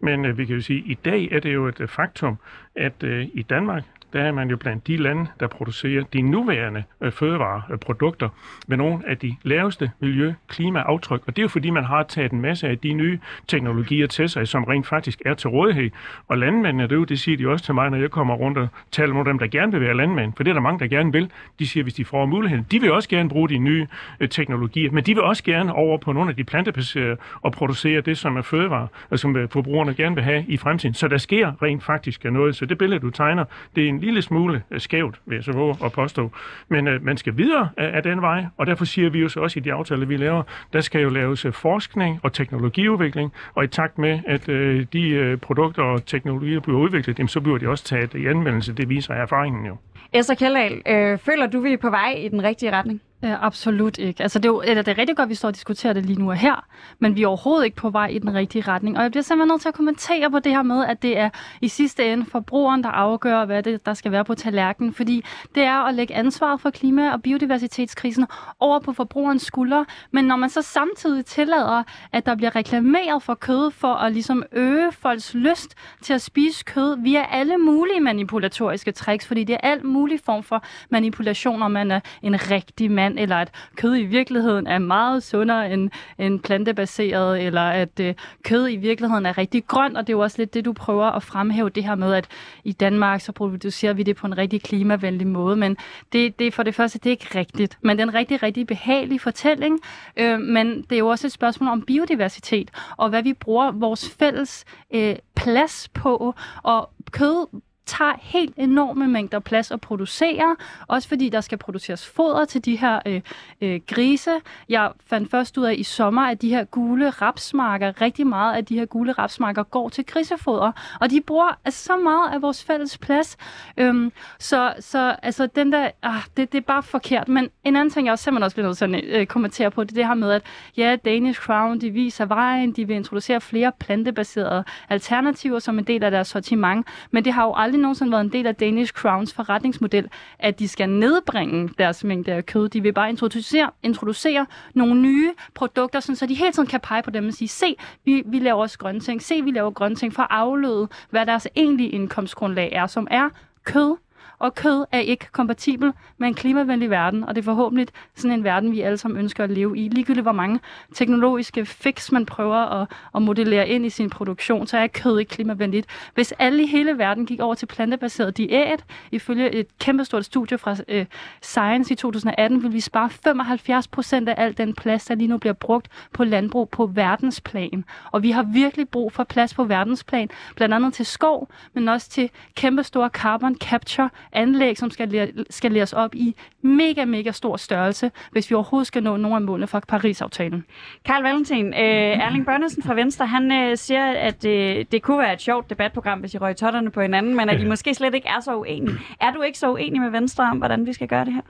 Men 0.00 0.24
øh, 0.24 0.38
vi 0.38 0.44
kan 0.44 0.54
jo 0.54 0.60
sige, 0.60 0.78
at 0.78 0.90
i 0.90 0.98
dag 1.04 1.28
er 1.32 1.40
det 1.40 1.54
jo 1.54 1.68
et 1.68 1.80
øh, 1.80 1.88
faktum, 1.88 2.36
at 2.76 3.02
øh, 3.02 3.26
i 3.34 3.42
Danmark, 3.42 3.84
der 4.14 4.20
er 4.20 4.32
man 4.32 4.50
jo 4.50 4.56
blandt 4.56 4.86
de 4.86 4.96
lande, 4.96 5.26
der 5.40 5.46
producerer 5.46 6.04
de 6.12 6.22
nuværende 6.22 6.84
øh, 7.00 7.12
fødevareprodukter 7.12 8.28
med 8.66 8.76
nogle 8.76 9.08
af 9.08 9.18
de 9.18 9.36
laveste 9.42 9.90
miljø- 10.00 10.34
klimaaftryk. 10.48 11.22
Og 11.26 11.36
det 11.36 11.42
er 11.42 11.44
jo 11.44 11.48
fordi, 11.48 11.70
man 11.70 11.84
har 11.84 12.02
taget 12.02 12.32
en 12.32 12.40
masse 12.40 12.68
af 12.68 12.78
de 12.78 12.92
nye 12.92 13.18
teknologier 13.48 14.06
til 14.06 14.28
sig, 14.28 14.48
som 14.48 14.64
rent 14.64 14.86
faktisk 14.86 15.22
er 15.26 15.34
til 15.34 15.50
rådighed. 15.50 15.90
Og 16.28 16.38
landmændene, 16.38 16.82
det, 16.82 16.92
er 16.92 16.96
jo, 16.96 17.04
det 17.04 17.20
siger 17.20 17.36
de 17.36 17.48
også 17.48 17.64
til 17.64 17.74
mig, 17.74 17.90
når 17.90 17.98
jeg 17.98 18.10
kommer 18.10 18.34
rundt 18.34 18.58
og 18.58 18.68
taler 18.90 19.14
med 19.14 19.24
dem, 19.24 19.38
der 19.38 19.46
gerne 19.46 19.72
vil 19.72 19.80
være 19.80 19.96
landmænd. 19.96 20.32
For 20.36 20.44
det 20.44 20.50
er 20.50 20.54
der 20.54 20.60
mange, 20.60 20.78
der 20.80 20.86
gerne 20.86 21.12
vil. 21.12 21.30
De 21.58 21.66
siger, 21.66 21.82
hvis 21.82 21.94
de 21.94 22.04
får 22.04 22.26
muligheden. 22.26 22.66
De 22.70 22.80
vil 22.80 22.92
også 22.92 23.08
gerne 23.08 23.28
bruge 23.28 23.48
de 23.48 23.58
nye 23.58 23.86
øh, 24.20 24.28
teknologier, 24.28 24.90
men 24.90 25.04
de 25.04 25.14
vil 25.14 25.22
også 25.22 25.44
gerne 25.44 25.72
over 25.72 25.98
på 25.98 26.12
nogle 26.12 26.30
af 26.30 26.36
de 26.36 26.44
plantebaserede 26.44 27.16
og 27.40 27.52
producere 27.52 28.00
det, 28.00 28.18
som 28.18 28.36
er 28.36 28.42
fødevare, 28.42 28.88
og 29.10 29.18
som 29.18 29.36
øh, 29.36 29.48
forbrugerne 29.48 29.94
gerne 29.94 30.14
vil 30.14 30.24
have 30.24 30.44
i 30.48 30.56
fremtiden. 30.56 30.94
Så 30.94 31.08
der 31.08 31.18
sker 31.18 31.62
rent 31.62 31.84
faktisk 31.84 32.24
noget. 32.24 32.56
Så 32.56 32.66
det 32.66 32.78
billede, 32.78 33.00
du 33.00 33.10
tegner, 33.10 33.44
det 33.76 33.84
er 33.84 33.88
en 33.88 34.02
lille 34.04 34.22
smule 34.22 34.62
øh, 34.70 34.80
skævt, 34.80 35.20
vil 35.26 35.34
jeg 35.34 35.44
så 35.44 35.52
våge 35.52 35.76
at 35.84 35.92
påstå. 35.92 36.30
Men 36.68 36.88
øh, 36.88 37.04
man 37.04 37.16
skal 37.16 37.36
videre 37.36 37.68
af, 37.76 37.96
af 37.96 38.02
den 38.02 38.22
vej, 38.22 38.44
og 38.56 38.66
derfor 38.66 38.84
siger 38.84 39.10
vi 39.10 39.18
jo 39.18 39.28
så 39.28 39.40
også 39.40 39.58
i 39.58 39.62
de 39.62 39.72
aftaler, 39.72 40.06
vi 40.06 40.16
laver, 40.16 40.42
der 40.72 40.80
skal 40.80 41.00
jo 41.00 41.08
laves 41.08 41.44
øh, 41.44 41.52
forskning 41.52 42.20
og 42.22 42.32
teknologiudvikling, 42.32 43.32
og 43.54 43.64
i 43.64 43.66
takt 43.66 43.98
med, 43.98 44.20
at 44.26 44.48
øh, 44.48 44.86
de 44.92 45.08
øh, 45.08 45.38
produkter 45.38 45.82
og 45.82 46.06
teknologier 46.06 46.60
bliver 46.60 46.78
udviklet, 46.78 47.18
jamen, 47.18 47.28
så 47.28 47.40
bliver 47.40 47.58
de 47.58 47.68
også 47.68 47.84
taget 47.84 48.14
i 48.14 48.26
anvendelse. 48.26 48.72
Det 48.72 48.88
viser 48.88 49.14
erfaringen 49.14 49.66
jo. 49.66 49.76
Esther 50.12 50.34
Kjeldahl, 50.34 50.82
øh, 50.86 51.18
føler 51.18 51.46
du, 51.46 51.60
vi 51.60 51.72
er 51.72 51.76
på 51.76 51.90
vej 51.90 52.14
i 52.18 52.28
den 52.28 52.42
rigtige 52.42 52.72
retning? 52.72 53.00
Ja, 53.24 53.36
absolut 53.40 53.98
ikke. 53.98 54.22
Altså, 54.22 54.38
det, 54.38 54.44
er 54.44 54.52
jo, 54.52 54.62
eller 54.66 54.82
det 54.82 54.92
er 54.92 54.98
rigtig 54.98 55.16
godt, 55.16 55.26
at 55.26 55.30
vi 55.30 55.34
står 55.34 55.48
og 55.48 55.54
diskuterer 55.54 55.92
det 55.92 56.06
lige 56.06 56.18
nu 56.18 56.30
og 56.30 56.36
her, 56.36 56.66
men 56.98 57.16
vi 57.16 57.22
er 57.22 57.26
overhovedet 57.26 57.64
ikke 57.64 57.76
på 57.76 57.90
vej 57.90 58.06
i 58.06 58.18
den 58.18 58.34
rigtige 58.34 58.62
retning. 58.62 58.96
Og 58.96 59.02
jeg 59.02 59.10
bliver 59.10 59.22
simpelthen 59.22 59.48
nødt 59.48 59.60
til 59.60 59.68
at 59.68 59.74
kommentere 59.74 60.30
på 60.30 60.38
det 60.38 60.52
her 60.52 60.62
med, 60.62 60.84
at 60.84 61.02
det 61.02 61.18
er 61.18 61.30
i 61.60 61.68
sidste 61.68 62.12
ende 62.12 62.24
forbrugeren, 62.24 62.82
der 62.82 62.88
afgør, 62.88 63.44
hvad 63.44 63.62
det, 63.62 63.86
der 63.86 63.94
skal 63.94 64.12
være 64.12 64.24
på 64.24 64.34
tallerkenen. 64.34 64.94
Fordi 64.94 65.24
det 65.54 65.62
er 65.62 65.78
at 65.78 65.94
lægge 65.94 66.14
ansvaret 66.14 66.60
for 66.60 66.70
klima- 66.70 67.12
og 67.12 67.22
biodiversitetskrisen 67.22 68.26
over 68.60 68.78
på 68.78 68.92
forbrugerens 68.92 69.42
skuldre. 69.42 69.86
Men 70.10 70.24
når 70.24 70.36
man 70.36 70.50
så 70.50 70.62
samtidig 70.62 71.26
tillader, 71.26 71.82
at 72.12 72.26
der 72.26 72.34
bliver 72.34 72.56
reklameret 72.56 73.22
for 73.22 73.34
kød 73.34 73.70
for 73.70 73.94
at 73.94 74.12
ligesom 74.12 74.42
øge 74.52 74.92
folks 74.92 75.34
lyst 75.34 75.74
til 76.02 76.12
at 76.12 76.22
spise 76.22 76.64
kød 76.64 77.02
via 77.02 77.26
alle 77.30 77.56
mulige 77.56 78.00
manipulatoriske 78.00 78.92
tricks, 78.92 79.26
fordi 79.26 79.44
det 79.44 79.52
er 79.52 79.68
alt 79.68 79.84
mulig 79.84 80.20
form 80.24 80.42
for 80.42 80.64
manipulation, 80.90 81.62
om 81.62 81.70
man 81.70 81.90
er 81.90 82.00
en 82.22 82.50
rigtig 82.50 82.90
mand, 82.90 83.13
eller 83.18 83.36
at 83.36 83.50
kød 83.76 83.96
i 83.96 84.04
virkeligheden 84.04 84.66
er 84.66 84.78
meget 84.78 85.22
sundere 85.22 85.72
end, 85.72 85.90
end 86.18 86.40
plantebaseret, 86.40 87.42
eller 87.42 87.60
at 87.60 88.00
øh, 88.00 88.14
kød 88.42 88.68
i 88.68 88.76
virkeligheden 88.76 89.26
er 89.26 89.38
rigtig 89.38 89.66
grønt, 89.66 89.96
og 89.96 90.06
det 90.06 90.12
er 90.12 90.16
jo 90.16 90.20
også 90.20 90.38
lidt 90.38 90.54
det, 90.54 90.64
du 90.64 90.72
prøver 90.72 91.06
at 91.06 91.22
fremhæve, 91.22 91.68
det 91.68 91.84
her 91.84 91.94
med, 91.94 92.14
at 92.14 92.28
i 92.64 92.72
Danmark 92.72 93.20
så 93.20 93.32
producerer 93.32 93.92
vi 93.92 94.02
det 94.02 94.16
på 94.16 94.26
en 94.26 94.38
rigtig 94.38 94.62
klimavenlig 94.62 95.26
måde, 95.26 95.56
men 95.56 95.76
det, 96.12 96.38
det 96.38 96.54
for 96.54 96.62
det 96.62 96.74
første, 96.74 96.98
det 96.98 97.06
er 97.06 97.10
ikke 97.10 97.38
rigtigt, 97.38 97.78
men 97.82 97.96
det 97.96 98.02
er 98.02 98.08
en 98.08 98.14
rigtig, 98.14 98.42
rigtig 98.42 98.66
behagelig 98.66 99.20
fortælling, 99.20 99.80
øh, 100.16 100.40
men 100.40 100.82
det 100.82 100.92
er 100.92 100.98
jo 100.98 101.08
også 101.08 101.26
et 101.26 101.32
spørgsmål 101.32 101.70
om 101.70 101.82
biodiversitet, 101.82 102.70
og 102.96 103.08
hvad 103.08 103.22
vi 103.22 103.32
bruger 103.32 103.72
vores 103.72 104.10
fælles 104.18 104.64
øh, 104.94 105.16
plads 105.36 105.88
på, 105.88 106.34
og 106.62 106.90
kød 107.10 107.46
tager 107.86 108.12
helt 108.20 108.54
enorme 108.56 109.08
mængder 109.08 109.38
plads 109.38 109.70
at 109.70 109.80
producere, 109.80 110.56
også 110.86 111.08
fordi 111.08 111.28
der 111.28 111.40
skal 111.40 111.58
produceres 111.58 112.06
foder 112.06 112.44
til 112.44 112.64
de 112.64 112.76
her 112.76 113.00
øh, 113.06 113.20
øh, 113.60 113.80
grise. 113.86 114.30
Jeg 114.68 114.92
fandt 115.06 115.30
først 115.30 115.58
ud 115.58 115.64
af 115.64 115.74
i 115.78 115.82
sommer, 115.82 116.22
at 116.22 116.42
de 116.42 116.48
her 116.48 116.64
gule 116.64 117.10
rapsmarker, 117.10 118.00
rigtig 118.00 118.26
meget 118.26 118.56
af 118.56 118.64
de 118.64 118.78
her 118.78 118.84
gule 118.84 119.12
rapsmarker 119.12 119.62
går 119.62 119.88
til 119.88 120.06
grisefoder, 120.06 120.72
og 121.00 121.10
de 121.10 121.20
bruger 121.20 121.58
altså, 121.64 121.84
så 121.84 121.96
meget 121.96 122.34
af 122.34 122.42
vores 122.42 122.64
fælles 122.64 122.98
plads. 122.98 123.36
Øhm, 123.76 124.12
så, 124.38 124.74
så 124.80 125.16
altså, 125.22 125.46
den 125.46 125.72
der, 125.72 125.90
ah, 126.02 126.22
det, 126.36 126.52
det 126.52 126.58
er 126.58 126.62
bare 126.62 126.82
forkert. 126.82 127.28
Men 127.28 127.50
en 127.64 127.76
anden 127.76 127.90
ting, 127.90 128.06
jeg 128.06 128.12
også 128.12 128.24
simpelthen 128.24 128.44
også 128.44 128.56
bliver 128.56 128.66
nødt 128.66 128.78
til 128.78 128.94
at 128.94 129.20
øh, 129.20 129.26
kommentere 129.26 129.70
på, 129.70 129.84
det 129.84 129.90
er 129.90 129.94
det 129.94 130.06
her 130.06 130.14
med, 130.14 130.30
at 130.30 130.42
ja, 130.76 130.96
Danish 131.04 131.40
Crown, 131.40 131.80
de 131.80 131.90
viser 131.90 132.24
vejen, 132.24 132.72
de 132.72 132.86
vil 132.86 132.96
introducere 132.96 133.40
flere 133.40 133.72
plantebaserede 133.78 134.64
alternativer 134.88 135.58
som 135.58 135.78
en 135.78 135.84
del 135.84 136.04
af 136.04 136.10
deres 136.10 136.28
sortiment, 136.28 136.86
men 137.10 137.24
det 137.24 137.32
har 137.32 137.44
jo 137.44 137.52
aldrig 137.56 137.73
nogensinde 137.80 138.12
været 138.12 138.24
en 138.24 138.32
del 138.32 138.46
af 138.46 138.54
Danish 138.54 138.92
Crowns 138.92 139.34
forretningsmodel, 139.34 140.08
at 140.38 140.58
de 140.58 140.68
skal 140.68 140.88
nedbringe 140.90 141.70
deres 141.78 142.04
mængde 142.04 142.32
af 142.32 142.46
kød. 142.46 142.68
De 142.68 142.82
vil 142.82 142.92
bare 142.92 143.08
introducere, 143.08 143.70
introducere 143.82 144.46
nogle 144.74 145.00
nye 145.02 145.32
produkter, 145.54 146.00
sådan, 146.00 146.16
så 146.16 146.26
de 146.26 146.34
hele 146.34 146.52
tiden 146.52 146.68
kan 146.68 146.80
pege 146.80 147.02
på 147.02 147.10
dem 147.10 147.26
og 147.26 147.32
sige, 147.34 147.48
se, 147.48 147.76
vi, 148.04 148.22
vi 148.26 148.38
laver 148.38 148.60
også 148.60 148.78
grønne 148.78 149.00
ting, 149.00 149.22
se, 149.22 149.42
vi 149.42 149.50
laver 149.50 149.70
grønne 149.70 149.96
ting 149.96 150.14
for 150.14 150.22
at 150.22 150.28
afløde, 150.30 150.88
hvad 151.10 151.26
deres 151.26 151.48
egentlige 151.56 151.90
indkomstgrundlag 151.90 152.72
er, 152.72 152.86
som 152.86 153.08
er 153.10 153.28
kød, 153.64 153.96
og 154.44 154.54
kød 154.54 154.84
er 154.92 154.98
ikke 154.98 155.26
kompatibel 155.32 155.92
med 156.18 156.28
en 156.28 156.34
klimavenlig 156.34 156.90
verden, 156.90 157.24
og 157.24 157.34
det 157.34 157.40
er 157.40 157.44
forhåbentlig 157.44 157.88
sådan 158.14 158.38
en 158.38 158.44
verden, 158.44 158.72
vi 158.72 158.80
alle 158.80 158.98
sammen 158.98 159.18
ønsker 159.18 159.44
at 159.44 159.50
leve 159.50 159.78
i. 159.78 159.88
Ligegyldigt 159.88 160.24
hvor 160.24 160.32
mange 160.32 160.60
teknologiske 160.94 161.66
fix 161.66 162.12
man 162.12 162.26
prøver 162.26 162.56
at, 162.56 162.88
at 163.14 163.22
modellere 163.22 163.68
ind 163.68 163.86
i 163.86 163.90
sin 163.90 164.10
produktion, 164.10 164.66
så 164.66 164.78
er 164.78 164.86
kød 164.86 165.18
ikke 165.18 165.30
klimavenligt. 165.30 165.86
Hvis 166.14 166.32
alle 166.38 166.62
i 166.62 166.66
hele 166.66 166.98
verden 166.98 167.26
gik 167.26 167.40
over 167.40 167.54
til 167.54 167.66
plantebaseret 167.66 168.36
diæt, 168.36 168.84
ifølge 169.10 169.50
et 169.50 169.78
kæmpestort 169.78 170.24
studie 170.24 170.58
fra 170.58 170.76
øh, 170.88 171.06
Science 171.42 171.92
i 171.92 171.96
2018, 171.96 172.62
vil 172.62 172.72
vi 172.72 172.80
spare 172.80 173.10
75 173.10 173.88
procent 173.88 174.28
af 174.28 174.34
al 174.36 174.56
den 174.56 174.74
plads, 174.74 175.04
der 175.04 175.14
lige 175.14 175.28
nu 175.28 175.38
bliver 175.38 175.52
brugt 175.52 175.88
på 176.12 176.24
landbrug 176.24 176.68
på 176.68 176.86
verdensplan. 176.86 177.84
Og 178.12 178.22
vi 178.22 178.30
har 178.30 178.42
virkelig 178.42 178.88
brug 178.88 179.12
for 179.12 179.24
plads 179.24 179.54
på 179.54 179.64
verdensplan, 179.64 180.28
blandt 180.56 180.74
andet 180.74 180.94
til 180.94 181.06
skov, 181.06 181.48
men 181.72 181.88
også 181.88 182.10
til 182.10 182.30
kæmpestore 182.54 183.08
carbon 183.08 183.56
capture 183.56 184.10
anlæg, 184.34 184.78
som 184.78 184.90
skal 184.90 185.32
skaleres 185.50 185.92
op 185.92 186.14
i 186.14 186.36
mega, 186.62 187.04
mega 187.04 187.30
stor 187.30 187.56
størrelse, 187.56 188.10
hvis 188.32 188.50
vi 188.50 188.54
overhovedet 188.54 188.86
skal 188.86 189.02
nå 189.02 189.16
nogle 189.16 189.36
af 189.36 189.42
målene 189.42 189.66
fra 189.66 189.80
Paris-aftalen. 189.88 190.64
Karl 191.04 191.22
Valentin, 191.22 191.66
øh, 191.66 192.24
Erling 192.24 192.46
Bønnesen 192.46 192.82
fra 192.82 192.94
Venstre, 192.94 193.26
han 193.26 193.52
øh, 193.52 193.76
siger, 193.76 194.04
at 194.06 194.44
øh, 194.44 194.84
det 194.92 195.02
kunne 195.02 195.18
være 195.18 195.32
et 195.32 195.40
sjovt 195.40 195.70
debatprogram, 195.70 196.20
hvis 196.20 196.34
I 196.34 196.38
røg 196.38 196.56
totterne 196.56 196.90
på 196.90 197.00
hinanden, 197.00 197.36
men 197.36 197.48
at 197.48 197.60
I 197.60 197.64
måske 197.64 197.94
slet 197.94 198.14
ikke 198.14 198.28
er 198.28 198.40
så 198.40 198.56
uenige. 198.56 198.98
Er 199.20 199.32
du 199.32 199.42
ikke 199.42 199.58
så 199.58 199.72
uenig 199.72 200.00
med 200.00 200.10
Venstre 200.10 200.44
om, 200.44 200.58
hvordan 200.58 200.86
vi 200.86 200.92
skal 200.92 201.08
gøre 201.08 201.24
det 201.24 201.32
her? 201.34 201.42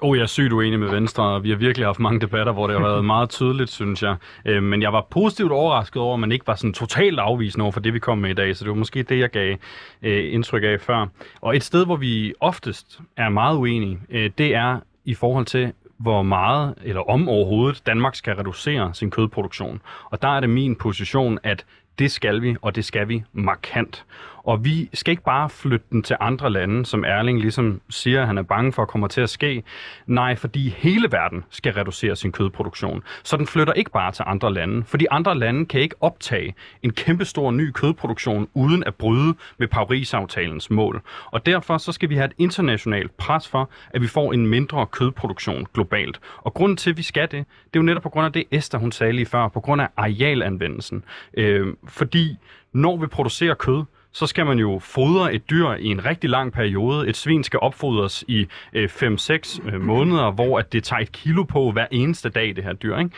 Oh, 0.00 0.16
jeg 0.16 0.22
er 0.22 0.26
sygt 0.26 0.52
uenig 0.52 0.80
med 0.80 0.88
Venstre, 0.88 1.24
og 1.24 1.44
vi 1.44 1.50
har 1.50 1.56
virkelig 1.56 1.86
haft 1.86 1.98
mange 1.98 2.20
debatter, 2.20 2.52
hvor 2.52 2.66
det 2.66 2.76
har 2.76 2.86
været 2.86 3.04
meget 3.04 3.30
tydeligt, 3.30 3.70
synes 3.70 4.02
jeg. 4.02 4.16
Øh, 4.44 4.62
men 4.62 4.82
jeg 4.82 4.92
var 4.92 5.06
positivt 5.10 5.52
overrasket 5.52 6.02
over, 6.02 6.14
at 6.14 6.20
man 6.20 6.32
ikke 6.32 6.46
var 6.46 6.54
sådan 6.54 6.72
totalt 6.72 7.18
afvisende 7.18 7.62
over 7.62 7.72
for 7.72 7.80
det, 7.80 7.94
vi 7.94 7.98
kom 7.98 8.18
med 8.18 8.30
i 8.30 8.34
dag, 8.34 8.56
så 8.56 8.64
det 8.64 8.70
var 8.70 8.76
måske 8.76 9.02
det, 9.02 9.18
jeg 9.18 9.30
gav 9.30 9.56
øh, 10.02 10.34
indtryk 10.34 10.62
af 10.64 10.80
før. 10.80 11.06
Og 11.40 11.56
et 11.56 11.62
sted, 11.62 11.84
hvor 11.84 11.96
vi 11.96 12.34
oftest 12.40 13.00
er 13.16 13.28
meget 13.28 13.56
uenige, 13.56 13.98
øh, 14.10 14.30
det 14.38 14.54
er 14.54 14.80
i 15.04 15.14
forhold 15.14 15.46
til, 15.46 15.72
hvor 15.98 16.22
meget 16.22 16.74
eller 16.82 17.10
om 17.10 17.28
overhovedet 17.28 17.86
Danmark 17.86 18.14
skal 18.14 18.34
reducere 18.34 18.94
sin 18.94 19.10
kødproduktion. 19.10 19.80
Og 20.10 20.22
der 20.22 20.28
er 20.28 20.40
det 20.40 20.50
min 20.50 20.76
position, 20.76 21.38
at 21.42 21.64
det 21.98 22.10
skal 22.10 22.42
vi, 22.42 22.56
og 22.62 22.74
det 22.74 22.84
skal 22.84 23.08
vi 23.08 23.22
markant. 23.32 24.04
Og 24.46 24.64
vi 24.64 24.90
skal 24.94 25.10
ikke 25.10 25.22
bare 25.22 25.50
flytte 25.50 25.86
den 25.92 26.02
til 26.02 26.16
andre 26.20 26.50
lande, 26.50 26.86
som 26.86 27.04
Erling 27.04 27.40
ligesom 27.40 27.80
siger, 27.90 28.20
at 28.20 28.26
han 28.26 28.38
er 28.38 28.42
bange 28.42 28.72
for 28.72 28.82
at 28.82 28.88
komme 28.88 29.08
til 29.08 29.20
at 29.20 29.30
ske. 29.30 29.62
Nej, 30.06 30.36
fordi 30.36 30.68
hele 30.68 31.08
verden 31.12 31.44
skal 31.50 31.72
reducere 31.72 32.16
sin 32.16 32.32
kødproduktion. 32.32 33.02
Så 33.22 33.36
den 33.36 33.46
flytter 33.46 33.72
ikke 33.72 33.90
bare 33.90 34.12
til 34.12 34.24
andre 34.26 34.54
lande, 34.54 34.84
fordi 34.84 35.06
andre 35.10 35.38
lande 35.38 35.66
kan 35.66 35.80
ikke 35.80 35.94
optage 36.00 36.54
en 36.82 36.92
kæmpestor 36.92 37.50
ny 37.50 37.70
kødproduktion 37.70 38.48
uden 38.54 38.84
at 38.84 38.94
bryde 38.94 39.34
med 39.58 39.68
Paris-aftalens 39.68 40.70
mål. 40.70 41.02
Og 41.30 41.46
derfor 41.46 41.78
så 41.78 41.92
skal 41.92 42.08
vi 42.08 42.14
have 42.14 42.24
et 42.24 42.34
internationalt 42.38 43.16
pres 43.16 43.48
for, 43.48 43.70
at 43.90 44.02
vi 44.02 44.06
får 44.06 44.32
en 44.32 44.46
mindre 44.46 44.86
kødproduktion 44.86 45.66
globalt. 45.74 46.20
Og 46.36 46.54
grunden 46.54 46.76
til, 46.76 46.90
at 46.90 46.96
vi 46.96 47.02
skal 47.02 47.22
det, 47.22 47.30
det 47.30 47.76
er 47.76 47.80
jo 47.80 47.82
netop 47.82 48.02
på 48.02 48.08
grund 48.08 48.26
af 48.26 48.32
det, 48.32 48.44
Esther 48.50 48.80
hun 48.80 48.92
sagde 48.92 49.12
lige 49.12 49.26
før, 49.26 49.48
på 49.48 49.60
grund 49.60 49.80
af 49.80 49.88
arealanvendelsen. 49.96 51.04
Øh, 51.34 51.66
fordi 51.88 52.36
når 52.72 52.96
vi 52.96 53.06
producerer 53.06 53.54
kød, 53.54 53.84
så 54.16 54.26
skal 54.26 54.46
man 54.46 54.58
jo 54.58 54.78
fodre 54.78 55.34
et 55.34 55.50
dyr 55.50 55.70
i 55.70 55.86
en 55.86 56.04
rigtig 56.04 56.30
lang 56.30 56.52
periode. 56.52 57.08
Et 57.08 57.16
svin 57.16 57.44
skal 57.44 57.60
opfodres 57.60 58.24
i 58.28 58.46
øh, 58.72 58.88
5-6 58.92 59.68
øh, 59.68 59.80
måneder, 59.80 60.30
hvor 60.30 60.58
at 60.58 60.72
det 60.72 60.84
tager 60.84 61.00
et 61.00 61.12
kilo 61.12 61.42
på 61.42 61.72
hver 61.72 61.86
eneste 61.90 62.28
dag, 62.28 62.56
det 62.56 62.64
her 62.64 62.72
dyr. 62.72 62.96
Ikke? 62.96 63.10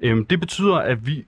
Øh, 0.00 0.24
det 0.30 0.40
betyder, 0.40 0.76
at 0.76 1.06
vi 1.06 1.24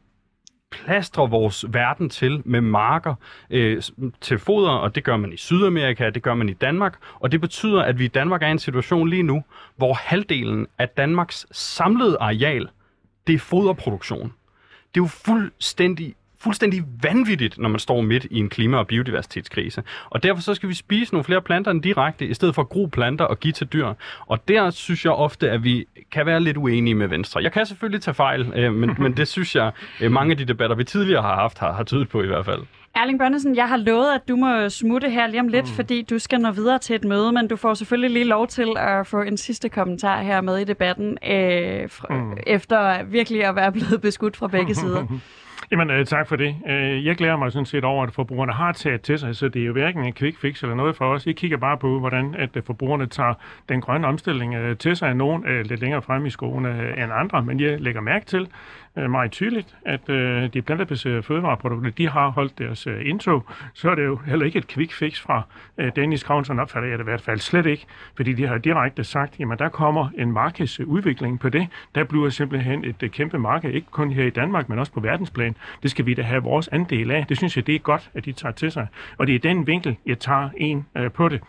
plastrer 0.70 1.26
vores 1.26 1.64
verden 1.68 2.10
til 2.10 2.42
med 2.44 2.60
marker 2.60 3.14
øh, 3.50 3.82
til 4.20 4.38
foder, 4.38 4.70
og 4.70 4.94
det 4.94 5.04
gør 5.04 5.16
man 5.16 5.32
i 5.32 5.36
Sydamerika, 5.36 6.10
det 6.10 6.22
gør 6.22 6.34
man 6.34 6.48
i 6.48 6.52
Danmark, 6.52 6.98
og 7.14 7.32
det 7.32 7.40
betyder, 7.40 7.82
at 7.82 7.98
vi 7.98 8.04
i 8.04 8.08
Danmark 8.08 8.42
er 8.42 8.46
i 8.46 8.50
en 8.50 8.58
situation 8.58 9.08
lige 9.08 9.22
nu, 9.22 9.44
hvor 9.76 9.94
halvdelen 9.94 10.66
af 10.78 10.88
Danmarks 10.88 11.46
samlede 11.52 12.16
areal, 12.20 12.68
det 13.26 13.34
er 13.34 13.38
foderproduktion. 13.38 14.32
Det 14.94 15.00
er 15.00 15.04
jo 15.04 15.06
fuldstændig 15.06 16.14
fuldstændig 16.44 16.82
vanvittigt, 17.02 17.58
når 17.58 17.68
man 17.68 17.78
står 17.78 18.00
midt 18.00 18.26
i 18.30 18.38
en 18.38 18.48
klima- 18.48 18.76
og 18.76 18.86
biodiversitetskrise. 18.86 19.82
Og 20.10 20.22
derfor 20.22 20.42
så 20.42 20.54
skal 20.54 20.68
vi 20.68 20.74
spise 20.74 21.14
nogle 21.14 21.24
flere 21.24 21.42
planter 21.42 21.70
end 21.70 21.82
direkte, 21.82 22.26
i 22.26 22.34
stedet 22.34 22.54
for 22.54 22.62
at 22.62 22.68
gro 22.68 22.86
planter 22.92 23.24
og 23.24 23.40
give 23.40 23.52
til 23.52 23.66
dyr. 23.66 23.92
Og 24.26 24.48
der 24.48 24.70
synes 24.70 25.04
jeg 25.04 25.12
ofte, 25.12 25.50
at 25.50 25.64
vi 25.64 25.86
kan 26.12 26.26
være 26.26 26.40
lidt 26.40 26.56
uenige 26.56 26.94
med 26.94 27.06
Venstre. 27.08 27.42
Jeg 27.42 27.52
kan 27.52 27.66
selvfølgelig 27.66 28.02
tage 28.02 28.14
fejl, 28.14 28.52
øh, 28.56 28.74
men, 28.74 28.96
men 28.98 29.16
det 29.16 29.28
synes 29.28 29.56
jeg, 29.56 29.72
øh, 30.00 30.12
mange 30.12 30.30
af 30.30 30.36
de 30.36 30.44
debatter, 30.44 30.76
vi 30.76 30.84
tidligere 30.84 31.22
har 31.22 31.34
haft, 31.34 31.58
har, 31.58 31.72
har 31.72 31.84
tydet 31.84 32.08
på 32.08 32.22
i 32.22 32.26
hvert 32.26 32.44
fald. 32.44 32.62
Erling 32.96 33.18
Bonnesen, 33.18 33.56
jeg 33.56 33.68
har 33.68 33.76
lovet, 33.76 34.14
at 34.14 34.28
du 34.28 34.36
må 34.36 34.68
smutte 34.68 35.10
her 35.10 35.26
lige 35.26 35.40
om 35.40 35.48
lidt, 35.48 35.64
mm. 35.64 35.74
fordi 35.74 36.02
du 36.02 36.18
skal 36.18 36.40
nå 36.40 36.50
videre 36.50 36.78
til 36.78 36.96
et 36.96 37.04
møde, 37.04 37.32
men 37.32 37.48
du 37.48 37.56
får 37.56 37.74
selvfølgelig 37.74 38.10
lige 38.10 38.24
lov 38.24 38.46
til 38.46 38.68
at 38.76 39.06
få 39.06 39.20
en 39.20 39.36
sidste 39.36 39.68
kommentar 39.68 40.22
her 40.22 40.40
med 40.40 40.58
i 40.58 40.64
debatten, 40.64 41.18
øh, 41.26 41.90
fra, 41.90 42.14
mm. 42.14 42.36
efter 42.46 43.04
virkelig 43.04 43.44
at 43.44 43.56
være 43.56 43.72
blevet 43.72 44.00
beskudt 44.00 44.36
fra 44.36 44.48
begge 44.48 44.74
sider. 44.74 45.06
Jamen, 45.74 45.90
øh, 45.90 46.06
tak 46.06 46.28
for 46.28 46.36
det. 46.36 46.56
Øh, 46.66 47.06
jeg 47.06 47.16
glæder 47.16 47.36
mig 47.36 47.52
sådan 47.52 47.66
set 47.66 47.84
over, 47.84 48.06
at 48.06 48.12
forbrugerne 48.12 48.52
har 48.52 48.72
taget 48.72 49.02
til 49.02 49.18
sig, 49.18 49.36
så 49.36 49.48
det 49.48 49.62
er 49.62 49.66
jo 49.66 49.72
hverken 49.72 50.04
en 50.04 50.12
quick 50.12 50.38
fix 50.38 50.62
eller 50.62 50.74
noget 50.74 50.96
for 50.96 51.04
os. 51.04 51.26
Jeg 51.26 51.36
kigger 51.36 51.56
bare 51.56 51.78
på, 51.78 51.98
hvordan 51.98 52.34
at 52.38 52.56
øh, 52.56 52.62
forbrugerne 52.62 53.06
tager 53.06 53.34
den 53.68 53.80
grønne 53.80 54.06
omstilling 54.06 54.54
øh, 54.54 54.76
til 54.76 54.96
sig. 54.96 55.14
Nogen 55.14 55.46
øh, 55.46 55.64
lidt 55.66 55.80
længere 55.80 56.02
frem 56.02 56.26
i 56.26 56.30
skoene 56.30 56.68
øh, 56.68 57.02
end 57.02 57.12
andre, 57.12 57.42
men 57.42 57.60
jeg 57.60 57.80
lægger 57.80 58.00
mærke 58.00 58.26
til, 58.26 58.48
Øh, 58.98 59.10
meget 59.10 59.30
tydeligt, 59.30 59.76
at 59.86 60.08
øh, 60.08 60.52
de 60.54 60.62
plantebaserede 60.62 61.22
fødevareprodukter, 61.22 61.90
de 61.90 62.08
har 62.08 62.28
holdt 62.28 62.58
deres 62.58 62.86
øh, 62.86 63.08
indtog, 63.08 63.46
så 63.72 63.90
er 63.90 63.94
det 63.94 64.04
jo 64.04 64.16
heller 64.16 64.46
ikke 64.46 64.58
et 64.58 64.66
quick 64.68 64.92
fix 64.92 65.20
fra 65.20 65.42
øh, 65.78 65.92
Dennis 65.96 66.22
Kravnsen 66.22 66.58
opfatter 66.58 66.88
jeg 66.88 66.98
det 66.98 67.04
i 67.04 67.10
hvert 67.10 67.20
fald 67.20 67.40
slet 67.40 67.66
ikke, 67.66 67.86
fordi 68.16 68.32
de 68.32 68.46
har 68.46 68.58
direkte 68.58 69.04
sagt, 69.04 69.40
jamen 69.40 69.58
der 69.58 69.68
kommer 69.68 70.08
en 70.18 70.32
markedsudvikling 70.32 71.40
på 71.40 71.48
det. 71.48 71.68
Der 71.94 72.04
bliver 72.04 72.28
simpelthen 72.28 72.84
et 72.84 73.02
øh, 73.02 73.10
kæmpe 73.10 73.38
marked, 73.38 73.70
ikke 73.70 73.86
kun 73.90 74.10
her 74.10 74.24
i 74.24 74.30
Danmark, 74.30 74.68
men 74.68 74.78
også 74.78 74.92
på 74.92 75.00
verdensplan. 75.00 75.56
Det 75.82 75.90
skal 75.90 76.06
vi 76.06 76.14
da 76.14 76.22
have 76.22 76.42
vores 76.42 76.68
andel 76.68 77.10
af. 77.10 77.26
Det 77.28 77.36
synes 77.36 77.56
jeg, 77.56 77.66
det 77.66 77.74
er 77.74 77.78
godt, 77.78 78.10
at 78.14 78.24
de 78.24 78.32
tager 78.32 78.52
til 78.52 78.72
sig. 78.72 78.86
Og 79.18 79.26
det 79.26 79.34
er 79.34 79.38
den 79.38 79.66
vinkel, 79.66 79.96
jeg 80.06 80.18
tager 80.18 80.50
en 80.56 80.86
øh, 80.96 81.10
på 81.10 81.28
det. 81.28 81.40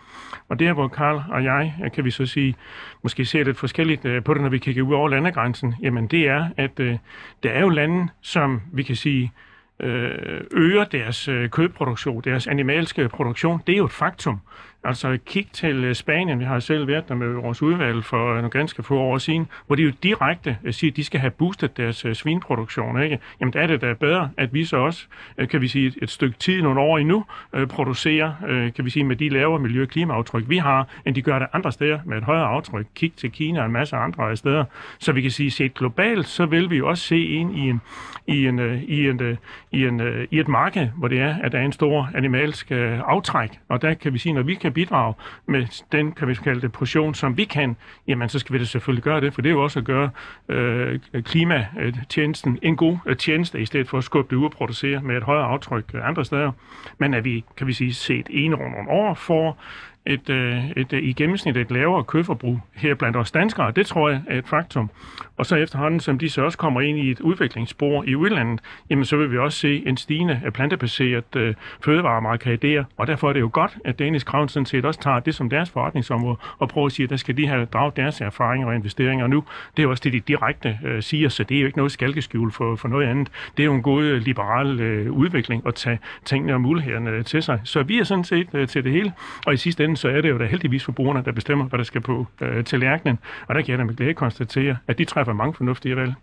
Og 0.49 0.59
der, 0.59 0.73
hvor 0.73 0.87
Karl 0.87 1.21
og 1.29 1.43
jeg, 1.43 1.73
øh, 1.83 1.91
kan 1.91 2.05
vi 2.05 2.11
så 2.11 2.25
sige, 2.25 2.55
måske 3.03 3.25
ser 3.25 3.43
lidt 3.43 3.57
forskelligt 3.57 4.05
øh, 4.05 4.23
på 4.23 4.33
det, 4.33 4.41
når 4.41 4.49
vi 4.49 4.57
kigger 4.57 4.83
ud 4.83 4.93
over 4.93 5.09
landegrænsen, 5.09 5.75
jamen 5.81 6.07
det 6.07 6.27
er, 6.27 6.49
at 6.57 6.79
øh, 6.79 6.97
der 7.45 7.51
er 7.51 7.61
jo 7.61 7.69
lande, 7.69 8.07
som 8.21 8.61
vi 8.73 8.83
kan 8.83 8.95
sige, 8.95 9.31
øh, 9.79 10.41
øger 10.51 10.83
deres 10.83 11.27
øh, 11.27 11.49
kødproduktion, 11.49 12.21
deres 12.23 12.47
animalske 12.47 13.09
produktion. 13.09 13.61
Det 13.67 13.73
er 13.73 13.77
jo 13.77 13.85
et 13.85 13.91
faktum. 13.91 14.39
Altså 14.85 15.17
kig 15.25 15.47
til 15.53 15.83
øh, 15.83 15.95
Spanien, 15.95 16.39
vi 16.39 16.45
har 16.45 16.59
selv 16.59 16.87
været 16.87 17.09
der 17.09 17.15
med 17.15 17.27
vores 17.27 17.61
udvalg 17.61 18.03
for 18.03 18.29
øh, 18.29 18.35
nogle 18.35 18.49
ganske 18.49 18.83
få 18.83 18.99
år 18.99 19.17
siden, 19.17 19.47
hvor 19.67 19.75
de 19.75 19.83
jo 19.83 19.91
direkte 20.03 20.57
øh, 20.63 20.73
siger, 20.73 20.91
at 20.91 20.97
de 20.97 21.03
skal 21.03 21.19
have 21.19 21.31
boostet 21.31 21.77
deres 21.77 22.05
svinproduktion. 22.13 23.03
Ikke? 23.03 23.19
Jamen 23.39 23.53
der 23.53 23.61
er 23.61 23.67
det 23.67 23.81
da 23.81 23.93
bedre, 23.93 24.29
at 24.37 24.53
vi 24.53 24.65
så 24.65 24.77
også, 24.77 25.05
kan 25.49 25.61
vi 25.61 25.67
sige, 25.67 25.93
et 26.01 26.09
stykke 26.09 26.37
tid, 26.39 26.61
nogle 26.61 26.79
år 26.79 26.97
endnu, 26.97 27.25
producerer, 27.69 28.33
kan 28.75 28.85
vi 28.85 28.89
sige, 28.89 29.03
med 29.03 29.15
de 29.15 29.29
lavere 29.29 29.59
miljø- 29.59 29.81
og 29.81 29.87
klimaaftryk, 29.87 30.43
vi 30.49 30.57
har, 30.57 30.87
end 31.05 31.15
de 31.15 31.21
gør 31.21 31.39
det 31.39 31.47
andre 31.53 31.71
steder 31.71 31.99
med 32.05 32.17
et 32.17 32.23
højere 32.23 32.45
aftryk. 32.45 32.85
Kig 32.95 33.13
til 33.17 33.31
Kina 33.31 33.59
og 33.59 33.65
en 33.65 33.71
masse 33.71 33.95
andre 33.95 34.35
steder. 34.37 34.65
Så 34.99 35.11
vi 35.11 35.21
kan 35.21 35.31
sige, 35.31 35.51
set 35.51 35.73
globalt, 35.73 36.27
så 36.27 36.45
vil 36.45 36.69
vi 36.69 36.77
jo 36.77 36.87
også 36.87 37.03
se 37.03 37.25
ind 37.25 37.57
i 37.57 37.69
en, 37.69 37.81
i 38.27 38.47
en, 38.47 38.59
i 38.87 39.07
en, 39.09 39.37
i 39.71 39.85
en, 39.85 40.01
i 40.31 40.39
et 40.39 40.47
marked, 40.47 40.87
hvor 40.97 41.07
det 41.07 41.19
er, 41.19 41.35
at 41.43 41.51
der 41.51 41.59
er 41.59 41.65
en 41.65 41.71
stor 41.71 42.09
animalsk 42.15 42.71
aftræk. 42.71 43.49
Og 43.69 43.81
der 43.81 43.93
kan 43.93 44.13
vi 44.13 44.17
sige, 44.17 44.33
når 44.33 44.41
vi 44.41 44.53
kan 44.55 44.74
bidrage 44.75 45.13
med 45.45 45.83
den, 45.91 46.11
kan 46.11 46.27
vi 46.27 46.35
kalde 46.35 46.61
det, 46.61 46.71
portion, 46.71 47.13
som 47.13 47.37
vi 47.37 47.43
kan, 47.43 47.75
jamen 48.07 48.29
så 48.29 48.39
skal 48.39 48.53
vi 48.53 48.59
da 48.59 48.65
selvfølgelig 48.65 49.03
gøre 49.03 49.21
det, 49.21 49.33
for 49.33 49.41
det 49.41 49.49
er 49.49 49.53
jo 49.53 49.63
også 49.63 49.79
at 49.79 49.85
gøre 49.85 50.09
øh, 50.49 50.99
klimatjenesten 51.21 52.59
en 52.61 52.75
god 52.75 52.97
øh, 53.05 53.17
tjeneste, 53.17 53.61
i 53.61 53.65
stedet 53.65 53.89
for 53.89 53.97
at 53.97 54.03
skubbe 54.03 54.35
det 54.35 54.39
ud 54.39 54.45
og 54.45 54.51
producere 54.51 55.01
med 55.01 55.17
et 55.17 55.23
højere 55.23 55.45
aftryk 55.45 55.85
øh, 55.93 56.07
andre 56.07 56.25
steder. 56.25 56.51
Men 56.97 57.13
at 57.13 57.23
vi, 57.25 57.43
kan 57.57 57.67
vi 57.67 57.73
sige, 57.73 57.93
set 57.93 58.27
en 58.29 58.55
rundt 58.55 58.75
nogle 58.75 58.89
år 58.89 59.13
for 59.13 59.57
et, 60.05 60.29
øh, 60.29 60.69
et, 60.69 60.93
et, 60.93 61.03
i 61.03 61.13
gennemsnit 61.13 61.57
et 61.57 61.71
lavere 61.71 62.03
kødforbrug 62.03 62.59
her 62.73 62.95
blandt 62.95 63.17
os 63.17 63.31
danskere. 63.31 63.71
Det 63.71 63.85
tror 63.85 64.09
jeg 64.09 64.21
er 64.27 64.37
et 64.37 64.47
faktum. 64.47 64.89
Og 65.37 65.45
så 65.45 65.55
efterhånden, 65.55 65.99
som 65.99 66.19
de 66.19 66.29
så 66.29 66.41
også 66.41 66.57
kommer 66.57 66.81
ind 66.81 66.97
i 66.97 67.11
et 67.11 67.19
udviklingsspor 67.19 68.03
i 68.07 68.15
udlandet, 68.15 68.59
jamen 68.89 69.05
så 69.05 69.17
vil 69.17 69.31
vi 69.31 69.37
også 69.37 69.59
se 69.59 69.83
en 69.87 69.97
stigende 69.97 70.41
plantebaseret 70.53 71.35
øh, 71.35 71.53
fødevaremarked 71.85 72.57
der. 72.57 72.83
Og 72.97 73.07
derfor 73.07 73.29
er 73.29 73.33
det 73.33 73.39
jo 73.39 73.49
godt, 73.53 73.77
at 73.85 73.99
Danish 73.99 74.25
Crown 74.25 74.49
sådan 74.49 74.65
set 74.65 74.85
også 74.85 74.99
tager 74.99 75.19
det 75.19 75.35
som 75.35 75.49
deres 75.49 75.69
forretningsområde 75.69 76.37
og 76.59 76.69
prøver 76.69 76.85
at 76.87 76.91
sige, 76.91 77.03
at 77.03 77.09
der 77.09 77.17
skal 77.17 77.37
de 77.37 77.47
have 77.47 77.65
draget 77.65 77.95
deres 77.95 78.21
erfaringer 78.21 78.67
og 78.67 78.75
investeringer 78.75 79.27
nu. 79.27 79.43
Det 79.77 79.79
er 79.79 79.83
jo 79.83 79.89
også 79.89 80.01
det, 80.03 80.13
de 80.13 80.19
direkte 80.19 80.79
øh, 80.85 81.03
siger, 81.03 81.29
så 81.29 81.43
det 81.43 81.57
er 81.57 81.61
jo 81.61 81.65
ikke 81.65 81.77
noget 81.77 81.91
skalkeskjul 81.91 82.51
for, 82.51 82.75
for 82.75 82.87
noget 82.87 83.07
andet. 83.07 83.31
Det 83.57 83.63
er 83.63 83.65
jo 83.65 83.73
en 83.73 83.81
god 83.81 84.03
øh, 84.03 84.21
liberal 84.21 84.79
øh, 84.79 85.11
udvikling 85.11 85.67
at 85.67 85.75
tage 85.75 85.99
tingene 86.25 86.53
og 86.53 86.61
mulighederne 86.61 87.23
til 87.23 87.43
sig. 87.43 87.59
Så 87.63 87.83
vi 87.83 87.99
er 87.99 88.03
sådan 88.03 88.23
set 88.23 88.47
øh, 88.53 88.67
til 88.67 88.83
det 88.83 88.91
hele. 88.91 89.13
Og 89.45 89.53
i 89.53 89.57
sidste 89.57 89.83
ende, 89.83 89.94
ende, 89.95 90.01
så 90.01 90.09
er 90.09 90.21
det 90.21 90.29
jo 90.29 90.37
da 90.37 90.45
heldigvis 90.45 90.83
forbrugerne, 90.83 91.23
der 91.25 91.31
bestemmer, 91.31 91.65
hvad 91.65 91.77
der 91.77 91.83
skal 91.83 92.01
på 92.01 92.27
øh, 92.41 92.63
tallerkenen. 92.63 93.19
Og 93.47 93.55
der 93.55 93.61
kan 93.61 93.71
jeg 93.71 93.79
da 93.79 93.83
med 93.83 93.95
glæde 93.95 94.13
konstatere, 94.13 94.77
at 94.87 94.97
de 94.97 95.05
træffer 95.05 95.33
mange 95.33 95.53
fornuftige 95.53 95.95
valg. 95.95 96.13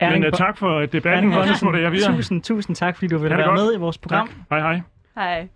Men 0.00 0.24
uh, 0.24 0.32
tak 0.32 0.58
for 0.58 0.86
debatten, 0.86 1.32
og 1.32 1.46
så 1.46 1.78
jeg 1.82 1.92
videre. 1.92 2.16
Tusind, 2.16 2.42
tusind 2.42 2.76
tak, 2.76 2.96
fordi 2.96 3.06
du 3.06 3.18
ville 3.18 3.36
være 3.36 3.46
godt. 3.46 3.60
med 3.60 3.74
i 3.74 3.78
vores 3.78 3.98
program. 3.98 4.26
Tak. 4.26 4.36
Hej, 4.50 4.60
hej. 4.60 4.80
Hej. 5.14 5.48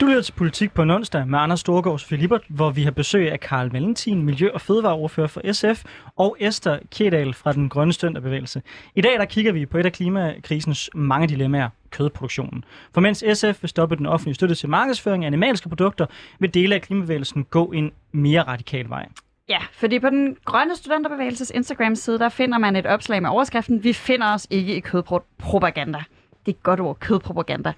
Du 0.00 0.06
lytter 0.06 0.22
til 0.22 0.32
Politik 0.32 0.72
på 0.72 0.82
en 0.82 0.90
onsdag 0.90 1.28
med 1.28 1.38
Anders 1.38 1.60
Storgårds 1.60 2.04
Filibert, 2.04 2.42
hvor 2.48 2.70
vi 2.70 2.82
har 2.82 2.90
besøg 2.90 3.32
af 3.32 3.40
Karl 3.40 3.68
Valentin, 3.68 4.22
Miljø- 4.22 4.50
og 4.54 4.60
Fødevareordfører 4.60 5.26
for 5.26 5.52
SF, 5.52 5.84
og 6.16 6.36
Esther 6.40 6.78
Kjedal 6.90 7.34
fra 7.34 7.52
den 7.52 7.68
Grønne 7.68 7.92
Stønderbevægelse. 7.92 8.62
I 8.94 9.00
dag 9.00 9.18
der 9.18 9.24
kigger 9.24 9.52
vi 9.52 9.66
på 9.66 9.78
et 9.78 9.86
af 9.86 9.92
klimakrisens 9.92 10.90
mange 10.94 11.28
dilemmaer, 11.28 11.68
kødproduktionen. 11.90 12.64
For 12.94 13.00
mens 13.00 13.24
SF 13.34 13.62
vil 13.62 13.68
stoppe 13.68 13.96
den 13.96 14.06
offentlige 14.06 14.34
støtte 14.34 14.54
til 14.54 14.68
markedsføring 14.68 15.24
af 15.24 15.26
animalske 15.26 15.68
produkter, 15.68 16.06
vil 16.38 16.54
dele 16.54 16.74
af 16.74 16.82
klimabevægelsen 16.82 17.44
gå 17.44 17.64
en 17.64 17.92
mere 18.12 18.42
radikal 18.42 18.88
vej. 18.88 19.08
Ja, 19.48 19.58
fordi 19.72 19.98
på 19.98 20.10
den 20.10 20.36
grønne 20.44 20.76
studenterbevægelses 20.76 21.52
Instagram-side, 21.54 22.18
der 22.18 22.28
finder 22.28 22.58
man 22.58 22.76
et 22.76 22.86
opslag 22.86 23.22
med 23.22 23.30
overskriften, 23.30 23.84
vi 23.84 23.92
finder 23.92 24.34
os 24.34 24.46
ikke 24.50 24.76
i 24.76 24.80
kødpropaganda 24.80 26.04
det 26.46 26.52
er 26.52 26.56
et 26.56 26.62
godt 26.62 26.80
ord, 26.80 26.98
kødpropaganda. 26.98 27.72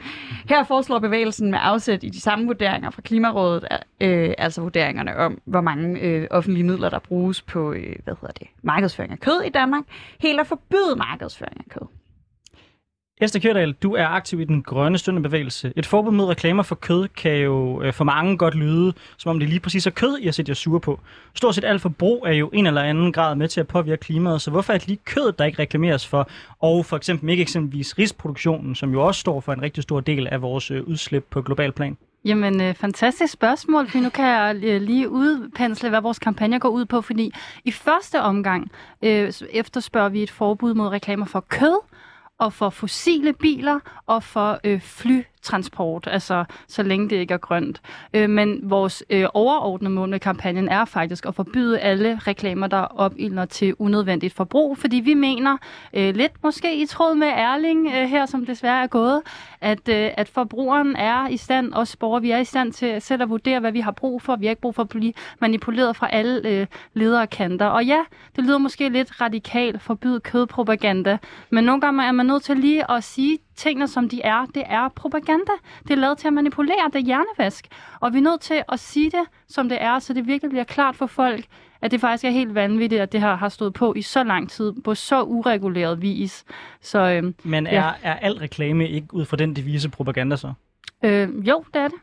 Her 0.49 0.64
foreslår 0.64 0.99
bevægelsen 0.99 1.51
med 1.51 1.59
afsæt 1.62 2.05
i 2.05 2.09
de 2.09 2.21
samme 2.21 2.47
vurderinger 2.47 2.91
fra 2.91 3.03
Klimarådet, 3.03 3.69
øh, 4.01 4.35
altså 4.39 4.61
vurderingerne 4.61 5.16
om, 5.16 5.41
hvor 5.45 5.61
mange 5.61 6.01
øh, 6.01 6.27
offentlige 6.31 6.64
midler, 6.64 6.91
der 6.91 6.99
bruges 6.99 7.43
på 7.43 7.73
øh, 7.73 7.97
hvad 8.05 8.14
hedder 8.21 8.35
det, 8.39 8.47
markedsføring 8.62 9.12
af 9.12 9.21
kød 9.21 9.43
i 9.47 9.49
Danmark, 9.49 9.85
helt 10.21 10.41
at 10.41 10.47
forbyde 10.47 10.97
markedsføring 10.97 11.57
af 11.59 11.71
kød. 11.71 11.97
Esther 13.21 13.41
Kjørdal, 13.41 13.73
du 13.73 13.95
er 13.95 14.07
aktiv 14.07 14.41
i 14.41 14.45
den 14.45 14.62
grønne 14.62 14.99
støndebevægelse. 14.99 15.73
Et 15.77 15.87
forbud 15.87 16.12
mod 16.12 16.27
reklamer 16.27 16.62
for 16.62 16.75
kød 16.75 17.09
kan 17.09 17.37
jo 17.37 17.83
øh, 17.83 17.93
for 17.93 18.05
mange 18.05 18.39
godt 18.39 18.55
lyde, 18.55 18.93
som 19.16 19.31
om 19.31 19.39
det 19.39 19.49
lige 19.49 19.61
præcis 19.61 19.87
er 19.87 19.91
kød, 19.91 20.19
I 20.19 20.25
har 20.25 20.33
set 20.33 20.49
jer 20.49 20.55
sure 20.55 20.81
på. 20.81 21.01
Stort 21.35 21.55
set 21.55 21.64
alt 21.64 21.83
forbrug 21.83 22.27
er 22.27 22.33
jo 22.33 22.51
en 22.53 22.66
eller 22.66 22.83
anden 22.83 23.12
grad 23.12 23.35
med 23.35 23.49
til 23.49 23.61
at 23.61 23.69
påvirke 23.69 24.01
klimaet, 24.01 24.43
så 24.43 24.51
hvorfor 24.51 24.73
er 24.73 24.79
det 24.79 24.89
lige 24.89 25.01
kød, 25.05 25.33
der 25.33 25.45
ikke 25.45 25.59
reklameres 25.59 26.07
for, 26.07 26.29
og 26.61 26.87
for 26.87 26.97
eksempel 26.97 27.31
ikke 27.31 27.43
eksempelvis 27.43 27.99
risproduktionen, 27.99 28.75
som 28.75 28.93
jo 28.93 29.07
også 29.07 29.21
står 29.21 29.41
for 29.41 29.53
en 29.53 29.62
rigtig 29.62 29.83
stor 29.83 30.01
del 30.01 30.27
af 30.27 30.43
vores 30.43 30.71
øh, 30.71 30.83
udslip 30.85 31.25
på 31.31 31.43
global 31.43 31.73
plan? 31.73 31.97
Jamen, 32.25 32.61
øh, 32.61 32.75
fantastisk 32.75 33.33
spørgsmål, 33.33 33.89
for 33.89 33.99
nu 33.99 34.09
kan 34.09 34.25
jeg 34.25 34.57
øh, 34.62 34.83
lige 34.83 35.09
udpensle, 35.09 35.89
hvad 35.89 36.01
vores 36.01 36.19
kampagne 36.19 36.61
går 36.61 36.69
ud 36.69 36.85
på, 36.85 37.01
fordi 37.01 37.33
i 37.64 37.71
første 37.71 38.21
omgang 38.21 38.71
øh, 39.03 39.33
efterspørger 39.51 40.09
vi 40.09 40.23
et 40.23 40.31
forbud 40.31 40.75
mod 40.75 40.89
reklamer 40.89 41.27
for 41.27 41.41
kød, 41.49 41.79
og 42.39 42.53
for 42.53 42.70
fossile 42.70 43.32
biler 43.32 43.80
og 44.07 44.22
for 44.22 44.61
øh, 44.64 44.80
fly 44.80 45.22
transport, 45.49 46.09
altså 46.11 46.44
så 46.68 46.82
længe 46.82 47.09
det 47.11 47.16
ikke 47.16 47.34
er 47.34 47.38
grønt. 47.38 47.80
Øh, 48.14 48.30
men 48.30 48.61
vores 48.62 49.03
øh, 49.11 49.26
overordnede 49.34 49.90
mål 49.90 50.09
med 50.09 50.20
kampagnen 50.20 50.68
er 50.68 50.84
faktisk 50.84 51.26
at 51.26 51.34
forbyde 51.34 51.78
alle 51.80 52.20
reklamer, 52.26 52.66
der 52.66 52.80
opildner 52.80 53.44
til 53.44 53.74
unødvendigt 53.78 54.34
forbrug, 54.34 54.78
fordi 54.78 54.96
vi 54.96 55.14
mener, 55.14 55.57
øh, 55.94 56.14
lidt 56.14 56.32
måske 56.42 56.82
i 56.82 56.86
tråd 56.86 57.14
med 57.14 57.26
Erling 57.26 57.86
øh, 57.86 58.09
her, 58.09 58.26
som 58.26 58.46
desværre 58.46 58.82
er 58.82 58.86
gået, 58.86 59.22
at, 59.61 59.88
øh, 59.88 60.11
at 60.16 60.28
forbrugeren 60.28 60.96
er 60.96 61.28
i 61.28 61.36
stand, 61.36 61.72
os 61.74 61.96
borgere, 61.96 62.22
vi 62.22 62.30
er 62.30 62.38
i 62.38 62.44
stand 62.44 62.72
til 62.72 63.01
selv 63.03 63.22
at 63.22 63.30
vurdere, 63.30 63.61
hvad 63.61 63.72
vi 63.72 63.80
har 63.80 63.90
brug 63.92 64.22
for. 64.22 64.36
Vi 64.36 64.46
har 64.46 64.51
ikke 64.51 64.62
brug 64.62 64.74
for 64.74 64.82
at 64.82 64.88
blive 64.88 65.12
manipuleret 65.40 65.96
fra 65.96 66.09
alle 66.12 66.49
øh, 66.49 66.66
ledere 66.94 67.26
kanter. 67.26 67.66
Og 67.66 67.84
ja, 67.84 68.01
det 68.36 68.44
lyder 68.44 68.59
måske 68.59 68.88
lidt 68.88 69.20
radikalt, 69.20 69.82
forbyde 69.82 70.20
kødpropaganda, 70.20 71.18
men 71.51 71.64
nogle 71.64 71.80
gange 71.80 72.05
er 72.05 72.12
man 72.12 72.26
nødt 72.26 72.42
til 72.42 72.57
lige 72.57 72.90
at 72.90 73.05
sige 73.05 73.38
tingene, 73.59 73.88
som 73.88 74.09
de 74.09 74.22
er, 74.22 74.46
det 74.54 74.62
er 74.66 74.88
propaganda. 74.88 75.52
Det 75.82 75.90
er 75.90 75.94
lavet 75.94 76.18
til 76.18 76.26
at 76.26 76.32
manipulere, 76.32 76.90
det 76.92 76.94
er 77.00 77.04
hjernevask. 77.04 77.66
Og 78.00 78.12
vi 78.12 78.18
er 78.18 78.22
nødt 78.22 78.40
til 78.40 78.62
at 78.68 78.80
sige 78.80 79.11
det, 79.11 79.24
som 79.48 79.68
det 79.68 79.82
er, 79.82 79.98
så 79.98 80.12
det 80.12 80.26
virkelig 80.26 80.50
bliver 80.50 80.64
klart 80.64 80.96
for 80.96 81.06
folk, 81.06 81.44
at 81.82 81.90
det 81.90 82.00
faktisk 82.00 82.24
er 82.24 82.30
helt 82.30 82.54
vanvittigt, 82.54 83.02
at 83.02 83.12
det 83.12 83.20
her 83.20 83.36
har 83.36 83.48
stået 83.48 83.72
på 83.72 83.94
i 83.94 84.02
så 84.02 84.24
lang 84.24 84.50
tid, 84.50 84.72
på 84.84 84.94
så 84.94 85.22
ureguleret 85.22 86.02
vis. 86.02 86.44
Så, 86.80 86.98
øhm, 86.98 87.34
Men 87.44 87.66
er, 87.66 87.72
ja. 87.72 87.90
er 88.02 88.14
al 88.14 88.32
reklame 88.34 88.88
ikke 88.88 89.14
ud 89.14 89.24
fra 89.24 89.36
den 89.36 89.56
devise 89.56 89.90
propaganda 89.90 90.36
så? 90.36 90.52
Øh, 91.04 91.48
jo, 91.48 91.64
det 91.74 91.82
er 91.82 91.88
det. 91.88 91.98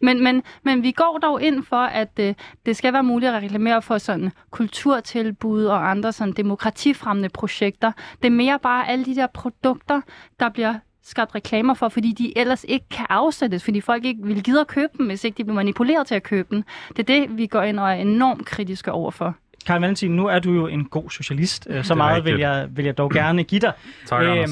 Men, 0.00 0.22
men, 0.22 0.42
men 0.62 0.82
vi 0.82 0.90
går 0.90 1.18
dog 1.22 1.42
ind 1.42 1.62
for, 1.62 1.76
at 1.76 2.10
øh, 2.20 2.34
det 2.66 2.76
skal 2.76 2.92
være 2.92 3.02
muligt 3.02 3.32
at 3.32 3.42
reklamere 3.42 3.82
for 3.82 3.98
sådan 3.98 4.32
kulturtilbud 4.50 5.64
og 5.64 5.90
andre 5.90 6.12
sådan 6.12 6.32
demokratifremmende 6.32 7.28
projekter. 7.28 7.92
Det 8.22 8.26
er 8.26 8.32
mere 8.32 8.58
bare 8.58 8.88
alle 8.88 9.04
de 9.04 9.14
der 9.14 9.26
produkter, 9.26 10.00
der 10.40 10.48
bliver 10.48 10.74
skabt 11.02 11.34
reklamer 11.34 11.74
for, 11.74 11.88
fordi 11.88 12.12
de 12.12 12.38
ellers 12.38 12.64
ikke 12.68 12.88
kan 12.88 13.06
afsættes, 13.08 13.64
fordi 13.64 13.80
folk 13.80 14.04
ikke 14.04 14.22
vil 14.24 14.42
gide 14.42 14.60
at 14.60 14.66
købe 14.66 14.92
dem, 14.98 15.06
hvis 15.06 15.24
ikke 15.24 15.38
de 15.38 15.44
bliver 15.44 15.54
manipuleret 15.54 16.06
til 16.06 16.14
at 16.14 16.22
købe 16.22 16.48
dem. 16.54 16.64
Det 16.88 16.98
er 16.98 17.20
det, 17.20 17.36
vi 17.38 17.46
går 17.46 17.62
ind 17.62 17.80
og 17.80 17.88
er 17.88 17.94
enormt 17.94 18.46
kritiske 18.46 18.92
overfor. 18.92 19.34
Karl 19.66 19.80
Valentin, 19.80 20.10
nu 20.10 20.26
er 20.26 20.38
du 20.38 20.52
jo 20.52 20.66
en 20.66 20.84
god 20.84 21.10
socialist. 21.10 21.66
Øh, 21.70 21.84
Så 21.84 21.94
meget 21.94 22.24
vil 22.24 22.38
jeg, 22.38 22.66
vil 22.70 22.84
jeg 22.84 22.98
dog 22.98 23.10
gerne 23.10 23.42
give 23.42 23.60
dig. 23.60 23.72
Tak, 24.08 24.22
Anders. 24.22 24.50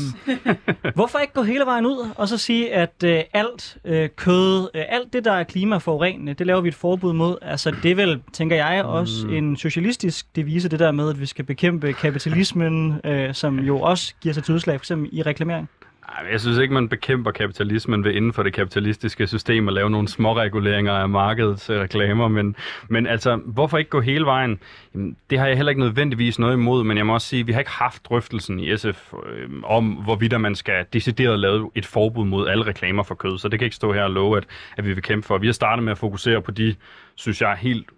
hvorfor 0.94 1.18
ikke 1.18 1.32
gå 1.32 1.42
hele 1.42 1.64
vejen 1.64 1.86
ud 1.86 2.08
og 2.16 2.28
så 2.28 2.38
sige, 2.38 2.74
at 2.74 2.94
øh, 3.04 3.20
alt 3.32 3.76
øh, 3.84 4.08
kød, 4.16 4.68
øh, 4.74 4.82
alt 4.88 5.12
det, 5.12 5.24
der 5.24 5.32
er 5.32 5.44
klimaforurenende, 5.44 6.34
det 6.34 6.46
laver 6.46 6.60
vi 6.60 6.68
et 6.68 6.74
forbud 6.74 7.12
mod. 7.12 7.36
Altså, 7.42 7.72
det 7.82 7.90
er 7.90 7.94
vel, 7.94 8.22
tænker 8.32 8.56
jeg, 8.56 8.84
også 8.84 9.26
Mm. 9.26 9.32
en 9.34 9.56
socialistisk 9.56 10.36
devise, 10.36 10.68
det 10.68 10.78
der 10.78 10.92
med, 10.92 11.10
at 11.10 11.20
vi 11.20 11.26
skal 11.26 11.44
bekæmpe 11.44 11.92
kapitalismen, 11.92 13.00
øh, 13.04 13.34
som 13.34 13.58
jo 13.58 13.80
også 13.80 14.14
giver 14.20 14.32
sig 14.32 14.44
til 14.44 14.54
udslag, 14.54 14.74
for 14.74 14.82
eksempel 14.82 15.08
i 15.12 15.22
reklamering. 15.22 15.68
Ej, 16.09 16.28
Jeg 16.32 16.40
synes 16.40 16.59
ikke, 16.59 16.74
man 16.74 16.88
bekæmper 16.88 17.30
kapitalismen 17.30 18.05
ved 18.05 18.12
inden 18.12 18.32
for 18.32 18.42
det 18.42 18.52
kapitalistiske 18.52 19.26
system 19.26 19.68
at 19.68 19.74
lave 19.74 19.90
nogle 19.90 20.09
små 20.09 20.36
reguleringer 20.36 20.92
af 20.92 21.09
markedets 21.09 21.70
øh, 21.70 21.80
reklamer, 21.80 22.28
men, 22.28 22.57
men 22.88 23.07
altså, 23.07 23.36
hvorfor 23.36 23.78
ikke 23.78 23.90
gå 23.90 24.00
hele 24.00 24.24
vejen? 24.24 24.61
Jamen, 24.94 25.16
det 25.30 25.38
har 25.38 25.46
jeg 25.46 25.57
heller 25.57 25.70
ikke 25.70 25.82
nødvendigvis 25.82 26.38
noget 26.38 26.55
imod, 26.55 26.84
men 26.84 26.96
jeg 26.96 27.07
må 27.07 27.14
også 27.14 27.28
sige, 27.28 27.40
at 27.40 27.46
vi 27.46 27.52
har 27.52 27.59
ikke 27.59 27.70
haft 27.70 28.05
drøftelsen 28.05 28.61
i 28.61 28.76
SF 28.76 29.14
øh, 29.26 29.48
om, 29.64 29.88
hvorvidt 29.88 30.40
man 30.40 30.55
skal 30.55 30.86
decideret 30.92 31.38
lave 31.38 31.70
et 31.74 31.86
forbud 31.86 32.24
mod 32.24 32.48
alle 32.48 32.66
reklamer 32.66 33.02
for 33.02 33.14
kød, 33.14 33.38
så 33.38 33.48
det 33.48 33.59
kan 33.59 33.66
ikke 33.66 33.76
stå 33.76 33.92
her 33.92 34.02
og 34.02 34.11
love, 34.11 34.36
at, 34.36 34.44
at 34.76 34.86
vi 34.86 34.92
vil 34.92 35.02
kæmpe 35.02 35.26
for. 35.26 35.38
Vi 35.38 35.46
har 35.46 35.52
startet 35.52 35.84
med 35.84 35.92
at 35.92 35.98
fokusere 35.98 36.42
på 36.42 36.50
de, 36.50 36.74
synes 37.14 37.40
jeg, 37.42 37.57
helt 37.61 37.90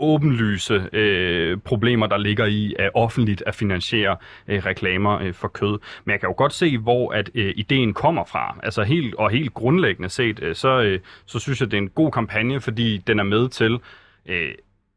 åbenlyse 0.00 0.88
øh, 0.92 1.58
problemer, 1.58 2.06
der 2.06 2.16
ligger 2.16 2.46
i 2.46 2.74
at 2.78 2.90
offentligt 2.94 3.42
at 3.46 3.54
finansiere 3.54 4.16
øh, 4.48 4.64
reklamer 4.64 5.18
øh, 5.18 5.34
for 5.34 5.48
kød. 5.48 5.78
Men 6.04 6.12
jeg 6.12 6.20
kan 6.20 6.28
jo 6.28 6.34
godt 6.36 6.52
se, 6.52 6.78
hvor 6.78 7.12
at 7.12 7.30
øh, 7.34 7.52
ideen 7.56 7.94
kommer 7.94 8.24
fra. 8.24 8.56
Altså 8.62 8.82
helt 8.82 9.14
og 9.14 9.30
helt 9.30 9.54
grundlæggende 9.54 10.08
set, 10.08 10.42
øh, 10.42 10.54
så, 10.54 10.82
øh, 10.82 11.00
så 11.26 11.38
synes 11.38 11.60
jeg, 11.60 11.70
det 11.70 11.76
er 11.76 11.82
en 11.82 11.88
god 11.88 12.10
kampagne, 12.10 12.60
fordi 12.60 12.98
den 12.98 13.18
er 13.18 13.24
med 13.24 13.48
til 13.48 13.78
øh, 14.26 14.52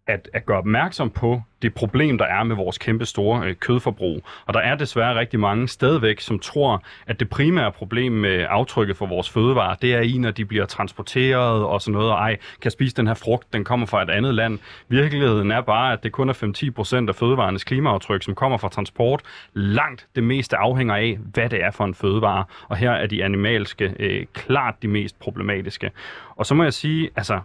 at, 0.10 0.30
at 0.34 0.46
gøre 0.46 0.58
opmærksom 0.58 1.10
på 1.10 1.42
det 1.62 1.74
problem, 1.74 2.18
der 2.18 2.26
er 2.26 2.44
med 2.44 2.56
vores 2.56 2.78
kæmpe 2.78 3.06
store 3.06 3.48
øh, 3.48 3.56
kødforbrug. 3.56 4.24
Og 4.46 4.54
der 4.54 4.60
er 4.60 4.76
desværre 4.76 5.20
rigtig 5.20 5.40
mange 5.40 5.68
stadigvæk, 5.68 6.20
som 6.20 6.40
tror, 6.40 6.84
at 7.08 7.20
det 7.20 7.30
primære 7.30 7.72
problem 7.72 8.12
med 8.12 8.46
aftrykket 8.50 8.98
for 8.98 9.06
vores 9.06 9.30
fødevarer, 9.30 9.76
det 9.76 9.94
er 9.94 10.02
i, 10.02 10.18
når 10.18 10.32
de 10.32 10.46
bliver 10.46 10.66
transporteret 10.66 11.64
og 11.64 11.82
sådan 11.82 11.94
noget, 11.94 12.12
og 12.12 12.18
ej, 12.18 12.38
kan 12.62 12.72
spise 12.72 12.96
den 12.96 13.08
her 13.08 13.14
frugt, 13.14 13.54
den 13.54 13.64
kommer 13.64 13.86
fra 13.86 14.04
et 14.04 14.10
andet 14.10 14.36
land. 14.36 14.60
Virkeligheden 14.88 15.52
er 15.52 15.62
bare, 15.62 15.94
at 15.94 16.04
det 16.04 16.12
kun 16.12 16.30
er 16.30 17.04
5-10% 17.04 17.08
af 17.08 17.16
fødevarernes 17.16 17.64
klimaaftryk, 17.64 18.24
som 18.24 18.36
kommer 18.36 18.58
fra 18.58 18.70
transport. 18.70 19.22
Langt 19.54 20.08
det 20.16 20.24
meste 20.24 20.58
afhænger 20.58 20.96
af, 20.96 21.18
hvad 21.34 21.50
det 21.50 21.64
er 21.64 21.72
for 21.72 21.86
en 21.86 21.96
fødevare. 21.96 22.44
Og 22.68 22.78
her 22.78 22.92
er 22.92 23.08
de 23.08 23.24
animalske 23.24 23.96
øh, 24.00 24.26
klart 24.34 24.76
de 24.82 24.88
mest 24.88 25.20
problematiske. 25.20 25.92
Og 26.36 26.46
så 26.46 26.56
må 26.56 26.64
jeg 26.64 26.74
sige, 26.74 27.10
altså, 27.16 27.40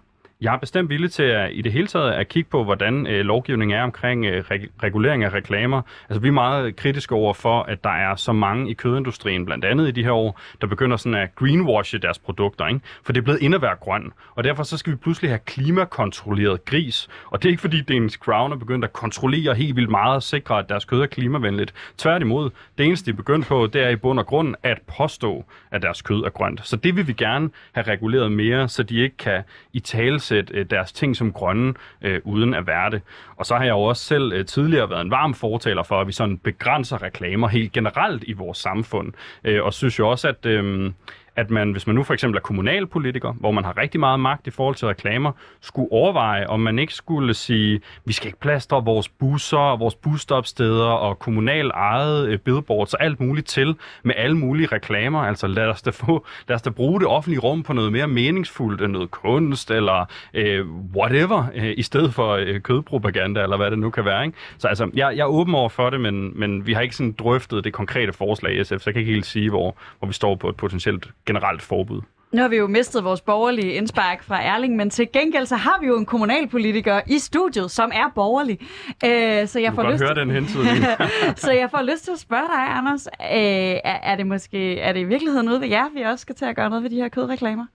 jeg 0.45 0.55
er 0.55 0.59
bestemt 0.59 0.90
villig 0.90 1.12
til 1.12 1.22
at, 1.22 1.51
i 1.53 1.62
det 1.62 1.72
hele 1.72 1.86
taget 1.86 2.12
at 2.12 2.28
kigge 2.28 2.51
på, 2.51 2.64
hvordan 2.64 3.07
øh, 3.07 3.24
lovgivningen 3.24 3.78
er 3.78 3.82
omkring 3.82 4.24
øh, 4.24 4.45
reg- 4.51 4.68
regulering 4.82 5.24
af 5.24 5.32
reklamer. 5.32 5.82
Altså, 6.09 6.20
vi 6.20 6.28
er 6.28 6.32
meget 6.32 6.76
kritiske 6.76 7.14
over 7.14 7.34
for, 7.34 7.62
at 7.62 7.84
der 7.84 7.90
er 7.90 8.16
så 8.16 8.32
mange 8.32 8.70
i 8.70 8.74
kødindustrien, 8.74 9.47
blandt 9.47 9.64
andet 9.64 9.88
i 9.88 9.90
de 9.90 10.05
her 10.05 10.12
år, 10.12 10.40
der 10.61 10.66
begynder 10.66 10.97
sådan 10.97 11.14
at 11.18 11.34
greenwashe 11.34 11.99
deres 11.99 12.18
produkter, 12.18 12.66
ikke? 12.66 12.80
For 13.05 13.12
det 13.12 13.20
er 13.20 13.24
blevet 13.24 13.42
ind 13.42 13.55
at 13.55 13.62
være 13.62 13.76
grøn. 13.80 14.12
Og 14.34 14.45
derfor 14.45 14.62
så 14.62 14.76
skal 14.76 14.92
vi 14.92 14.97
pludselig 14.97 15.30
have 15.30 15.38
klimakontrolleret 15.38 16.64
gris. 16.64 17.09
Og 17.26 17.42
det 17.42 17.49
er 17.49 17.51
ikke 17.51 17.61
fordi 17.61 17.82
Danish 17.82 18.18
Crown 18.18 18.53
er 18.53 18.57
begyndt 18.57 18.84
at 18.84 18.92
kontrollere 18.92 19.55
helt 19.55 19.76
vildt 19.76 19.90
meget 19.90 20.14
og 20.14 20.22
sikre, 20.22 20.59
at 20.59 20.68
deres 20.68 20.84
kød 20.84 21.01
er 21.01 21.07
klimavenligt. 21.07 21.74
Tværtimod, 21.99 22.51
det 22.78 22.86
eneste 22.86 23.07
de 23.07 23.11
er 23.11 23.16
begyndt 23.16 23.47
på, 23.47 23.66
det 23.72 23.82
er 23.82 23.88
i 23.88 23.97
bund 23.97 24.18
og 24.18 24.26
grund 24.26 24.55
at 24.62 24.78
påstå, 24.99 25.45
at 25.70 25.82
deres 25.82 26.03
kød 26.03 26.24
er 26.24 26.30
grønt. 26.30 26.61
Så 26.66 26.76
det 26.76 26.97
vil 26.97 27.07
vi 27.07 27.12
gerne 27.12 27.51
have 27.72 27.86
reguleret 27.86 28.32
mere, 28.32 28.68
så 28.68 28.82
de 28.82 28.97
ikke 28.97 29.16
kan 29.16 29.42
i 29.72 29.80
tale 29.80 30.20
talesætte 30.35 30.55
øh, 30.55 30.66
deres 30.70 30.93
ting 30.93 31.16
som 31.16 31.32
grønne, 31.32 31.74
øh, 32.03 32.20
uden 32.24 32.55
at 32.55 32.66
være 32.66 32.91
det. 32.91 33.03
Og 33.37 33.47
så 33.47 33.57
har 33.57 33.64
jeg 33.64 33.72
jo 33.72 33.82
også 33.82 34.05
selv 34.05 34.32
øh, 34.32 34.47
tidligere 34.47 34.91
været 34.91 35.01
en 35.01 35.11
varm 35.11 35.35
fortaler 35.35 35.82
for, 35.82 36.01
at 36.01 36.07
vi 36.07 36.12
sådan 36.12 36.39
begrænser 36.39 37.03
reklamer 37.03 37.49
helt 37.49 37.72
generelt 37.72 38.24
i 38.26 38.32
vores 38.32 38.59
samfund. 38.59 39.12
Øh, 39.45 39.64
og 39.64 39.74
synes 39.74 39.99
jo 39.99 40.11
også, 40.11 40.28
at... 40.28 40.47
Øh, 40.47 40.93
at 41.37 41.51
man, 41.51 41.72
hvis 41.72 41.87
man 41.87 41.97
nu 41.97 42.03
for 42.03 42.14
eksempel 42.14 42.37
er 42.37 42.41
kommunalpolitiker, 42.41 43.32
hvor 43.32 43.51
man 43.51 43.64
har 43.64 43.78
rigtig 43.78 44.01
meget 44.01 44.20
magt 44.20 44.47
i 44.47 44.51
forhold 44.51 44.74
til 44.74 44.89
reklamer, 44.89 45.32
skulle 45.61 45.93
overveje, 45.93 46.47
om 46.47 46.61
man 46.61 46.78
ikke 46.78 46.95
skulle 46.95 47.35
sige, 47.35 47.80
vi 48.05 48.12
skal 48.12 48.26
ikke 48.26 48.41
plastre 48.41 48.85
vores 48.85 49.09
busser, 49.09 49.59
og 49.59 49.80
vores 49.80 49.95
busstopsteder 49.95 50.87
og 50.87 51.18
kommunal 51.18 51.70
eget 51.74 52.28
øh, 52.28 52.39
billboards 52.39 52.95
og 52.95 53.05
alt 53.05 53.20
muligt 53.20 53.47
til 53.47 53.76
med 54.03 54.14
alle 54.16 54.37
mulige 54.37 54.66
reklamer. 54.66 55.20
Altså 55.20 55.47
lad 55.47 55.66
os 55.66 55.82
da, 55.82 55.91
få, 55.91 56.26
lad 56.49 56.55
os 56.55 56.62
da 56.62 56.70
bruge 56.70 57.01
det 57.01 57.09
offentlige 57.09 57.41
rum 57.41 57.62
på 57.62 57.72
noget 57.72 57.93
mere 57.93 58.07
meningsfuldt 58.07 58.82
end 58.82 58.93
noget 58.93 59.11
kunst 59.11 59.70
eller 59.70 60.05
øh, 60.35 60.66
whatever, 60.97 61.47
øh, 61.55 61.74
i 61.76 61.82
stedet 61.82 62.14
for 62.14 62.32
øh, 62.32 62.61
kødpropaganda 62.61 63.43
eller 63.43 63.57
hvad 63.57 63.70
det 63.70 63.78
nu 63.78 63.91
kan 63.91 64.05
være. 64.05 64.24
Ikke? 64.26 64.39
Så 64.59 64.68
altså, 64.68 64.91
jeg, 64.95 65.16
jeg 65.16 65.22
er 65.22 65.26
åben 65.26 65.55
over 65.55 65.68
for 65.68 65.91
det, 65.91 66.01
men, 66.01 66.41
men 66.41 66.66
vi 66.66 66.72
har 66.72 66.80
ikke 66.80 66.97
sådan 66.97 67.12
drøftet 67.12 67.64
det 67.64 67.72
konkrete 67.72 68.12
forslag 68.12 68.61
i 68.61 68.64
SF, 68.64 68.68
så 68.68 68.82
jeg 68.87 68.95
kan 68.95 69.01
ikke 69.01 69.12
helt 69.12 69.26
sige, 69.26 69.51
hvor, 69.51 69.76
hvor 69.99 70.09
vi 70.09 70.12
står 70.14 70.35
på 70.35 70.49
et 70.49 70.57
potentielt 70.57 71.09
generelt 71.27 71.62
forbud. 71.62 72.01
Nu 72.35 72.41
har 72.41 72.49
vi 72.49 72.57
jo 72.57 72.66
mistet 72.66 73.05
vores 73.05 73.20
borgerlige 73.20 73.72
indspark 73.72 74.22
fra 74.22 74.43
Erling, 74.43 74.77
men 74.77 74.91
til 74.91 75.09
gengæld 75.12 75.47
så 75.47 75.57
har 75.57 75.79
vi 75.81 75.87
jo 75.87 75.99
en 75.99 76.07
kommunalpolitiker 76.07 77.01
i 77.07 77.18
studiet, 77.18 77.70
som 77.70 77.91
er 77.95 78.12
borgerlig. 78.14 78.59
Øh, 79.05 79.47
så 79.47 79.61
jeg 79.61 79.70
Du 79.70 79.75
får 79.75 79.91
lyst 79.91 80.03
høre 80.05 80.14
den 80.14 80.31
hentydning. 80.31 80.77
så 81.45 81.53
jeg 81.53 81.70
får 81.70 81.83
lyst 81.83 82.05
til 82.05 82.12
at 82.12 82.18
spørge 82.18 82.47
dig, 82.57 82.77
Anders. 82.77 83.07
Øh, 83.07 83.81
er, 83.85 83.99
er 84.03 84.16
det 84.16 84.27
måske 84.27 84.81
er 84.81 84.93
det 84.93 85.01
i 85.01 85.05
virkeligheden 85.05 85.49
ude 85.49 85.61
ved 85.61 85.68
jer, 85.68 85.85
vi 85.95 86.03
også 86.03 86.22
skal 86.22 86.35
til 86.35 86.45
at 86.45 86.57
gøre 86.57 86.70
noget 86.70 86.83
ved 86.83 86.91
de 86.91 86.97
her 86.97 87.09
kødreklamer? 87.09 87.66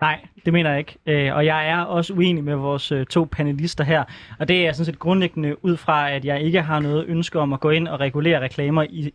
Nej, 0.00 0.20
det 0.44 0.52
mener 0.52 0.70
jeg 0.70 0.78
ikke. 0.78 0.98
Øh, 1.06 1.36
og 1.36 1.46
jeg 1.46 1.68
er 1.68 1.80
også 1.80 2.12
uenig 2.14 2.44
med 2.44 2.54
vores 2.54 2.92
øh, 2.92 3.06
to 3.06 3.28
panelister 3.32 3.84
her. 3.84 4.04
Og 4.38 4.48
det 4.48 4.66
er 4.66 4.72
sådan 4.72 4.84
set 4.84 4.98
grundlæggende 4.98 5.64
ud 5.64 5.76
fra, 5.76 6.10
at 6.10 6.24
jeg 6.24 6.42
ikke 6.42 6.62
har 6.62 6.80
noget 6.80 7.04
ønske 7.08 7.38
om 7.38 7.52
at 7.52 7.60
gå 7.60 7.70
ind 7.70 7.88
og 7.88 8.00
regulere 8.00 8.40
reklamer 8.40 8.82
i, 8.82 9.14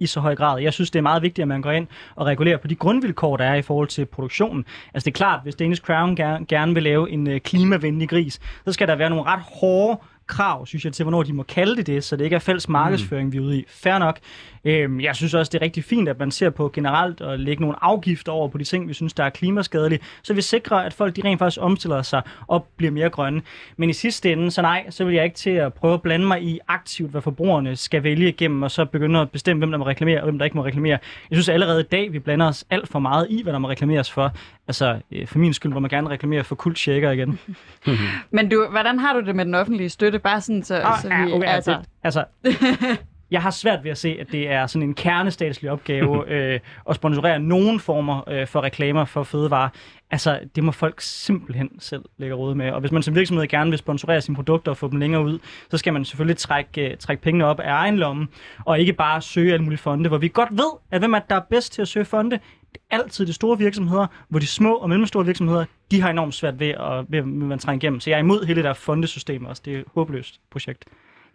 i 0.00 0.06
så 0.06 0.20
høj 0.20 0.36
grad. 0.36 0.60
Jeg 0.60 0.72
synes, 0.72 0.90
det 0.90 0.98
er 0.98 1.02
meget 1.02 1.22
vigtigt, 1.22 1.42
at 1.42 1.48
man 1.48 1.62
går 1.62 1.70
ind 1.70 1.86
og 2.16 2.26
regulerer 2.26 2.56
på 2.56 2.68
de 2.68 2.74
grundvilkår, 2.74 3.36
der 3.36 3.44
er 3.44 3.54
i 3.54 3.62
forhold 3.62 3.88
til 3.88 4.06
produktionen. 4.06 4.64
Altså 4.94 5.04
det 5.04 5.10
er 5.10 5.16
klart, 5.16 5.40
hvis 5.42 5.54
Danish 5.54 5.82
Crown 5.82 6.16
gerne 6.46 6.74
vil 6.74 6.82
lave 6.82 7.10
en 7.10 7.26
øh, 7.26 7.40
klimavenlig 7.40 8.08
gris, 8.08 8.40
så 8.64 8.72
skal 8.72 8.88
der 8.88 8.96
være 8.96 9.10
nogle 9.10 9.24
ret 9.24 9.40
hårde 9.40 10.00
krav, 10.28 10.66
synes 10.66 10.84
jeg, 10.84 10.92
til, 10.92 11.04
hvornår 11.04 11.22
de 11.22 11.32
må 11.32 11.42
kalde 11.42 11.76
det 11.76 11.86
det, 11.86 12.04
så 12.04 12.16
det 12.16 12.24
ikke 12.24 12.36
er 12.36 12.40
falsk 12.40 12.68
markedsføring, 12.68 13.32
vi 13.32 13.36
er 13.36 13.40
ude 13.40 13.58
i. 13.58 13.64
Fair 13.68 13.98
nok. 13.98 14.18
Øhm, 14.64 15.00
jeg 15.00 15.16
synes 15.16 15.34
også, 15.34 15.50
det 15.50 15.58
er 15.58 15.64
rigtig 15.64 15.84
fint, 15.84 16.08
at 16.08 16.18
man 16.18 16.30
ser 16.30 16.50
på 16.50 16.70
generelt 16.74 17.20
og 17.20 17.38
lægge 17.38 17.62
nogle 17.62 17.84
afgifter 17.84 18.32
over 18.32 18.48
på 18.48 18.58
de 18.58 18.64
ting, 18.64 18.88
vi 18.88 18.94
synes, 18.94 19.12
der 19.12 19.24
er 19.24 19.30
klimaskadelige, 19.30 20.00
så 20.22 20.34
vi 20.34 20.42
sikrer, 20.42 20.76
at 20.76 20.92
folk 20.92 21.16
de 21.16 21.20
rent 21.24 21.38
faktisk 21.38 21.62
omstiller 21.62 22.02
sig 22.02 22.22
og 22.46 22.66
bliver 22.76 22.92
mere 22.92 23.10
grønne. 23.10 23.42
Men 23.76 23.90
i 23.90 23.92
sidste 23.92 24.32
ende, 24.32 24.50
så 24.50 24.62
nej, 24.62 24.86
så 24.90 25.04
vil 25.04 25.14
jeg 25.14 25.24
ikke 25.24 25.36
til 25.36 25.50
at 25.50 25.74
prøve 25.74 25.94
at 25.94 26.02
blande 26.02 26.26
mig 26.26 26.42
i 26.42 26.58
aktivt, 26.68 27.10
hvad 27.10 27.20
forbrugerne 27.20 27.76
skal 27.76 28.02
vælge 28.02 28.28
igennem, 28.28 28.62
og 28.62 28.70
så 28.70 28.84
begynde 28.84 29.20
at 29.20 29.30
bestemme, 29.30 29.60
hvem 29.60 29.70
der 29.70 29.78
må 29.78 29.86
reklamere, 29.86 30.20
og 30.20 30.24
hvem 30.24 30.38
der 30.38 30.44
ikke 30.44 30.56
må 30.56 30.64
reklamere. 30.64 30.98
Jeg 31.30 31.36
synes 31.36 31.48
allerede 31.48 31.80
i 31.80 31.88
dag, 31.92 32.12
vi 32.12 32.18
blander 32.18 32.46
os 32.46 32.64
alt 32.70 32.88
for 32.88 32.98
meget 32.98 33.26
i, 33.30 33.42
hvad 33.42 33.52
der 33.52 33.58
må 33.58 33.68
reklameres 33.68 34.10
for. 34.10 34.32
Altså, 34.68 35.00
øh, 35.12 35.26
for 35.26 35.38
min 35.38 35.54
skyld 35.54 35.72
må 35.72 35.80
man 35.80 35.90
gerne 35.90 36.10
reklamere 36.10 36.44
for 36.44 36.54
kultshaker 36.54 37.10
igen. 37.10 37.38
Men 38.30 38.48
du, 38.48 38.66
hvordan 38.70 38.98
har 38.98 39.12
du 39.12 39.20
det 39.20 39.36
med 39.36 39.44
den 39.44 39.54
offentlige 39.54 39.88
støtte? 39.88 40.18
Bare 40.18 40.40
sådan, 40.40 40.62
så, 40.62 40.80
Ah, 40.80 41.00
så 41.00 41.08
vi, 41.08 41.32
okay, 41.32 41.48
altså, 41.48 41.78
altså, 42.02 42.24
jeg 43.30 43.42
har 43.42 43.50
svært 43.50 43.84
ved 43.84 43.90
at 43.90 43.98
se, 43.98 44.16
at 44.20 44.26
det 44.32 44.50
er 44.50 44.66
sådan 44.66 44.88
en 44.88 44.94
kernestatslig 44.94 45.70
opgave 45.70 46.24
øh, 46.32 46.60
at 46.90 46.96
sponsorere 46.96 47.38
nogen 47.38 47.80
former 47.80 48.28
øh, 48.28 48.46
for 48.46 48.60
reklamer 48.60 49.04
for 49.04 49.22
fødevarer. 49.22 49.68
Altså, 50.10 50.40
det 50.54 50.64
må 50.64 50.72
folk 50.72 51.00
simpelthen 51.00 51.70
selv 51.78 52.04
lægge 52.18 52.34
råd 52.34 52.54
med. 52.54 52.70
Og 52.70 52.80
hvis 52.80 52.92
man 52.92 53.02
som 53.02 53.14
virksomhed 53.14 53.46
gerne 53.48 53.70
vil 53.70 53.78
sponsorere 53.78 54.20
sine 54.20 54.34
produkter 54.34 54.72
og 54.72 54.76
få 54.76 54.88
dem 54.88 54.98
længere 54.98 55.24
ud, 55.24 55.38
så 55.70 55.78
skal 55.78 55.92
man 55.92 56.04
selvfølgelig 56.04 56.36
trække, 56.36 56.90
øh, 56.90 56.96
trække 56.96 57.22
pengene 57.22 57.44
op 57.44 57.60
af 57.60 57.72
egen 57.72 57.96
lomme, 57.96 58.28
og 58.64 58.80
ikke 58.80 58.92
bare 58.92 59.22
søge 59.22 59.52
alle 59.52 59.64
mulige 59.64 59.78
fonde, 59.78 60.08
hvor 60.08 60.18
vi 60.18 60.28
godt 60.28 60.50
ved, 60.52 60.70
at 60.90 61.00
hvem 61.00 61.14
er 61.14 61.18
der 61.18 61.36
er 61.36 61.40
bedst 61.50 61.72
til 61.72 61.82
at 61.82 61.88
søge 61.88 62.04
fonde, 62.04 62.38
altid 62.90 63.26
de 63.26 63.32
store 63.32 63.58
virksomheder, 63.58 64.06
hvor 64.28 64.38
de 64.38 64.46
små 64.46 64.74
og 64.74 64.88
mellemstore 64.88 65.24
virksomheder, 65.24 65.64
de 65.90 66.00
har 66.00 66.10
enormt 66.10 66.34
svært 66.34 66.60
ved 66.60 66.68
at, 66.68 67.04
ved, 67.08 67.46
ved 67.46 67.52
at 67.52 67.60
trænge 67.60 67.76
igennem. 67.84 68.00
Så 68.00 68.10
jeg 68.10 68.16
er 68.16 68.20
imod 68.20 68.44
hele 68.44 68.56
det 68.56 68.64
der 68.64 68.74
fondesystem 68.74 69.44
også. 69.44 69.62
Det 69.64 69.74
er 69.74 69.78
et 69.78 69.84
håbløst 69.94 70.40
projekt. 70.50 70.84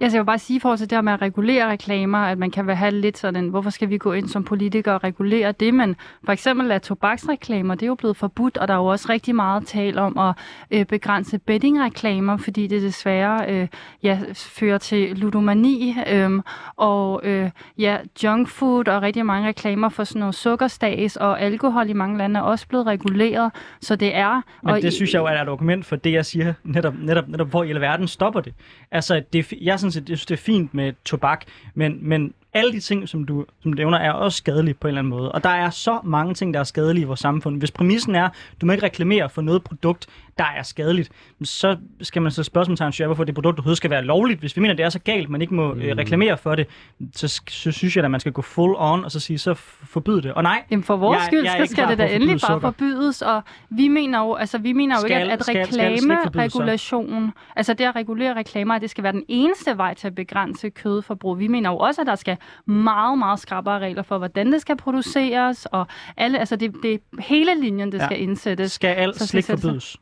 Jeg 0.04 0.12
skal 0.12 0.18
jo 0.18 0.24
bare 0.24 0.40
sige 0.40 0.60
forhold 0.60 0.78
til 0.78 0.90
det 0.90 0.96
her 0.96 1.02
med 1.02 1.14
at 1.14 1.22
regulere 1.22 1.72
reklamer, 1.72 2.18
at 2.18 2.38
man 2.38 2.52
kan 2.52 2.70
have 2.70 2.92
lidt 2.92 3.18
sådan, 3.18 3.48
hvorfor 3.48 3.70
skal 3.70 3.90
vi 3.90 3.98
gå 3.98 4.14
ind 4.14 4.28
som 4.28 4.44
politikere 4.44 4.96
og 4.96 5.04
regulere 5.04 5.52
det, 5.52 5.74
men 5.74 5.96
for 6.26 6.32
eksempel 6.32 6.72
at 6.72 6.82
tobaksreklamer, 6.82 7.76
det 7.76 7.84
er 7.84 7.88
jo 7.88 7.96
blevet 7.96 8.18
forbudt, 8.18 8.58
og 8.58 8.68
der 8.68 8.74
er 8.74 8.78
jo 8.78 8.86
også 8.86 9.06
rigtig 9.10 9.36
meget 9.36 9.68
tale 9.68 10.02
om 10.02 10.18
at 10.18 10.34
øh, 10.72 10.86
begrænse 10.86 11.40
bettingreklamer, 11.40 12.38
fordi 12.38 12.68
det 12.68 12.82
desværre 12.82 13.46
øh, 13.52 13.68
ja, 14.04 14.20
fører 14.36 14.78
til 14.78 15.18
ludomani, 15.18 15.96
øh, 16.08 16.32
og 16.76 17.22
øh, 17.24 17.50
ja, 17.78 17.98
junk 18.24 18.48
food 18.50 18.88
og 18.88 19.02
rigtig 19.02 19.26
mange 19.26 19.48
reklamer 19.48 19.90
for 19.90 20.04
sådan 20.04 20.20
noget 20.20 20.36
sukkerstags 20.36 21.16
og 21.16 21.42
alkohol 21.42 21.90
i 21.90 21.94
mange 21.94 22.18
lande 22.18 22.40
er 22.40 22.44
også 22.44 22.68
blevet 22.68 22.86
reguleret, 22.88 23.52
så 23.82 23.96
det 23.96 24.16
er... 24.16 24.42
Men 24.64 24.72
og 24.74 24.82
det 24.82 24.88
i- 24.88 24.92
synes 24.92 25.14
jeg 25.14 25.20
jo 25.20 25.26
er 25.26 25.32
et 25.32 25.38
argument 25.50 25.86
for 25.86 25.96
det, 25.96 26.12
jeg 26.14 26.26
siger, 26.26 26.54
netop, 26.64 26.94
netop, 27.00 27.28
netop 27.28 27.50
hvor 27.50 27.64
i 27.64 27.70
alverden 27.70 28.08
stopper 28.08 28.42
det. 28.42 28.54
Altså, 28.92 29.22
det, 29.34 29.40
er 29.40 29.44
fi- 29.44 29.58
set, 29.94 30.10
jeg 30.10 30.18
synes, 30.18 30.26
det 30.26 30.34
er 30.34 30.44
fint 30.44 30.74
med 30.74 30.94
tobak, 31.06 31.46
men, 31.76 31.98
men 32.02 32.34
alle 32.54 32.72
de 32.72 32.80
ting, 32.80 33.10
som 33.10 33.24
du, 33.24 33.46
som 33.62 33.74
du 33.74 33.78
nævner, 33.78 33.98
er 33.98 34.12
også 34.12 34.38
skadelige 34.38 34.74
på 34.74 34.88
en 34.88 34.90
eller 34.90 35.00
anden 35.00 35.10
måde. 35.10 35.32
Og 35.32 35.44
der 35.44 35.50
er 35.50 35.70
så 35.70 36.00
mange 36.04 36.34
ting, 36.34 36.54
der 36.54 36.60
er 36.60 36.64
skadelige 36.64 37.04
i 37.04 37.06
vores 37.06 37.20
samfund. 37.20 37.58
Hvis 37.58 37.72
præmissen 37.72 38.16
er, 38.16 38.30
du 38.62 38.66
må 38.66 38.72
ikke 38.72 38.86
reklamere 38.86 39.30
for 39.30 39.42
noget 39.42 39.64
produkt, 39.64 40.08
der 40.38 40.44
er 40.58 40.64
skadeligt, 40.64 41.10
så 41.44 41.78
skal 42.02 42.22
man 42.22 42.32
så 42.32 42.44
spørgsmålstegn 42.44 42.92
sige, 42.92 43.06
hvorfor 43.08 43.24
det 43.24 43.36
produkt 43.36 43.60
overhovedet 43.60 43.78
skal 43.78 43.90
være 43.90 44.04
lovligt. 44.04 44.40
Hvis 44.40 44.56
vi 44.56 44.62
mener, 44.62 44.74
det 44.74 44.86
er 44.86 44.90
så 44.90 45.00
galt, 45.00 45.30
man 45.30 45.42
ikke 45.42 45.54
må 45.54 45.74
øh, 45.74 45.98
reklamere 45.98 46.38
for 46.38 46.56
det, 46.56 46.68
så, 47.16 47.42
så 47.50 47.72
synes 47.72 47.96
jeg, 47.96 48.06
at 48.06 48.12
man 48.12 48.20
skal 48.20 48.32
gå 48.32 48.42
full 48.42 48.76
on, 48.78 49.06
og 49.06 49.12
så 49.12 49.20
sige, 49.20 49.38
så 49.40 49.54
forbyde 49.54 50.22
det. 50.22 50.34
Og 50.34 50.44
nej, 50.44 50.64
Jamen 50.72 50.84
for 50.84 50.96
vores 50.96 51.18
Jeg- 51.18 51.26
skyld 51.26 51.44
jeg 51.44 51.60
er 51.60 51.66
skal, 51.66 51.88
det 51.88 51.98
da 51.98 52.04
at 52.04 52.12
endelig 52.16 52.34
bare 52.34 52.40
sukker. 52.40 52.68
forbydes, 52.68 53.22
og 53.22 53.42
vi 53.70 53.88
mener 53.88 54.20
jo, 54.20 54.34
altså, 54.34 54.58
vi 54.58 54.74
mener 54.74 54.96
jo 55.00 55.06
ikke, 55.06 55.16
Skal- 55.16 55.30
at, 55.32 55.40
at 55.42 55.50
ikke 55.50 55.68
forbydes 55.68 56.02
så? 56.04 56.60
reklameregulation, 56.60 57.34
altså 57.56 57.74
det 57.74 57.84
at 57.86 57.96
regulere 57.96 58.34
reklamer, 58.36 58.76
at 58.76 58.82
det 58.82 58.90
skal 58.90 59.04
være 59.04 59.14
den 59.14 59.24
eneste 59.28 59.78
vej 59.78 59.94
til 59.94 60.08
at 60.08 60.16
begrænse 60.16 60.70
kødforbrug. 60.70 61.40
Vi 61.40 61.48
mener 61.48 61.70
jo 61.70 61.78
også, 61.78 62.02
at 62.02 62.08
der 62.08 62.16
skal 62.16 62.38
meget, 62.66 63.18
meget 63.18 63.40
skrappere 63.40 63.80
regler 63.80 64.04
for, 64.04 64.18
hvordan 64.18 64.52
det 64.52 64.62
skal 64.62 64.78
produceres, 64.78 65.66
og 65.66 65.88
alle, 66.18 66.40
altså 66.40 66.56
det, 66.56 66.74
det 66.84 66.94
er 66.94 66.98
hele 67.22 67.62
linjen, 67.62 67.92
det 67.92 67.98
Ja. 68.00 68.06
skal 68.06 68.22
indsættes. 68.22 68.72
skal 68.72 68.88
alt 68.88 69.16
Så 69.18 69.28
skal 69.28 69.44
slik 69.44 69.60
forbydes. 69.60 69.98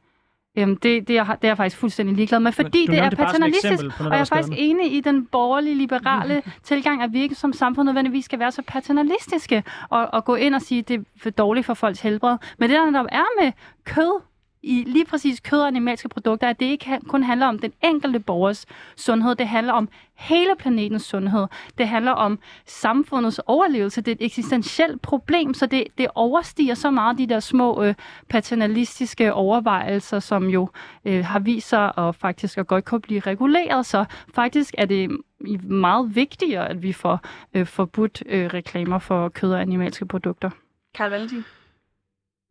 Øhm, 0.58 0.76
det, 0.78 1.08
det, 1.08 1.18
er, 1.18 1.26
jeg- 1.26 1.38
det 1.42 1.48
er 1.48 1.50
jeg 1.50 1.58
faktisk 1.58 1.78
fuldstændig 1.78 2.16
ligeglad 2.16 2.40
med, 2.40 2.52
fordi 2.52 2.86
det 2.88 3.00
er 3.00 3.10
det 3.10 3.18
paternalistisk, 3.18 3.84
noget, 3.84 4.00
og 4.00 4.06
jeg 4.14 4.20
er 4.22 4.26
faktisk 4.26 4.54
enig 4.58 4.94
i 4.94 5.00
den 5.02 5.26
borgerlige, 5.26 5.76
liberale 5.76 6.44
tilgang, 6.64 7.04
at 7.04 7.14
vi 7.14 7.22
ikke 7.22 7.36
som 7.36 7.54
samfund 7.54 7.86
nødvendigvis 7.86 8.26
skal 8.26 8.40
være 8.40 8.52
så 8.52 8.62
paternalistiske 8.68 9.64
og, 9.90 10.10
og 10.14 10.26
gå 10.26 10.36
ind 10.36 10.56
og 10.56 10.62
sige, 10.62 10.80
at 10.80 10.88
det 10.88 11.00
er 11.00 11.04
for 11.24 11.30
dårligt 11.30 11.66
for 11.66 11.74
folks 11.74 12.00
helbred. 12.02 12.38
Men 12.58 12.70
det, 12.70 12.78
der 12.78 13.04
er 13.12 13.44
med 13.44 13.52
kød, 13.86 14.22
i 14.64 14.84
lige 14.88 15.06
præcis 15.06 15.40
kød 15.40 15.60
og 15.60 15.68
animalske 15.68 16.10
produkter, 16.10 16.50
at 16.50 16.60
det 16.60 16.66
ikke 16.66 17.00
kun 17.08 17.24
handler 17.24 17.48
om 17.48 17.60
den 17.60 17.74
enkelte 17.84 18.20
borgers 18.20 18.66
sundhed, 18.96 19.36
det 19.36 19.48
handler 19.48 19.74
om 19.74 19.90
hele 20.14 20.56
planetens 20.60 21.04
sundhed. 21.04 21.48
Det 21.78 21.88
handler 21.88 22.12
om 22.12 22.40
samfundets 22.66 23.40
overlevelse. 23.46 24.02
Det 24.02 24.12
er 24.12 24.16
et 24.16 24.26
eksistentielt 24.26 25.02
problem, 25.02 25.54
så 25.54 25.66
det, 25.66 25.84
det 25.98 26.08
overstiger 26.16 26.74
så 26.74 26.92
meget 26.92 27.18
de 27.18 27.28
der 27.28 27.40
små 27.40 27.84
øh, 27.84 27.96
paternalistiske 28.30 29.34
overvejelser, 29.34 30.20
som 30.20 30.50
jo 30.50 30.70
øh, 31.06 31.26
har 31.26 31.40
vist 31.40 31.70
sig 31.70 31.92
at 31.98 32.16
faktisk 32.16 32.58
at 32.58 32.68
godt 32.68 32.86
kunne 32.86 33.02
blive 33.02 33.20
reguleret. 33.20 33.86
Så 33.86 34.06
faktisk 34.34 34.76
er 34.78 34.86
det 34.86 35.18
meget 35.64 36.16
vigtigere, 36.16 36.70
at 36.70 36.84
vi 36.84 36.94
får 36.94 37.20
øh, 37.54 37.66
forbudt 37.66 38.24
øh, 38.26 38.46
reklamer 38.46 39.00
for 39.00 39.30
kød 39.30 39.54
og 39.54 39.62
animalske 39.62 40.06
produkter. 40.06 40.50
Karl 40.96 41.10
Valentin. 41.10 41.44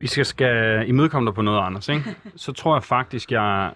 Vi 0.01 0.07
skal, 0.07 0.25
skal 0.25 0.89
imødekomme 0.89 1.27
dig 1.27 1.35
på 1.35 1.43
noget, 1.43 1.67
Anders. 1.67 1.89
Ikke? 1.89 2.15
Så 2.37 2.53
tror 2.53 2.77
jeg 2.77 2.83
faktisk, 2.83 3.33
jeg 3.33 3.73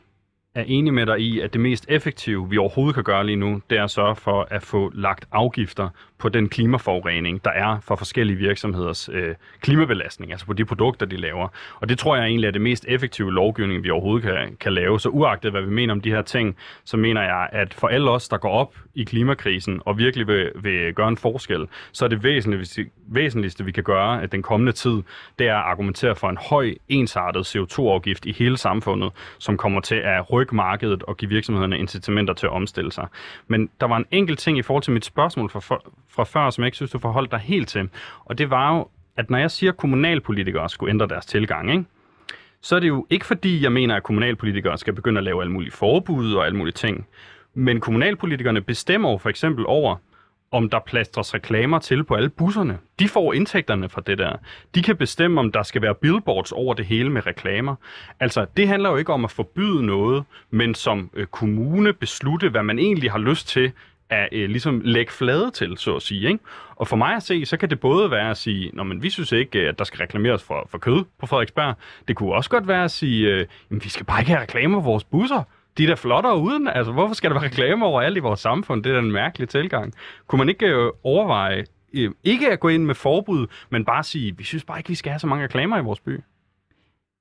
er 0.55 0.65
enig 0.67 0.95
med 0.95 1.07
dig 1.07 1.19
i, 1.21 1.41
at 1.41 1.53
det 1.53 1.61
mest 1.61 1.87
effektive, 1.89 2.51
vi 2.51 2.59
overhovedet 2.59 2.95
kan 2.95 3.05
gøre 3.05 3.27
lige 3.27 3.37
nu, 3.37 3.61
det 3.71 3.79
er 3.79 3.85
at 3.85 3.91
sørge 3.91 4.17
for 4.17 4.49
at 4.51 4.63
få 4.63 4.91
lagt 4.95 5.25
afgifter 5.33 5.89
på 6.19 6.29
den 6.29 6.49
klimaforurening, 6.49 7.45
der 7.45 7.51
er 7.51 7.81
for 7.81 7.97
forskellige 7.97 8.37
virksomheders 8.37 9.09
øh, 9.13 9.35
klimabelastning, 9.61 10.33
altså 10.33 10.47
på 10.47 10.53
de 10.53 10.65
produkter, 10.65 11.07
de 11.07 11.17
laver. 11.17 11.49
Og 11.81 11.89
det 11.89 11.99
tror 11.99 12.17
jeg 12.17 12.25
egentlig 12.25 12.47
er 12.49 12.53
det 12.53 12.61
mest 12.61 12.85
effektive 12.89 13.33
lovgivning, 13.33 13.83
vi 13.85 13.91
overhovedet 13.91 14.23
kan, 14.23 14.57
kan 14.61 14.73
lave. 14.73 15.01
Så 15.01 15.09
uagtet 15.09 15.51
hvad 15.51 15.63
vi 15.63 15.71
mener 15.71 15.95
om 15.95 16.01
de 16.01 16.11
her 16.11 16.23
ting, 16.23 16.57
så 16.85 16.97
mener 16.97 17.23
jeg, 17.23 17.49
at 17.53 17.75
for 17.75 17.89
alle 17.89 18.11
os, 18.11 18.29
der 18.29 18.37
går 18.37 18.51
op 18.51 18.75
i 18.95 19.05
klimakrisen 19.05 19.81
og 19.85 19.99
virkelig 19.99 20.27
vil, 20.27 20.53
vil 20.55 20.95
gøre 20.95 21.09
en 21.09 21.17
forskel, 21.17 21.67
så 21.93 22.05
er 22.05 22.09
det 22.09 22.23
væsentligste, 22.23 22.87
væsentligste, 23.07 23.65
vi 23.65 23.73
kan 23.73 23.85
gøre 23.85 24.23
at 24.23 24.33
den 24.33 24.43
kommende 24.43 24.73
tid, 24.73 25.03
det 25.39 25.49
er 25.49 25.57
at 25.57 25.65
argumentere 25.65 26.17
for 26.17 26.29
en 26.29 26.39
høj, 26.51 26.75
ensartet 26.89 27.57
CO2-afgift 27.57 28.27
i 28.27 28.33
hele 28.33 28.57
samfundet, 28.57 29.13
som 29.39 29.57
kommer 29.57 29.81
til 29.81 29.95
at 29.95 30.33
rykke 30.33 30.55
markedet 30.55 31.03
og 31.03 31.17
give 31.17 31.29
virksomhederne 31.29 31.79
incitamenter 31.79 32.35
til 32.35 32.47
at 32.47 32.53
omstille 32.53 32.93
sig. 32.93 33.07
Men 33.49 33.71
der 33.81 33.87
var 33.87 33.97
en 33.97 34.07
enkelt 34.11 34.39
ting 34.39 34.59
i 34.59 34.63
forhold 34.63 34.83
til 34.83 34.93
mit 34.93 35.05
spørgsmål 35.05 35.51
for- 35.51 35.85
fra 36.15 36.25
før, 36.25 36.51
som 36.51 36.63
jeg 36.63 36.67
ikke 36.67 36.77
synes, 36.77 36.91
du 36.91 36.99
forholdt 36.99 37.31
dig 37.31 37.39
helt 37.39 37.69
til. 37.69 37.89
Og 38.25 38.39
det 38.39 38.51
var 38.51 38.77
jo, 38.77 38.89
at 39.17 39.31
når 39.31 39.39
jeg 39.39 39.51
siger, 39.51 39.73
at 39.73 39.77
kommunalpolitikere 39.77 40.69
skulle 40.69 40.91
ændre 40.91 41.09
deres 41.09 41.27
tilgang, 41.27 41.71
ikke? 41.71 41.85
så 42.61 42.77
er 42.77 42.81
det 42.81 42.89
jo 42.89 43.07
ikke 43.11 43.27
fordi, 43.27 43.63
jeg 43.63 43.73
mener, 43.73 43.97
at 43.97 44.03
kommunalpolitikere 44.03 44.79
skal 44.79 44.93
begynde 44.93 45.19
at 45.19 45.25
lave 45.25 45.41
alle 45.41 45.53
mulige 45.53 45.73
forbud 45.73 46.35
og 46.35 46.47
alle 46.47 46.59
mulige 46.59 46.73
ting. 46.73 47.07
Men 47.55 47.81
kommunalpolitikerne 47.81 48.61
bestemmer 48.61 49.11
jo 49.11 49.19
for 49.19 49.29
eksempel 49.29 49.65
over, 49.67 49.97
om 50.51 50.71
der 50.71 50.79
plastres 50.79 51.35
reklamer 51.35 51.79
til 51.79 52.05
på 52.05 52.15
alle 52.15 52.29
busserne. 52.29 52.79
De 52.99 53.09
får 53.09 53.33
indtægterne 53.33 53.89
fra 53.89 54.03
det 54.07 54.19
der. 54.19 54.37
De 54.75 54.83
kan 54.83 54.97
bestemme, 54.97 55.41
om 55.41 55.53
der 55.53 55.63
skal 55.63 55.83
være 55.83 55.95
billboards 55.95 56.53
over 56.53 56.75
det 56.75 56.87
hele 56.87 57.11
med 57.11 57.27
reklamer. 57.27 57.75
Altså, 58.21 58.47
det 58.57 58.69
handler 58.69 58.91
jo 58.91 58.97
ikke 58.97 59.13
om 59.13 59.25
at 59.25 59.31
forbyde 59.31 59.87
noget, 59.87 60.25
men 60.51 60.75
som 60.75 61.11
øh, 61.15 61.27
kommune 61.27 61.93
beslutte, 61.93 62.49
hvad 62.49 62.63
man 62.63 62.79
egentlig 62.79 63.11
har 63.11 63.19
lyst 63.19 63.49
til 63.49 63.73
at 64.11 64.29
øh, 64.33 64.49
ligesom 64.49 64.81
lægge 64.85 65.13
flade 65.13 65.51
til, 65.51 65.77
så 65.77 65.97
at 65.97 66.03
sige. 66.03 66.29
Ikke? 66.29 66.45
Og 66.77 66.89
for 66.89 66.97
mig 66.97 67.15
at 67.15 67.23
se, 67.23 67.47
så 67.47 67.57
kan 67.57 67.71
det 67.71 67.81
både 67.81 68.11
være 68.11 68.31
at 68.31 68.37
sige, 68.37 68.71
Nå, 68.73 68.83
men 68.83 69.03
vi 69.03 69.11
synes 69.11 69.33
ikke, 69.33 69.59
øh, 69.59 69.69
at 69.69 69.79
der 69.79 69.85
skal 69.85 69.99
reklameres 69.99 70.43
for, 70.43 70.67
for 70.71 70.79
kød 70.79 71.05
på 71.19 71.27
Frederiksberg. 71.27 71.75
Det 72.09 72.17
kunne 72.17 72.35
også 72.35 72.51
godt 72.51 72.69
være 72.69 72.85
at 72.85 72.91
sige, 72.91 73.29
øh, 73.29 73.47
jamen, 73.71 73.85
vi 73.85 73.89
skal 73.89 74.07
bare 74.07 74.21
ikke 74.21 74.31
have 74.31 74.43
reklamer 74.43 74.81
for 74.81 74.85
vores 74.85 75.05
busser. 75.05 75.43
De 75.79 75.85
er 75.85 75.89
da 75.89 75.95
flottere 75.95 76.39
uden. 76.39 76.69
Altså, 76.69 76.93
hvorfor 76.93 77.15
skal 77.15 77.31
der 77.31 77.37
være 77.41 77.45
reklamer 77.49 77.87
overalt 77.87 78.17
i 78.17 78.21
vores 78.21 78.41
samfund? 78.41 78.85
Det 78.85 78.91
er 78.91 78.95
da 78.95 79.01
en 79.01 79.13
mærkelig 79.13 79.49
tilgang. 79.49 79.95
Kunne 80.27 80.39
man 80.39 80.49
ikke 80.49 80.67
øh, 80.67 80.91
overveje, 81.03 81.65
øh, 81.95 82.11
ikke 82.25 82.53
at 82.53 82.61
gå 82.61 82.69
ind 82.69 82.85
med 82.85 82.95
forbud, 82.95 83.47
men 83.71 83.85
bare 83.85 84.03
sige, 84.03 84.37
vi 84.37 84.45
synes 84.45 84.65
bare 84.65 84.79
ikke, 84.79 84.89
vi 84.89 84.95
skal 84.95 85.11
have 85.11 85.19
så 85.19 85.27
mange 85.27 85.45
reklamer 85.45 85.79
i 85.79 85.83
vores 85.83 86.01
by? 86.01 86.21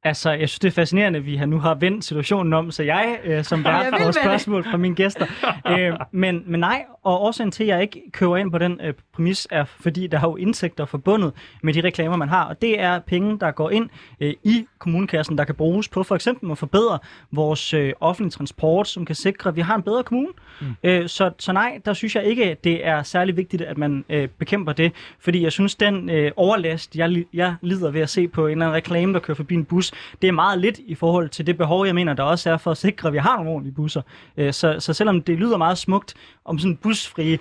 Altså, 0.06 0.32
jeg 0.32 0.50
synes, 0.50 0.60
det 0.60 0.68
er 0.68 0.72
fascinerende, 0.72 1.20
at 1.20 1.26
vi 1.26 1.36
har 1.36 1.46
nu 1.46 1.60
har 1.60 1.76
vendt 1.76 2.06
situationen 2.06 2.54
om, 2.54 2.72
så 2.72 2.84
jeg 2.84 3.20
øh, 3.24 3.44
som 3.44 3.64
vært 3.64 3.94
får 4.02 4.12
spørgsmål 4.12 4.64
fra 4.64 4.78
mine 4.78 4.96
gæster. 4.96 5.26
øh, 5.72 5.94
men, 6.12 6.44
men 6.46 6.60
nej, 6.60 6.86
og 7.04 7.22
årsagen 7.22 7.52
til, 7.52 7.64
at 7.64 7.70
jeg 7.70 7.82
ikke 7.82 8.02
køber 8.12 8.38
ind 8.38 8.52
på 8.52 8.58
den 8.58 8.80
øh, 8.84 8.94
præmis, 9.14 9.48
er, 9.52 9.66
fordi 9.66 10.08
der 10.08 10.18
har 10.18 10.28
jo 10.28 10.36
indtægter 10.36 10.86
forbundet 10.86 11.34
med 11.64 11.74
de 11.74 11.82
reklamer, 11.82 12.18
man 12.18 12.30
har. 12.30 12.44
Og 12.44 12.62
det 12.62 12.80
er 12.80 13.00
penge, 13.00 13.40
der 13.40 13.52
går 13.52 13.70
ind 13.70 13.90
øh, 14.20 14.34
i 14.44 14.66
kommunekassen, 14.80 15.38
der 15.38 15.44
kan 15.44 15.56
bruges 15.56 15.88
på 15.88 16.04
for 16.04 16.16
eksempel 16.16 16.52
at 16.52 16.58
forbedre 16.58 17.00
vores 17.32 17.74
øh, 17.74 17.94
offentlige 18.00 18.32
transport, 18.32 18.88
som 18.88 19.06
kan 19.06 19.16
sikre, 19.16 19.50
at 19.50 19.56
vi 19.56 19.62
har 19.62 19.76
en 19.76 19.84
bedre 19.84 20.04
kommune. 20.04 20.30
Mm. 20.62 20.68
Øh, 20.84 21.10
så, 21.10 21.32
så 21.40 21.54
nej, 21.54 21.80
der 21.86 21.94
synes 21.94 22.16
jeg 22.16 22.24
ikke, 22.24 22.58
det 22.64 22.88
er 22.88 23.04
særlig 23.04 23.38
vigtigt, 23.38 23.62
at 23.62 23.78
man 23.78 24.06
øh, 24.10 24.28
bekæmper 24.28 24.74
det. 24.74 24.92
Fordi 25.20 25.44
jeg 25.44 25.52
synes, 25.52 25.76
den 25.76 26.10
øh, 26.10 26.32
overlast, 26.36 26.96
jeg, 26.96 27.26
jeg 27.34 27.56
lider 27.62 27.92
ved 27.92 28.02
at 28.02 28.10
se 28.10 28.28
på 28.28 28.48
en 28.48 28.52
eller 28.52 28.66
anden 28.66 28.76
reklame, 28.76 29.14
der 29.14 29.20
kører 29.20 29.36
forbi 29.36 29.56
en 29.56 29.66
bus, 29.66 29.93
det 30.22 30.28
er 30.28 30.32
meget 30.32 30.60
lidt 30.60 30.80
i 30.80 30.96
forhold 30.96 31.30
til 31.30 31.48
det 31.48 31.58
behov, 31.58 31.86
jeg 31.86 31.96
mener, 31.96 32.14
der 32.14 32.24
også 32.24 32.52
er 32.52 32.58
for 32.58 32.72
at 32.72 32.78
sikre, 32.78 33.08
at 33.08 33.14
vi 33.14 33.18
har 33.18 33.36
nogle 33.36 33.52
ordentlige 33.52 33.74
busser. 33.74 34.02
Øh, 34.38 34.54
så, 34.54 34.76
så 34.80 34.94
selvom 34.94 35.22
det 35.22 35.38
lyder 35.38 35.58
meget 35.58 35.78
smukt 35.78 36.14
om 36.46 36.60
sådan 36.60 36.78
busfrie 36.78 37.40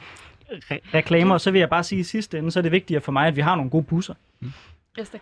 re- 0.52 0.94
reklamer, 0.94 1.38
så 1.38 1.50
vil 1.50 1.58
jeg 1.58 1.68
bare 1.68 1.84
sige 1.84 2.00
i 2.00 2.02
sidste 2.02 2.38
ende, 2.38 2.50
så 2.50 2.60
er 2.60 2.62
det 2.62 2.72
vigtigere 2.72 3.00
for 3.00 3.12
mig, 3.12 3.26
at 3.26 3.36
vi 3.36 3.40
har 3.40 3.56
nogle 3.56 3.70
gode 3.70 3.84
busser. 3.84 4.14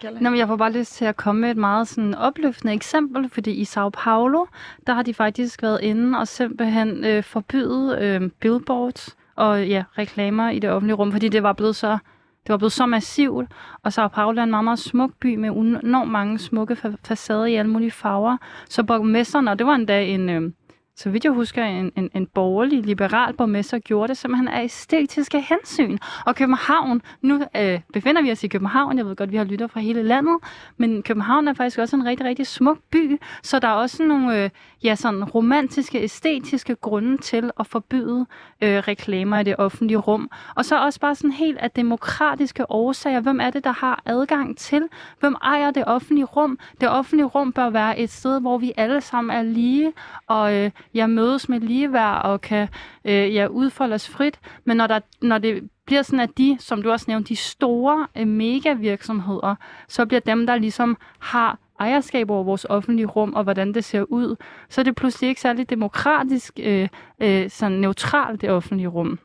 Kjærle. 0.01 0.21
Nå, 0.21 0.31
men 0.31 0.39
jeg 0.39 0.47
får 0.49 0.57
bare 0.57 0.73
lyst 0.73 0.95
til 0.95 1.05
at 1.05 1.17
komme 1.17 1.41
med 1.41 1.51
et 1.51 1.57
meget 1.57 1.89
sådan 1.89 2.15
opløftende 2.15 2.75
eksempel, 2.75 3.29
fordi 3.29 3.51
i 3.51 3.65
Sao 3.65 3.89
Paulo, 3.89 4.45
der 4.87 4.95
har 4.95 5.03
de 5.03 5.15
faktisk 5.15 5.63
været 5.63 5.81
inde 5.83 6.19
og 6.19 6.29
simpelthen 6.29 7.05
øh, 7.05 7.23
forbyde 7.23 7.99
øh, 8.01 8.31
billboards 8.41 9.17
og 9.37 9.67
ja, 9.67 9.85
reklamer 9.99 10.51
i 10.51 10.59
det 10.59 10.71
offentlige 10.71 10.97
rum, 10.97 11.13
fordi 11.13 11.29
det 11.29 11.43
var 11.43 11.53
blevet 11.53 11.77
så 11.77 11.99
det 12.47 12.53
var 12.53 12.57
blevet 12.57 12.73
så 12.73 12.87
massivt, 12.87 13.47
og 13.83 13.93
Sao 13.93 14.09
Paulo 14.09 14.39
er 14.41 14.45
en 14.45 14.51
meget, 14.51 14.65
meget 14.65 14.79
smuk 14.79 15.11
by 15.21 15.37
med 15.37 15.49
enormt 15.49 16.11
mange 16.11 16.39
smukke 16.39 16.75
fa- 16.75 16.97
facader 17.05 17.45
i 17.45 17.55
alle 17.55 17.71
mulige 17.71 17.91
farver. 17.91 18.37
Så 18.69 18.83
borgmesteren, 18.83 19.49
og 19.49 19.59
det 19.59 19.67
var 19.67 19.75
endda 19.75 20.05
en, 20.05 20.31
øh, 20.31 20.53
så 20.97 21.11
vidt 21.11 21.25
jeg 21.25 21.33
husker, 21.33 21.65
en, 21.65 21.93
en, 21.97 22.11
en 22.15 22.27
borgerlig, 22.27 22.87
liberal 22.87 23.35
borgmester 23.35 23.79
gjorde 23.79 24.09
det 24.09 24.17
simpelthen 24.17 24.49
af 24.49 24.65
æstetiske 24.65 25.41
hensyn. 25.41 25.99
Og 26.27 26.37
København, 26.37 27.03
nu 27.23 27.43
øh, 27.57 27.81
befinder 27.93 28.23
vi 28.23 28.31
os 28.31 28.45
i 28.45 28.49
København, 28.49 28.99
jeg 28.99 29.07
ved 29.07 29.17
godt, 29.17 29.33
vi 29.33 29.37
har 29.37 29.45
lytter 29.45 29.67
fra 29.67 29.81
hele 29.81 30.03
landet, 30.03 30.37
men 30.77 31.03
København 31.03 31.49
er 31.49 31.55
faktisk 31.55 31.79
også 31.79 31.97
en 31.97 32.07
rigtig, 32.07 32.27
rigtig 32.27 32.47
smuk 32.47 32.79
by, 32.93 33.21
så 33.43 33.59
der 33.59 33.69
er 33.69 33.73
også 33.73 34.05
nogle 34.05 34.45
øh, 34.45 34.51
ja, 34.85 34.95
sådan 34.95 35.25
romantiske, 35.25 36.03
æstetiske 36.03 36.75
grunde 36.75 37.19
til 37.19 37.51
at 37.61 37.67
forbyde 37.67 38.27
øh, 38.63 38.79
reklamer 38.79 39.39
i 39.39 39.45
det 39.45 39.55
offentlige 39.59 39.97
rum. 39.99 40.31
Og 40.57 40.65
så 40.65 40.85
også 40.85 41.01
bare 41.01 41.15
sådan 41.15 41.33
helt 41.33 41.59
af 41.59 41.71
demokratiske 41.71 42.71
årsager. 42.71 43.21
Hvem 43.21 43.41
er 43.41 43.51
det, 43.51 43.65
der 43.65 43.73
har 43.73 44.03
adgang 44.07 44.59
til? 44.59 44.83
Hvem 45.21 45.35
ejer 45.43 45.71
det 45.71 45.85
offentlige 45.87 46.25
rum? 46.25 46.59
Det 46.81 46.89
offentlige 46.89 47.27
rum 47.27 47.53
bør 47.53 47.71
være 47.71 47.99
et 47.99 48.11
sted, 48.11 48.41
hvor 48.41 48.59
vi 48.59 48.73
alle 48.77 49.01
sammen 49.01 49.37
er 49.37 49.43
lige, 49.43 49.93
og 50.27 50.57
øh, 50.57 50.71
jeg 50.95 51.11
mødes 51.11 51.49
med 51.49 51.61
ligeværd 51.61 52.25
og 52.25 52.41
kan 52.41 52.69
øh, 53.05 53.35
ja, 53.35 53.47
udfolde 53.47 53.95
os 53.95 54.09
frit. 54.09 54.41
Men 54.65 54.77
når, 54.77 54.87
der, 54.87 55.01
når 55.23 55.39
det 55.39 55.71
bliver 55.87 56.03
sådan, 56.03 56.21
at 56.21 56.39
de, 56.39 56.57
som 56.61 56.83
du 56.83 56.91
også 56.91 57.05
nævnte, 57.09 57.29
de 57.29 57.37
store 57.37 58.07
øh, 58.17 58.27
megavirksomheder, 58.27 59.55
så 59.89 60.07
bliver 60.07 60.21
dem, 60.21 60.47
der 60.47 60.57
ligesom 60.57 60.97
har 61.19 61.59
ejerskab 61.81 62.31
over 62.31 62.45
vores 62.45 62.67
offentlige 62.69 63.07
rum 63.07 63.35
og 63.35 63.43
hvordan 63.43 63.75
det 63.75 63.85
ser 63.85 64.03
ud, 64.03 64.37
så 64.69 64.81
er 64.81 64.83
det 64.83 64.97
pludselig 64.97 65.29
ikke 65.29 65.41
særlig 65.41 65.71
demokratisk, 65.71 66.61
øh, 66.63 66.89
øh, 67.21 67.51
sådan 67.51 67.79
neutralt 67.79 68.41
det 68.41 68.51
offentlige 68.51 68.89
rum. 68.89 69.19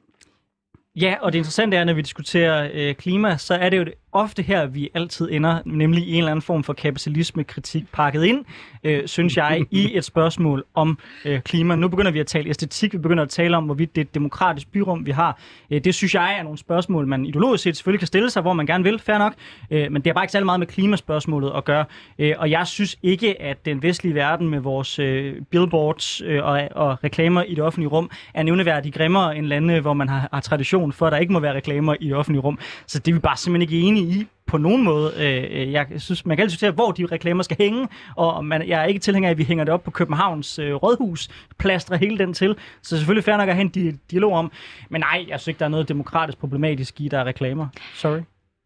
Ja, 0.95 1.15
og 1.21 1.31
det 1.33 1.37
interessante 1.37 1.77
er, 1.77 1.83
når 1.83 1.93
vi 1.93 2.01
diskuterer 2.01 2.69
øh, 2.73 2.95
klima, 2.95 3.37
så 3.37 3.53
er 3.53 3.69
det 3.69 3.77
jo 3.77 3.85
ofte 4.15 4.41
her, 4.41 4.65
vi 4.65 4.89
altid 4.93 5.31
ender, 5.31 5.59
nemlig 5.65 6.03
i 6.03 6.11
en 6.11 6.17
eller 6.17 6.31
anden 6.31 6.41
form 6.41 6.63
for 6.63 6.73
kapitalisme-kritik 6.73 7.91
pakket 7.91 8.23
ind, 8.23 8.45
øh, 8.83 9.07
synes 9.07 9.37
jeg, 9.37 9.65
i 9.71 9.91
et 9.97 10.05
spørgsmål 10.05 10.63
om 10.73 10.97
øh, 11.25 11.41
klima. 11.41 11.75
Nu 11.75 11.87
begynder 11.87 12.11
vi 12.11 12.19
at 12.19 12.27
tale 12.27 12.49
æstetik, 12.49 12.93
vi 12.93 12.97
begynder 12.97 13.23
at 13.23 13.29
tale 13.29 13.57
om, 13.57 13.63
hvorvidt 13.65 13.95
det 13.95 14.01
er 14.01 14.05
et 14.05 14.15
demokratisk 14.15 14.71
byrum, 14.71 15.05
vi 15.05 15.11
har. 15.11 15.39
Øh, 15.71 15.83
det 15.83 15.95
synes 15.95 16.15
jeg 16.15 16.37
er 16.39 16.43
nogle 16.43 16.57
spørgsmål, 16.57 17.07
man 17.07 17.25
ideologisk 17.25 17.63
set 17.63 17.77
selvfølgelig 17.77 17.99
kan 17.99 18.07
stille 18.07 18.29
sig, 18.29 18.41
hvor 18.41 18.53
man 18.53 18.65
gerne 18.65 18.83
vil, 18.83 18.99
fair 18.99 19.17
nok, 19.17 19.33
øh, 19.71 19.91
men 19.91 20.01
det 20.01 20.07
har 20.07 20.13
bare 20.13 20.23
ikke 20.23 20.31
særlig 20.31 20.45
meget 20.45 20.59
med 20.59 20.67
klimaspørgsmålet 20.67 21.51
at 21.57 21.65
gøre. 21.65 21.85
Øh, 22.19 22.33
og 22.37 22.51
jeg 22.51 22.67
synes 22.67 22.97
ikke, 23.03 23.41
at 23.41 23.65
den 23.65 23.83
vestlige 23.83 24.15
verden 24.15 24.49
med 24.49 24.59
vores 24.59 24.99
øh, 24.99 25.35
billboards 25.49 26.21
øh, 26.21 26.43
og, 26.43 26.67
og 26.71 27.03
reklamer 27.03 27.43
i 27.43 27.55
det 27.55 27.63
offentlige 27.63 27.89
rum 27.89 28.09
er 28.33 28.43
nævneværdigt 28.43 28.95
grimmere 28.95 29.37
end 29.37 29.45
lande, 29.45 29.79
hvor 29.79 29.93
man 29.93 30.09
har, 30.09 30.29
har 30.33 30.41
tradition 30.41 30.93
for, 30.93 31.05
at 31.05 31.11
der 31.11 31.17
ikke 31.17 31.33
må 31.33 31.39
være 31.39 31.53
reklamer 31.53 31.95
i 31.99 32.07
det 32.07 32.15
offentlige 32.15 32.41
rum. 32.41 32.59
Så 32.87 32.99
det 32.99 33.11
er 33.11 33.15
vi 33.15 33.19
bare 33.19 33.37
simpelthen 33.37 33.73
ikke 33.73 33.87
enige 33.87 34.04
i 34.05 34.27
på 34.47 34.57
nogen 34.57 34.83
måde. 34.83 35.13
Øh, 35.17 35.61
øh, 35.61 35.71
jeg 35.71 35.87
synes, 35.97 36.25
man 36.25 36.37
kan 36.37 36.41
altid 36.41 36.51
diskutere, 36.51 36.71
hvor 36.71 36.91
de 36.91 37.05
reklamer 37.05 37.43
skal 37.43 37.57
hænge, 37.59 37.87
og 38.15 38.45
man, 38.45 38.67
jeg 38.67 38.81
er 38.81 38.85
ikke 38.85 38.99
tilhænger 38.99 39.29
af, 39.29 39.31
at 39.31 39.37
vi 39.37 39.43
hænger 39.43 39.63
det 39.63 39.73
op 39.73 39.83
på 39.83 39.91
Københavns 39.91 40.59
øh, 40.59 40.73
rådhus, 40.73 41.29
plastrer 41.57 41.97
hele 41.97 42.17
den 42.17 42.33
til. 42.33 42.55
Så 42.81 42.97
selvfølgelig 42.97 43.23
fair 43.23 43.37
nok 43.37 43.49
at 43.49 43.55
have 43.55 43.61
en 43.61 43.71
di- 43.77 43.97
dialog 44.11 44.33
om. 44.33 44.51
Men 44.89 45.01
nej, 45.01 45.25
jeg 45.27 45.39
synes 45.39 45.47
ikke, 45.47 45.59
der 45.59 45.65
er 45.65 45.69
noget 45.69 45.89
demokratisk 45.89 46.37
problematisk 46.37 47.01
i, 47.01 47.07
der 47.07 47.19
er 47.19 47.23
reklamer. 47.23 47.67
Sorry. 47.95 48.19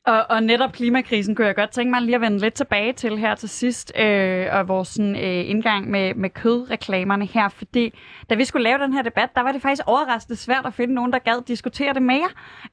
Og, 0.05 0.25
og 0.29 0.43
netop 0.43 0.71
klimakrisen 0.71 1.35
kunne 1.35 1.47
jeg 1.47 1.55
godt 1.55 1.69
tænke 1.69 1.91
mig 1.91 2.01
lige 2.01 2.15
at 2.15 2.21
vende 2.21 2.39
lidt 2.39 2.53
tilbage 2.53 2.93
til 2.93 3.17
her 3.17 3.35
til 3.35 3.49
sidst, 3.49 3.93
øh, 3.99 4.47
og 4.51 4.67
vores 4.67 4.87
sådan, 4.87 5.15
øh, 5.15 5.49
indgang 5.49 5.89
med, 5.89 6.13
med 6.13 6.29
kødreklamerne 6.29 7.25
her, 7.25 7.49
fordi 7.49 7.93
da 8.29 8.35
vi 8.35 8.45
skulle 8.45 8.63
lave 8.63 8.77
den 8.77 8.93
her 8.93 9.01
debat, 9.01 9.29
der 9.35 9.41
var 9.41 9.51
det 9.51 9.61
faktisk 9.61 9.81
overraskende 9.85 10.35
svært 10.35 10.65
at 10.65 10.73
finde 10.73 10.93
nogen, 10.93 11.13
der 11.13 11.19
gad 11.19 11.43
diskutere 11.47 11.93
det 11.93 12.01
mere. 12.01 12.29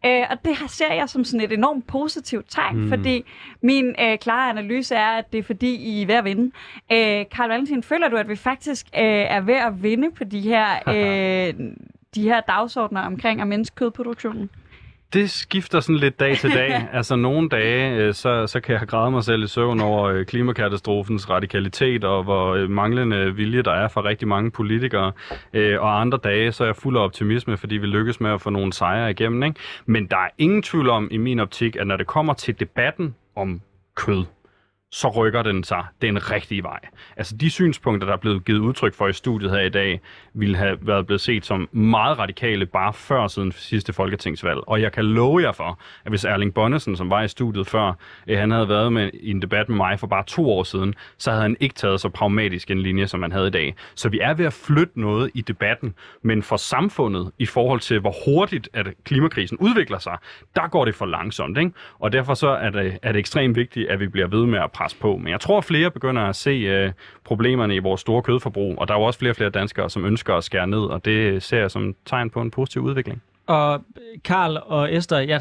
Øh, 0.07 0.25
og 0.31 0.45
det 0.45 0.57
her 0.57 0.67
ser 0.69 0.93
jeg 0.93 1.09
som 1.09 1.25
sådan 1.25 1.41
et 1.41 1.53
enormt 1.53 1.87
positivt 1.87 2.47
tegn, 2.49 2.77
mm. 2.77 2.89
fordi 2.89 3.25
min 3.63 3.95
øh, 4.01 4.19
klare 4.19 4.51
analyse 4.51 4.95
er, 4.95 5.11
at 5.11 5.33
det 5.33 5.39
er 5.39 5.43
fordi, 5.43 5.75
I 5.75 6.03
er 6.03 6.07
ved 6.07 6.15
at 6.15 6.25
vinde. 6.25 6.45
Øh, 6.93 7.25
Karl 7.31 7.49
Valentin, 7.49 7.83
føler 7.83 8.09
du, 8.09 8.17
at 8.17 8.29
vi 8.29 8.37
faktisk 8.37 8.87
øh, 8.87 9.03
er 9.05 9.41
ved 9.41 9.55
at 9.55 9.83
vinde 9.83 10.11
på 10.11 10.25
de 10.25 10.41
her, 10.41 10.67
øh, 10.95 11.55
de 12.15 12.23
her 12.23 12.41
dagsordner 12.41 13.01
omkring 13.01 13.41
at 13.41 13.49
mindske 13.49 13.75
kødproduktionen? 13.77 14.51
Det 15.17 15.31
skifter 15.31 15.81
sådan 15.81 15.97
lidt 15.97 16.21
dag 16.21 16.37
til 16.37 16.51
dag. 16.51 16.87
altså 16.93 17.17
nogle 17.17 17.49
dage, 17.49 17.97
øh, 17.97 18.15
så, 18.15 18.47
så 18.47 18.61
kan 18.61 18.75
jeg 18.75 18.89
græde 18.89 19.11
mig 19.11 19.25
selv 19.25 19.43
i 19.43 19.47
søvn 19.47 19.81
over 19.81 20.05
øh, 20.05 20.27
klimakatastrofens 20.27 21.31
radikalitet 21.31 22.05
og 22.05 22.23
hvor 22.23 22.55
øh, 22.55 22.71
manglende 22.71 23.35
vilje 23.35 23.63
der 23.63 23.71
er 23.71 23.89
fra 23.89 24.05
rigtig 24.05 24.29
mange 24.29 24.51
politikere. 24.51 25.13
Og 25.55 26.01
andre 26.01 26.19
dage, 26.25 26.53
så 26.53 26.65
er 26.65 26.69
jeg 26.69 26.77
fuld 26.77 26.97
af 26.97 27.01
optimisme, 27.01 27.57
fordi 27.57 27.77
vi 27.77 27.87
lykkes 27.87 28.21
med 28.21 28.31
at 28.31 28.41
få 28.41 28.51
nogle 28.51 28.73
sejre 28.73 29.11
igennem. 29.11 29.43
Ikke? 29.43 29.61
Men 29.87 30.07
der 30.07 30.17
er 30.17 30.29
ingen 30.39 30.63
tvivl 30.63 30.89
om 30.89 31.09
i 31.11 31.17
min 31.17 31.41
optik, 31.41 31.77
at 31.77 31.87
når 31.87 31.97
det 31.97 32.07
kommer 32.07 32.35
til 32.35 32.61
debatten 32.61 33.15
om 33.37 33.61
kød, 33.95 34.25
så 34.97 35.09
rykker 35.09 35.43
den 35.43 35.65
sig 35.65 35.85
den 36.03 36.31
rigtige 36.31 36.63
vej. 36.63 36.81
Altså 37.17 37.37
de 37.37 37.51
synspunkter, 37.51 38.07
der 38.07 38.15
er 38.15 38.19
blevet 38.19 38.45
givet 38.45 38.59
udtryk 38.59 38.95
for 38.95 39.09
i 39.09 39.13
studiet 39.13 39.51
her 39.51 39.61
i 39.61 39.69
dag, 39.69 40.01
ville 40.35 40.57
have 40.57 40.79
været 40.81 41.07
blevet 41.07 41.21
set 41.21 41.47
som 41.47 41.69
meget 41.73 42.19
radikale 42.19 42.67
bare 42.67 42.93
før 42.93 43.27
siden 43.27 43.53
sidste 43.53 43.93
folketingsvalg. 43.93 44.61
Og 44.67 44.83
jeg 44.83 44.93
kan 44.93 45.05
love 45.05 45.43
jer 45.43 45.53
for, 45.53 45.79
at 46.05 46.13
hvis 46.13 46.25
Erling 46.25 46.55
Bonnesen, 46.55 46.97
som 46.97 47.11
var 47.11 47.23
i 47.23 47.29
studiet 47.29 47.67
før, 47.67 47.93
eh, 48.27 48.39
han 48.39 48.51
havde 48.51 48.69
været 48.69 48.93
med 48.93 49.11
i 49.15 49.31
en 49.31 49.43
debat 49.43 49.69
med 49.69 49.77
mig 49.77 50.01
for 50.01 50.07
bare 50.07 50.25
to 50.27 50.51
år 50.51 50.63
siden, 50.63 50.95
så 51.19 51.31
havde 51.31 51.43
han 51.43 51.57
ikke 51.61 51.75
taget 51.75 52.01
så 52.01 52.09
pragmatisk 52.09 52.71
en 52.71 52.83
linje, 52.83 53.07
som 53.07 53.23
han 53.23 53.33
havde 53.33 53.47
i 53.47 53.51
dag. 53.51 53.75
Så 53.95 54.09
vi 54.09 54.21
er 54.21 54.35
ved 54.35 54.47
at 54.47 54.53
flytte 54.53 55.01
noget 55.01 55.31
i 55.35 55.41
debatten, 55.41 55.95
men 56.23 56.43
for 56.43 56.57
samfundet 56.57 57.33
i 57.39 57.47
forhold 57.47 57.81
til, 57.81 58.01
hvor 58.01 58.15
hurtigt 58.25 58.69
at 58.73 58.87
klimakrisen 59.05 59.59
udvikler 59.59 59.99
sig, 59.99 60.17
der 60.55 60.69
går 60.69 60.85
det 60.85 60.95
for 60.95 61.07
langsomt. 61.07 61.59
Ikke? 61.59 61.71
Og 61.99 62.13
derfor 62.13 62.35
så 62.35 62.49
er 62.49 62.71
det, 62.71 62.99
er 63.03 63.13
det 63.13 63.19
ekstremt 63.19 63.57
vigtigt, 63.57 63.89
at 63.89 64.01
vi 64.01 64.09
bliver 64.09 64.27
ved 64.27 64.47
med 64.47 64.59
at 64.59 64.73
presse 64.73 64.86
på. 64.95 65.17
Men 65.17 65.29
jeg 65.29 65.41
tror, 65.41 65.61
flere 65.61 65.91
begynder 65.91 66.23
at 66.23 66.37
se 66.37 66.51
øh, 66.51 66.93
problemerne 67.25 67.75
i 67.75 67.79
vores 67.79 68.01
store 68.01 68.23
kødforbrug, 68.23 68.75
og 68.79 68.89
der 68.89 68.95
er 68.95 68.99
jo 68.99 69.05
også 69.05 69.19
flere 69.19 69.33
og 69.33 69.37
flere 69.37 69.51
danskere, 69.51 69.91
som 69.91 70.05
ønsker 70.05 70.35
at 70.35 70.45
skære 70.45 70.67
ned, 70.67 70.79
og 70.79 71.05
det 71.05 71.43
ser 71.43 71.59
jeg 71.59 71.71
som 71.71 71.95
tegn 72.07 72.31
på 72.31 72.41
en 72.41 72.51
positiv 72.51 72.83
udvikling. 72.83 73.23
Og 73.47 73.85
Karl 74.25 74.59
og 74.67 74.95
Esther, 74.95 75.19
jeg, 75.19 75.41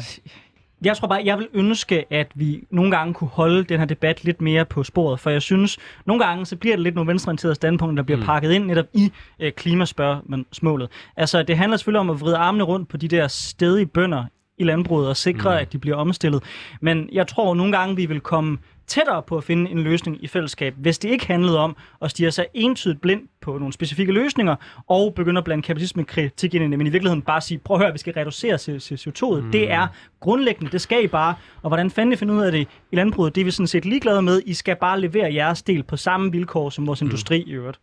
jeg 0.84 0.96
tror 0.96 1.08
bare, 1.08 1.22
jeg 1.24 1.38
vil 1.38 1.48
ønske, 1.54 2.04
at 2.10 2.26
vi 2.34 2.64
nogle 2.70 2.90
gange 2.90 3.14
kunne 3.14 3.28
holde 3.28 3.64
den 3.64 3.78
her 3.78 3.86
debat 3.86 4.24
lidt 4.24 4.40
mere 4.40 4.64
på 4.64 4.84
sporet, 4.84 5.20
for 5.20 5.30
jeg 5.30 5.42
synes, 5.42 5.78
nogle 6.04 6.24
gange 6.24 6.46
så 6.46 6.56
bliver 6.56 6.76
det 6.76 6.82
lidt 6.82 6.94
nogle 6.94 7.08
venstreorienterede 7.08 7.54
standpunkter, 7.54 8.02
der 8.02 8.06
bliver 8.06 8.18
mm. 8.18 8.26
pakket 8.26 8.52
ind 8.52 8.64
netop 8.64 8.86
i 8.92 9.12
øh, 9.40 9.52
klimaspørgsmålet. 9.52 10.88
Altså, 11.16 11.42
det 11.42 11.56
handler 11.56 11.76
selvfølgelig 11.76 12.00
om 12.00 12.10
at 12.10 12.20
vride 12.20 12.36
armene 12.36 12.64
rundt 12.64 12.88
på 12.88 12.96
de 12.96 13.08
der 13.08 13.28
stedige 13.28 13.86
bønder 13.86 14.24
i 14.58 14.64
landbruget 14.64 15.08
og 15.08 15.16
sikre, 15.16 15.50
mm. 15.50 15.56
at 15.56 15.72
de 15.72 15.78
bliver 15.78 15.96
omstillet. 15.96 16.42
Men 16.80 17.08
jeg 17.12 17.26
tror 17.26 17.54
nogle 17.54 17.78
gange, 17.78 17.96
vi 17.96 18.06
vil 18.06 18.20
komme 18.20 18.58
tættere 18.86 19.22
på 19.22 19.36
at 19.36 19.44
finde 19.44 19.70
en 19.70 19.78
løsning 19.78 20.24
i 20.24 20.26
fællesskab, 20.26 20.74
hvis 20.76 20.98
det 20.98 21.08
ikke 21.08 21.26
handlede 21.26 21.58
om 21.58 21.76
at 22.02 22.10
stige 22.10 22.30
sig 22.30 22.46
entydigt 22.54 23.00
blind 23.00 23.22
på 23.40 23.58
nogle 23.58 23.72
specifikke 23.72 24.12
løsninger, 24.12 24.56
og 24.86 25.14
begynde 25.14 25.38
at 25.38 25.44
blande 25.44 25.62
kapitalisme-kritik 25.62 26.54
ind 26.54 26.64
i 26.64 26.68
det, 26.70 26.78
men 26.78 26.86
i 26.86 26.90
virkeligheden 26.90 27.22
bare 27.22 27.40
sige, 27.40 27.58
prøv 27.58 27.76
at 27.76 27.82
høre, 27.82 27.92
vi 27.92 27.98
skal 27.98 28.12
reducere 28.12 28.54
CO2'et. 28.54 29.44
Mm. 29.44 29.52
Det 29.52 29.70
er 29.70 29.86
grundlæggende, 30.20 30.72
det 30.72 30.80
skal 30.80 31.04
I 31.04 31.06
bare, 31.06 31.34
og 31.62 31.70
hvordan 31.70 31.90
fanden 31.90 32.12
I 32.12 32.16
finder 32.16 32.34
ud 32.34 32.40
af 32.40 32.52
det 32.52 32.68
i 32.92 32.96
landbruget, 32.96 33.34
det 33.34 33.40
er 33.40 33.44
vi 33.44 33.50
sådan 33.50 33.66
set 33.66 33.84
ligeglade 33.84 34.22
med. 34.22 34.42
I 34.46 34.54
skal 34.54 34.76
bare 34.76 35.00
levere 35.00 35.34
jeres 35.34 35.62
del 35.62 35.82
på 35.82 35.96
samme 35.96 36.32
vilkår 36.32 36.70
som 36.70 36.86
vores 36.86 37.02
mm. 37.02 37.06
industri 37.06 37.42
i 37.42 37.50
øvrigt. 37.50 37.78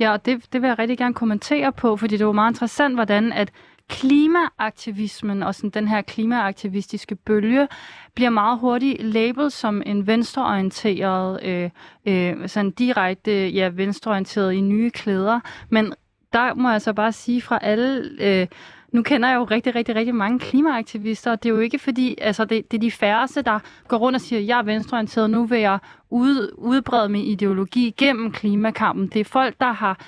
Ja, 0.00 0.12
og 0.12 0.26
det, 0.26 0.52
det 0.52 0.62
vil 0.62 0.68
jeg 0.68 0.78
rigtig 0.78 0.98
gerne 0.98 1.14
kommentere 1.14 1.72
på, 1.72 1.96
fordi 1.96 2.16
det 2.16 2.26
var 2.26 2.32
meget 2.32 2.50
interessant, 2.50 2.94
hvordan 2.94 3.32
at 3.32 3.52
klimaaktivismen 3.88 5.42
og 5.42 5.54
sådan 5.54 5.70
den 5.70 5.88
her 5.88 6.02
klimaaktivistiske 6.02 7.14
bølge 7.14 7.68
bliver 8.14 8.30
meget 8.30 8.58
hurtigt 8.58 9.02
label 9.02 9.50
som 9.50 9.82
en 9.86 10.06
venstreorienteret, 10.06 11.42
øh, 11.42 11.70
øh, 12.06 12.48
sådan 12.48 12.70
direkte 12.70 13.48
ja, 13.48 13.68
venstreorienteret 13.68 14.52
i 14.52 14.60
nye 14.60 14.90
klæder. 14.90 15.40
Men 15.68 15.94
der 16.32 16.54
må 16.54 16.70
jeg 16.70 16.82
så 16.82 16.92
bare 16.92 17.12
sige 17.12 17.42
fra 17.42 17.58
alle... 17.62 18.10
Øh, 18.20 18.46
nu 18.92 19.02
kender 19.02 19.28
jeg 19.28 19.36
jo 19.36 19.44
rigtig, 19.44 19.74
rigtig, 19.74 19.94
rigtig 19.94 20.14
mange 20.14 20.38
klimaaktivister, 20.38 21.30
og 21.30 21.42
det 21.42 21.48
er 21.48 21.54
jo 21.54 21.60
ikke 21.60 21.78
fordi, 21.78 22.14
altså 22.20 22.44
det, 22.44 22.70
det 22.70 22.76
er 22.76 22.80
de 22.80 22.90
færreste, 22.90 23.42
der 23.42 23.58
går 23.88 23.96
rundt 23.96 24.16
og 24.16 24.20
siger, 24.20 24.40
jeg 24.40 24.58
er 24.58 24.62
venstreorienteret, 24.62 25.30
nu 25.30 25.44
vil 25.44 25.60
jeg 25.60 25.78
ud, 26.10 26.54
udbrede 26.58 27.08
min 27.08 27.24
ideologi 27.24 27.94
gennem 27.96 28.32
klimakampen. 28.32 29.06
Det 29.06 29.20
er 29.20 29.24
folk, 29.24 29.54
der 29.60 29.72
har 29.72 29.98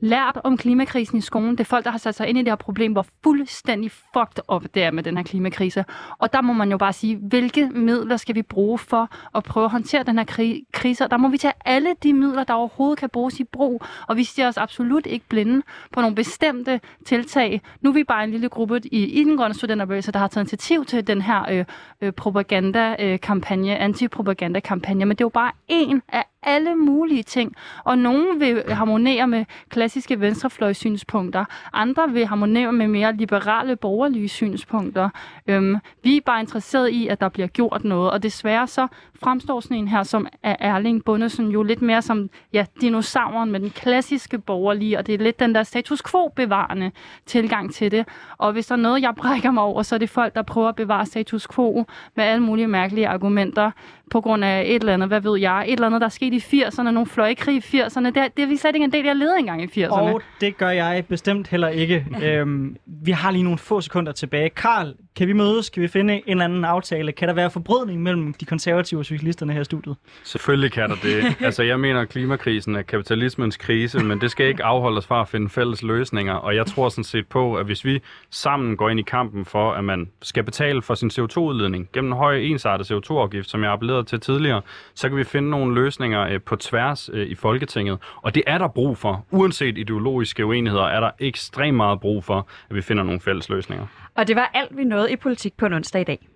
lært 0.00 0.38
om 0.44 0.56
klimakrisen 0.56 1.18
i 1.18 1.20
skolen. 1.20 1.50
Det 1.50 1.60
er 1.60 1.64
folk, 1.64 1.84
der 1.84 1.90
har 1.90 1.98
sat 1.98 2.14
sig 2.14 2.28
ind 2.28 2.38
i 2.38 2.40
det 2.40 2.48
her 2.48 2.56
problem, 2.56 2.92
hvor 2.92 3.06
fuldstændig 3.24 3.90
fucked 3.90 4.42
op 4.48 4.64
det 4.74 4.82
er 4.82 4.90
med 4.90 5.02
den 5.02 5.16
her 5.16 5.24
klimakrise. 5.24 5.84
Og 6.18 6.32
der 6.32 6.40
må 6.40 6.52
man 6.52 6.70
jo 6.70 6.78
bare 6.78 6.92
sige, 6.92 7.16
hvilke 7.16 7.70
midler 7.70 8.16
skal 8.16 8.34
vi 8.34 8.42
bruge 8.42 8.78
for 8.78 9.08
at 9.34 9.44
prøve 9.44 9.64
at 9.64 9.70
håndtere 9.70 10.02
den 10.02 10.18
her 10.18 10.24
kri- 10.24 10.64
krise? 10.72 11.08
Der 11.10 11.16
må 11.16 11.28
vi 11.28 11.38
tage 11.38 11.52
alle 11.64 11.94
de 12.02 12.12
midler, 12.12 12.44
der 12.44 12.54
overhovedet 12.54 12.98
kan 12.98 13.08
bruges 13.08 13.40
i 13.40 13.44
brug, 13.44 13.82
og 14.08 14.16
vi 14.16 14.24
siger 14.24 14.48
os 14.48 14.56
absolut 14.56 15.06
ikke 15.06 15.24
blinde 15.28 15.62
på 15.92 16.00
nogle 16.00 16.16
bestemte 16.16 16.80
tiltag. 17.06 17.60
Nu 17.80 17.90
er 17.90 17.94
vi 17.94 18.04
bare 18.04 18.24
en 18.24 18.30
lille 18.30 18.48
gruppe 18.48 18.80
i, 18.84 19.20
i 19.20 19.24
den 19.24 19.36
grønne 19.36 19.54
studenterbevægelse, 19.54 20.12
der 20.12 20.18
har 20.18 20.28
taget 20.28 20.42
initiativ 20.42 20.84
til 20.84 21.06
den 21.06 21.22
her 21.22 21.42
øh, 21.50 21.58
øh, 21.58 21.64
øh 22.00 22.12
propaganda-kampagne, 22.12 25.04
men 25.04 25.10
det 25.10 25.20
er 25.20 25.24
jo 25.24 25.28
bare 25.28 25.52
en 25.68 26.02
af 26.08 26.24
alle 26.46 26.74
mulige 26.74 27.22
ting. 27.22 27.54
Og 27.84 27.98
nogen 27.98 28.40
vil 28.40 28.62
harmonere 28.68 29.26
med 29.26 29.44
klassiske 29.68 30.20
venstrefløjssynspunkter, 30.20 31.44
andre 31.72 32.10
vil 32.10 32.26
harmonere 32.26 32.72
med 32.72 32.88
mere 32.88 33.16
liberale 33.16 33.76
borgerlige 33.76 34.28
synspunkter. 34.28 35.08
Øhm, 35.46 35.76
vi 36.02 36.16
er 36.16 36.20
bare 36.26 36.40
interesseret 36.40 36.88
i, 36.88 37.08
at 37.08 37.20
der 37.20 37.28
bliver 37.28 37.48
gjort 37.48 37.84
noget, 37.84 38.10
og 38.10 38.22
desværre 38.22 38.66
så 38.66 38.86
fremstår 39.22 39.60
sådan 39.60 39.76
en 39.76 39.88
her 39.88 40.02
som 40.02 40.26
er 40.42 40.56
Erling 40.60 41.04
Bundesen 41.04 41.50
jo 41.50 41.62
lidt 41.62 41.82
mere 41.82 42.02
som 42.02 42.30
ja, 42.52 42.64
dinosauren 42.80 43.52
med 43.52 43.60
den 43.60 43.70
klassiske 43.70 44.38
borgerlige, 44.38 44.98
og 44.98 45.06
det 45.06 45.14
er 45.14 45.18
lidt 45.18 45.40
den 45.40 45.54
der 45.54 45.62
status 45.62 46.02
quo-bevarende 46.02 46.90
tilgang 47.26 47.74
til 47.74 47.90
det. 47.90 48.08
Og 48.38 48.52
hvis 48.52 48.66
der 48.66 48.74
er 48.74 48.80
noget, 48.80 49.02
jeg 49.02 49.14
brækker 49.16 49.50
mig 49.50 49.62
over, 49.62 49.82
så 49.82 49.94
er 49.94 49.98
det 49.98 50.10
folk, 50.10 50.34
der 50.34 50.42
prøver 50.42 50.68
at 50.68 50.76
bevare 50.76 51.06
status 51.06 51.48
quo 51.48 51.84
med 52.16 52.24
alle 52.24 52.42
mulige 52.42 52.68
mærkelige 52.68 53.08
argumenter 53.08 53.70
på 54.10 54.20
grund 54.20 54.44
af 54.44 54.62
et 54.66 54.74
eller 54.74 54.94
andet, 54.94 55.08
hvad 55.08 55.20
ved 55.20 55.38
jeg, 55.38 55.64
et 55.66 55.72
eller 55.72 55.86
andet, 55.86 56.00
der 56.00 56.06
er 56.06 56.10
sket 56.10 56.32
i 56.32 56.62
80'erne, 56.62 56.82
nogle 56.82 57.06
fløjkrig 57.06 57.56
i 57.56 57.80
80'erne. 57.80 58.04
Det, 58.04 58.14
det 58.14 58.42
er 58.42 58.46
vi 58.46 58.56
slet 58.56 58.74
ikke 58.74 58.84
en 58.84 58.92
del, 58.92 59.04
jeg 59.04 59.16
leder 59.16 59.34
engang 59.34 59.62
i 59.62 59.84
80'erne. 59.84 59.90
Og 59.90 60.22
det 60.40 60.56
gør 60.56 60.70
jeg 60.70 61.04
bestemt 61.08 61.48
heller 61.48 61.68
ikke. 61.68 62.06
øhm, 62.22 62.76
vi 62.86 63.10
har 63.10 63.30
lige 63.30 63.42
nogle 63.42 63.58
få 63.58 63.80
sekunder 63.80 64.12
tilbage. 64.12 64.50
Karl, 64.50 64.94
kan 65.16 65.28
vi 65.28 65.32
mødes? 65.32 65.70
Kan 65.70 65.82
vi 65.82 65.88
finde 65.88 66.14
en 66.14 66.22
eller 66.26 66.44
anden 66.44 66.64
aftale? 66.64 67.12
Kan 67.12 67.28
der 67.28 67.34
være 67.34 67.50
forbrydning 67.50 68.02
mellem 68.02 68.34
de 68.34 68.44
konservative 68.44 69.00
og 69.00 69.04
socialisterne 69.04 69.52
her 69.52 69.60
i 69.60 69.64
studiet? 69.64 69.96
Selvfølgelig 70.24 70.72
kan 70.72 70.90
der 70.90 70.96
det. 71.02 71.36
altså, 71.46 71.62
jeg 71.62 71.80
mener, 71.80 72.00
at 72.00 72.08
klimakrisen 72.08 72.76
er 72.76 72.82
kapitalismens 72.82 73.56
krise, 73.56 73.98
men 73.98 74.20
det 74.20 74.30
skal 74.30 74.46
ikke 74.46 74.64
afholde 74.64 74.98
os 74.98 75.06
fra 75.06 75.20
at 75.20 75.28
finde 75.28 75.48
fælles 75.48 75.82
løsninger. 75.82 76.34
Og 76.34 76.56
jeg 76.56 76.66
tror 76.66 76.88
sådan 76.88 77.04
set 77.04 77.26
på, 77.26 77.54
at 77.54 77.66
hvis 77.66 77.84
vi 77.84 78.02
sammen 78.30 78.76
går 78.76 78.88
ind 78.88 79.00
i 79.00 79.02
kampen 79.02 79.44
for, 79.44 79.72
at 79.72 79.84
man 79.84 80.10
skal 80.22 80.42
betale 80.44 80.82
for 80.82 80.94
sin 80.94 81.10
CO2-udledning 81.10 81.88
gennem 81.92 82.12
en 82.12 82.18
høj 82.18 82.36
ensartet 82.36 82.90
CO2-afgift, 82.92 83.50
som 83.50 83.62
jeg 83.62 83.72
appellerede 83.72 84.04
til 84.04 84.20
tidligere, 84.20 84.62
så 84.94 85.08
kan 85.08 85.18
vi 85.18 85.24
finde 85.24 85.50
nogle 85.50 85.74
løsninger 85.74 86.22
øh, 86.22 86.40
på 86.40 86.56
tværs 86.56 87.10
øh, 87.12 87.26
i 87.26 87.34
Folketinget. 87.34 87.98
Og 88.16 88.34
det 88.34 88.42
er 88.46 88.58
der 88.58 88.68
brug 88.68 88.98
for. 88.98 89.26
Uanset 89.30 89.78
ideologiske 89.78 90.46
uenigheder, 90.46 90.84
er 90.84 91.00
der 91.00 91.10
ekstremt 91.18 91.76
meget 91.76 92.00
brug 92.00 92.24
for, 92.24 92.48
at 92.70 92.76
vi 92.76 92.82
finder 92.82 93.02
nogle 93.02 93.20
fælles 93.20 93.48
løsninger. 93.48 93.86
Og 94.16 94.28
det 94.28 94.36
var 94.36 94.50
alt, 94.54 94.76
vi 94.76 94.84
nåede 94.84 95.12
i 95.12 95.16
politik 95.16 95.56
på 95.56 95.66
en 95.66 95.72
onsdag 95.72 96.00
i 96.00 96.04
dag. 96.04 96.28